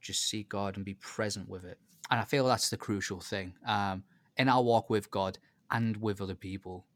Just 0.00 0.28
seek 0.28 0.48
God 0.48 0.76
and 0.76 0.84
be 0.84 0.94
present 0.94 1.48
with 1.48 1.64
it. 1.64 1.78
And 2.10 2.20
I 2.20 2.24
feel 2.24 2.46
that's 2.46 2.70
the 2.70 2.76
crucial 2.76 3.20
thing 3.20 3.54
um, 3.66 4.04
in 4.36 4.48
our 4.48 4.62
walk 4.62 4.88
with 4.90 5.10
God 5.10 5.38
and 5.70 5.96
with 5.98 6.20
other 6.20 6.34
people. 6.34 6.86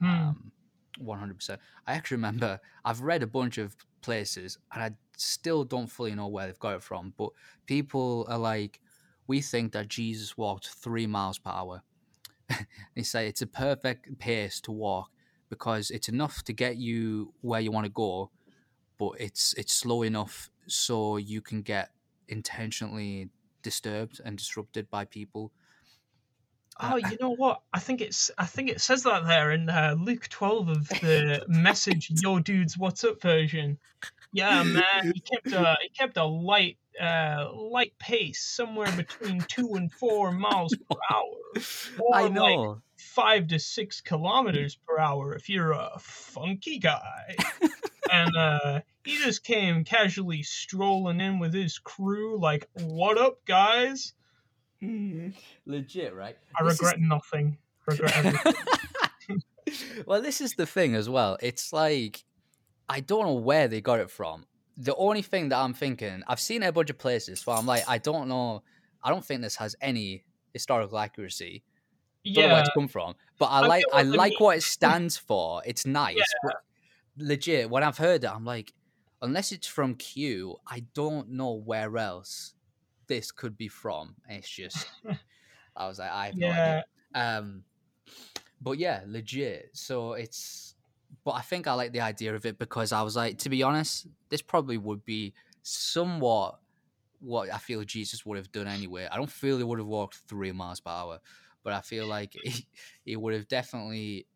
Hmm. 0.00 0.06
Um, 0.06 0.52
100%. 1.02 1.58
I 1.86 1.94
actually 1.94 2.16
remember 2.18 2.60
I've 2.84 3.00
read 3.00 3.22
a 3.22 3.26
bunch 3.26 3.58
of 3.58 3.74
places 4.00 4.58
and 4.72 4.82
I 4.82 4.90
still 5.16 5.64
don't 5.64 5.88
fully 5.90 6.14
know 6.14 6.28
where 6.28 6.46
they've 6.46 6.58
got 6.58 6.76
it 6.76 6.82
from, 6.82 7.14
but 7.16 7.30
people 7.66 8.26
are 8.28 8.38
like, 8.38 8.80
we 9.26 9.40
think 9.40 9.72
that 9.72 9.88
Jesus 9.88 10.36
walked 10.36 10.68
three 10.68 11.06
miles 11.06 11.38
per 11.38 11.50
hour. 11.50 11.82
They 12.94 13.02
say 13.02 13.28
it's 13.28 13.42
a 13.42 13.46
perfect 13.46 14.18
pace 14.18 14.60
to 14.62 14.72
walk 14.72 15.10
because 15.48 15.90
it's 15.90 16.08
enough 16.08 16.42
to 16.44 16.52
get 16.52 16.76
you 16.76 17.32
where 17.40 17.60
you 17.60 17.70
want 17.70 17.84
to 17.84 17.92
go, 17.92 18.30
but 18.98 19.12
it's 19.18 19.54
it's 19.54 19.74
slow 19.74 20.02
enough 20.02 20.50
so 20.66 21.16
you 21.16 21.40
can 21.40 21.62
get 21.62 21.90
intentionally 22.28 23.28
disturbed 23.62 24.20
and 24.24 24.38
disrupted 24.38 24.90
by 24.90 25.04
people. 25.04 25.52
Oh, 26.80 26.96
you 26.96 27.16
know 27.20 27.30
what? 27.30 27.62
I 27.72 27.78
think 27.78 28.00
it's 28.00 28.30
I 28.36 28.46
think 28.46 28.68
it 28.68 28.80
says 28.80 29.04
that 29.04 29.26
there 29.26 29.52
in 29.52 29.68
uh, 29.68 29.94
Luke 29.98 30.28
12 30.28 30.68
of 30.68 30.88
the 30.88 31.44
message 31.48 32.10
Yo 32.20 32.40
dudes 32.40 32.76
what's 32.76 33.04
up 33.04 33.22
version. 33.22 33.78
Yeah, 34.32 34.64
man, 34.64 35.12
he 35.14 35.20
kept 35.20 35.52
a 35.52 35.76
he 35.82 35.88
kept 35.90 36.16
a 36.16 36.24
light 36.24 36.78
uh 37.00 37.48
light 37.54 37.92
pace 37.98 38.40
somewhere 38.44 38.90
between 38.96 39.40
2 39.48 39.74
and 39.74 39.92
4 39.92 40.32
miles 40.32 40.74
per 40.76 40.96
hour. 41.10 41.62
Or 42.00 42.14
I 42.16 42.26
like 42.28 42.78
5 42.96 43.48
to 43.48 43.58
6 43.58 44.00
kilometers 44.02 44.76
per 44.86 44.98
hour 44.98 45.34
if 45.34 45.48
you're 45.48 45.72
a 45.72 45.90
funky 46.00 46.78
guy. 46.78 47.36
and 48.12 48.36
uh 48.36 48.80
he 49.04 49.16
just 49.18 49.44
came 49.44 49.84
casually 49.84 50.42
strolling 50.42 51.20
in 51.20 51.38
with 51.38 51.52
his 51.52 51.78
crew 51.78 52.38
like, 52.40 52.68
"What 52.74 53.18
up, 53.18 53.44
guys?" 53.44 54.14
Legit, 55.66 56.14
right? 56.14 56.36
I 56.58 56.64
This 56.64 56.74
is- 56.74 56.80
regret 56.80 57.00
nothing. 57.00 57.58
Regret 57.86 58.16
everything. 58.16 59.42
well, 60.06 60.22
this 60.22 60.40
is 60.40 60.54
the 60.54 60.66
thing 60.66 60.94
as 60.94 61.08
well. 61.08 61.36
It's 61.42 61.72
like 61.72 62.24
I 62.88 63.00
don't 63.00 63.24
know 63.26 63.34
where 63.34 63.68
they 63.68 63.80
got 63.80 64.00
it 64.00 64.10
from. 64.10 64.46
The 64.76 64.94
only 64.96 65.22
thing 65.22 65.50
that 65.50 65.58
I'm 65.58 65.74
thinking, 65.74 66.22
I've 66.26 66.40
seen 66.40 66.62
it 66.62 66.66
a 66.66 66.72
bunch 66.72 66.90
of 66.90 66.98
places 66.98 67.46
where 67.46 67.56
I'm 67.56 67.66
like, 67.66 67.88
I 67.88 67.98
don't 67.98 68.28
know. 68.28 68.62
I 69.02 69.10
don't 69.10 69.24
think 69.24 69.42
this 69.42 69.56
has 69.56 69.76
any 69.80 70.24
historical 70.52 70.98
accuracy. 70.98 71.62
Don't 72.24 72.34
know 72.34 72.40
where 72.42 72.50
yeah, 72.52 72.60
it's 72.60 72.70
come 72.74 72.88
from, 72.88 73.14
but 73.38 73.46
I 73.46 73.60
I 73.60 73.66
like 73.66 73.84
I 73.92 74.02
like 74.02 74.30
mean. 74.30 74.38
what 74.38 74.56
it 74.56 74.62
stands 74.76 75.16
for. 75.16 75.62
It's 75.66 75.84
nice, 75.86 76.16
Yeah. 76.16 76.24
but 76.42 76.56
legit. 77.18 77.68
When 77.70 77.82
I've 77.82 77.98
heard 77.98 78.24
it, 78.24 78.30
I'm 78.30 78.44
like, 78.46 78.72
unless 79.22 79.52
it's 79.52 79.66
from 79.66 79.94
Q, 79.94 80.56
I 80.66 80.80
don't 80.94 81.30
know 81.30 81.52
where 81.52 81.96
else 81.98 82.54
this 83.06 83.30
could 83.30 83.56
be 83.58 83.68
from. 83.68 84.16
It's 84.28 84.48
just, 84.48 84.86
I 85.76 85.86
was 85.86 85.98
like, 85.98 86.10
I 86.10 86.26
have 86.26 86.36
no 86.36 86.46
idea. 86.48 86.84
Um, 87.14 87.64
but 88.60 88.78
yeah, 88.78 89.02
legit. 89.06 89.70
So 89.74 90.14
it's, 90.14 90.73
but 91.24 91.32
I 91.32 91.40
think 91.40 91.66
I 91.66 91.72
like 91.72 91.92
the 91.92 92.02
idea 92.02 92.34
of 92.34 92.44
it 92.44 92.58
because 92.58 92.92
I 92.92 93.02
was 93.02 93.16
like, 93.16 93.38
to 93.38 93.48
be 93.48 93.62
honest, 93.62 94.06
this 94.28 94.42
probably 94.42 94.76
would 94.76 95.04
be 95.04 95.32
somewhat 95.62 96.58
what 97.20 97.52
I 97.52 97.58
feel 97.58 97.82
Jesus 97.84 98.26
would 98.26 98.36
have 98.36 98.52
done 98.52 98.68
anyway. 98.68 99.08
I 99.10 99.16
don't 99.16 99.30
feel 99.30 99.56
he 99.56 99.64
would 99.64 99.78
have 99.78 99.88
walked 99.88 100.16
three 100.28 100.52
miles 100.52 100.80
per 100.80 100.90
hour, 100.90 101.20
but 101.62 101.72
I 101.72 101.80
feel 101.80 102.06
like 102.06 102.36
he, 102.44 102.66
he 103.04 103.16
would 103.16 103.34
have 103.34 103.48
definitely 103.48 104.26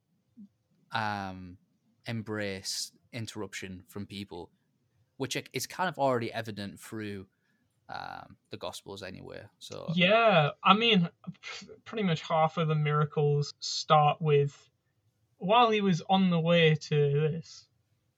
um 0.93 1.59
embraced 2.07 2.95
interruption 3.13 3.85
from 3.89 4.07
people, 4.07 4.51
which 5.19 5.37
is 5.53 5.67
kind 5.67 5.89
of 5.89 5.99
already 5.99 6.33
evident 6.33 6.81
through 6.81 7.27
um 7.91 8.37
the 8.51 8.57
gospels 8.57 9.03
anyway. 9.03 9.43
So 9.59 9.93
yeah. 9.95 10.51
I 10.65 10.73
mean, 10.73 11.11
pretty 11.85 12.05
much 12.05 12.23
half 12.23 12.57
of 12.57 12.69
the 12.69 12.75
miracles 12.75 13.53
start 13.61 14.23
with 14.23 14.68
while 15.39 15.71
he 15.71 15.81
was 15.81 16.03
on 16.09 16.31
the 16.31 16.41
way 16.41 16.75
to 16.77 16.97
this. 17.21 17.69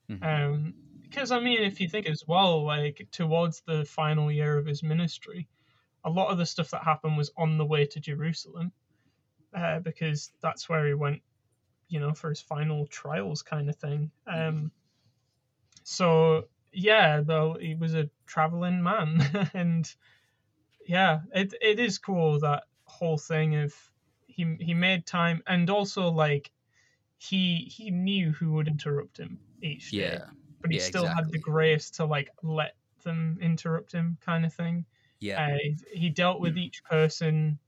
mhm. 0.09 0.23
Um, 0.23 0.75
because 1.03 1.33
I 1.33 1.41
mean, 1.41 1.63
if 1.63 1.81
you 1.81 1.89
think 1.89 2.09
as 2.09 2.25
well, 2.27 2.65
like 2.65 3.09
towards 3.13 3.63
the 3.63 3.85
final 3.85 4.31
year 4.33 4.59
of 4.59 4.67
his 4.67 4.83
ministry, 4.83 5.49
a 6.05 6.11
lot 6.11 6.31
of 6.33 6.39
the 6.39 6.47
stuff 6.47 6.71
that 6.71 6.85
happened 6.85 7.17
was 7.17 7.33
on 7.37 7.59
the 7.59 7.67
way 7.67 7.87
to 7.87 8.01
Jerusalem, 8.01 8.73
uh, 9.55 9.81
because 9.81 10.33
that's 10.43 10.69
where 10.69 10.87
he 10.87 10.95
went, 10.95 11.23
you 11.89 12.01
know, 12.01 12.15
for 12.15 12.31
his 12.31 12.41
final 12.43 12.87
trials 12.89 13.43
kind 13.43 13.69
of 13.71 13.77
thing. 13.77 14.13
Um, 14.27 14.73
so 15.85 16.49
yeah, 16.73 17.21
though 17.21 17.55
he 17.61 17.75
was 17.75 17.95
a 17.95 18.11
traveling 18.27 18.83
man, 18.83 19.21
and 19.55 19.93
yeah, 20.87 21.23
it 21.35 21.55
it 21.61 21.81
is 21.81 21.99
cool 21.99 22.41
that 22.41 22.65
whole 22.85 23.19
thing 23.19 23.57
of 23.57 23.75
he 24.27 24.57
he 24.61 24.75
made 24.75 25.07
time, 25.07 25.43
and 25.47 25.71
also 25.71 26.11
like 26.11 26.53
he 27.21 27.71
he 27.77 27.91
knew 27.91 28.33
who 28.33 28.53
would 28.53 28.69
interrupt 28.69 29.19
him 29.19 29.41
each 29.63 29.91
day 29.91 29.97
yeah. 29.97 30.31
but 30.63 30.71
he 30.73 30.79
Yeah, 30.79 30.87
still 30.87 31.07
had 31.07 31.31
the 31.31 31.39
grace 31.39 31.91
to 31.93 32.05
like 32.05 32.31
let 32.43 32.77
them 33.05 33.39
interrupt 33.41 33.93
him 33.93 34.19
kind 34.21 34.45
of 34.47 34.53
thing 34.55 34.87
Yeah. 35.21 35.55
Uh, 35.55 35.59
he 35.93 36.11
dealt 36.11 36.41
with 36.41 36.57
each 36.59 36.83
person 36.85 37.61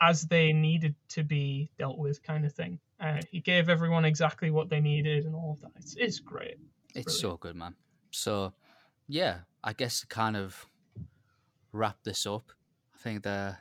as 0.00 0.22
they 0.26 0.52
needed 0.52 0.96
to 1.08 1.22
be 1.22 1.70
dealt 1.78 1.98
with, 1.98 2.22
kind 2.22 2.44
of 2.44 2.52
thing. 2.52 2.80
Uh, 2.98 3.20
he 3.30 3.40
gave 3.40 3.68
everyone 3.68 4.04
exactly 4.04 4.50
what 4.50 4.68
they 4.68 4.80
needed 4.80 5.24
and 5.24 5.34
all 5.34 5.52
of 5.52 5.60
that. 5.60 5.72
It's, 5.76 5.94
it's 5.96 6.18
great. 6.18 6.56
It's 6.94 7.18
so 7.18 7.36
good, 7.36 7.56
man. 7.56 7.76
So, 8.10 8.54
yeah, 9.08 9.42
I 9.64 9.72
guess 9.72 10.00
to 10.00 10.06
kind 10.06 10.36
of 10.36 10.66
wrap 11.72 12.02
this 12.04 12.26
up, 12.26 12.52
I 12.94 12.98
think 12.98 13.22
the 13.22 13.56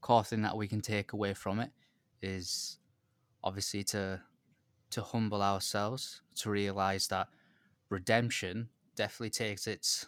core 0.00 0.24
thing 0.24 0.42
that 0.42 0.56
we 0.56 0.68
can 0.68 0.80
take 0.80 1.12
away 1.12 1.34
from 1.34 1.60
it 1.60 1.72
is 2.22 2.78
obviously 3.46 3.84
to 3.84 4.20
to 4.90 5.02
humble 5.02 5.42
ourselves, 5.42 6.22
to 6.36 6.50
realize 6.50 7.08
that 7.08 7.28
redemption 7.88 8.68
definitely 8.94 9.30
takes 9.30 9.66
its 9.66 10.06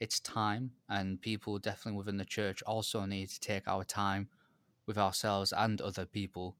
its 0.00 0.20
time, 0.20 0.72
and 0.88 1.22
people 1.22 1.58
definitely 1.58 1.98
within 1.98 2.18
the 2.18 2.24
church 2.24 2.62
also 2.62 3.06
need 3.06 3.30
to 3.30 3.40
take 3.40 3.66
our 3.68 3.84
time 3.84 4.28
with 4.86 4.98
ourselves 4.98 5.54
and 5.56 5.80
other 5.80 6.06
people 6.06 6.56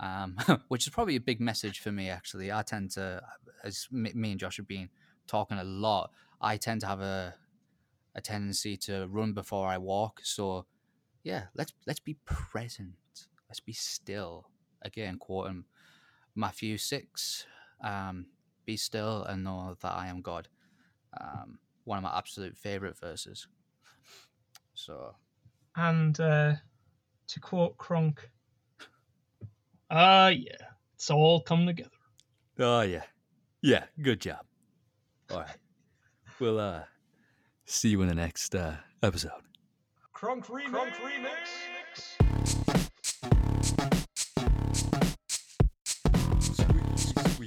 um, 0.00 0.36
which 0.68 0.86
is 0.86 0.92
probably 0.92 1.16
a 1.16 1.20
big 1.20 1.40
message 1.40 1.80
for 1.80 1.92
me. 1.92 2.08
Actually, 2.08 2.52
I 2.52 2.62
tend 2.62 2.92
to, 2.92 3.22
as 3.64 3.88
me 3.90 4.30
and 4.30 4.40
Josh 4.40 4.56
have 4.58 4.68
been 4.68 4.90
talking 5.26 5.58
a 5.58 5.64
lot, 5.64 6.10
I 6.40 6.56
tend 6.56 6.82
to 6.82 6.86
have 6.86 7.00
a 7.00 7.34
a 8.14 8.20
tendency 8.20 8.78
to 8.78 9.06
run 9.08 9.34
before 9.34 9.68
I 9.68 9.76
walk. 9.76 10.20
So, 10.24 10.64
yeah, 11.22 11.44
let's 11.54 11.72
let's 11.86 12.00
be 12.00 12.16
present. 12.24 12.94
Let's 13.48 13.60
be 13.60 13.72
still. 13.72 14.48
Again, 14.82 15.18
quoting 15.18 15.64
Matthew 16.34 16.78
six, 16.78 17.46
um, 17.82 18.26
"Be 18.64 18.76
still 18.76 19.24
and 19.24 19.44
know 19.44 19.76
that 19.80 19.92
I 19.92 20.08
am 20.08 20.22
God." 20.22 20.48
Um, 21.20 21.58
one 21.84 21.98
of 21.98 22.04
my 22.04 22.16
absolute 22.16 22.56
favorite 22.56 22.98
verses. 22.98 23.46
So, 24.74 25.14
and 25.74 26.18
uh, 26.20 26.54
to 27.28 27.40
quote 27.40 27.76
Kronk 27.78 28.30
Ah, 29.90 30.24
uh, 30.24 30.28
yeah. 30.28 30.56
It's 30.94 31.10
all 31.10 31.40
come 31.40 31.66
together. 31.66 31.90
Oh, 32.58 32.80
yeah. 32.80 33.02
Yeah, 33.62 33.84
good 34.02 34.20
job. 34.20 34.44
All 35.30 35.40
right. 35.40 35.56
We'll 36.40 36.58
uh, 36.58 36.82
see 37.66 37.90
you 37.90 38.02
in 38.02 38.08
the 38.08 38.14
next 38.14 38.54
uh, 38.54 38.74
episode. 39.02 39.30
Crunk 40.14 40.46
Remix. 40.46 40.70
Crunk 40.70 40.92
Remix. 40.94 42.25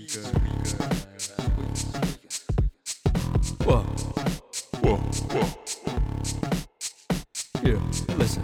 Whoa. 0.10 0.26
Whoa. 4.82 4.98
Whoa. 5.30 5.46
Here, 7.62 7.78
listen. 8.18 8.42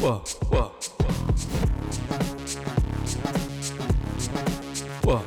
Whoa, 0.00 0.24
whoa. 0.50 0.72
Whoa, 5.04 5.22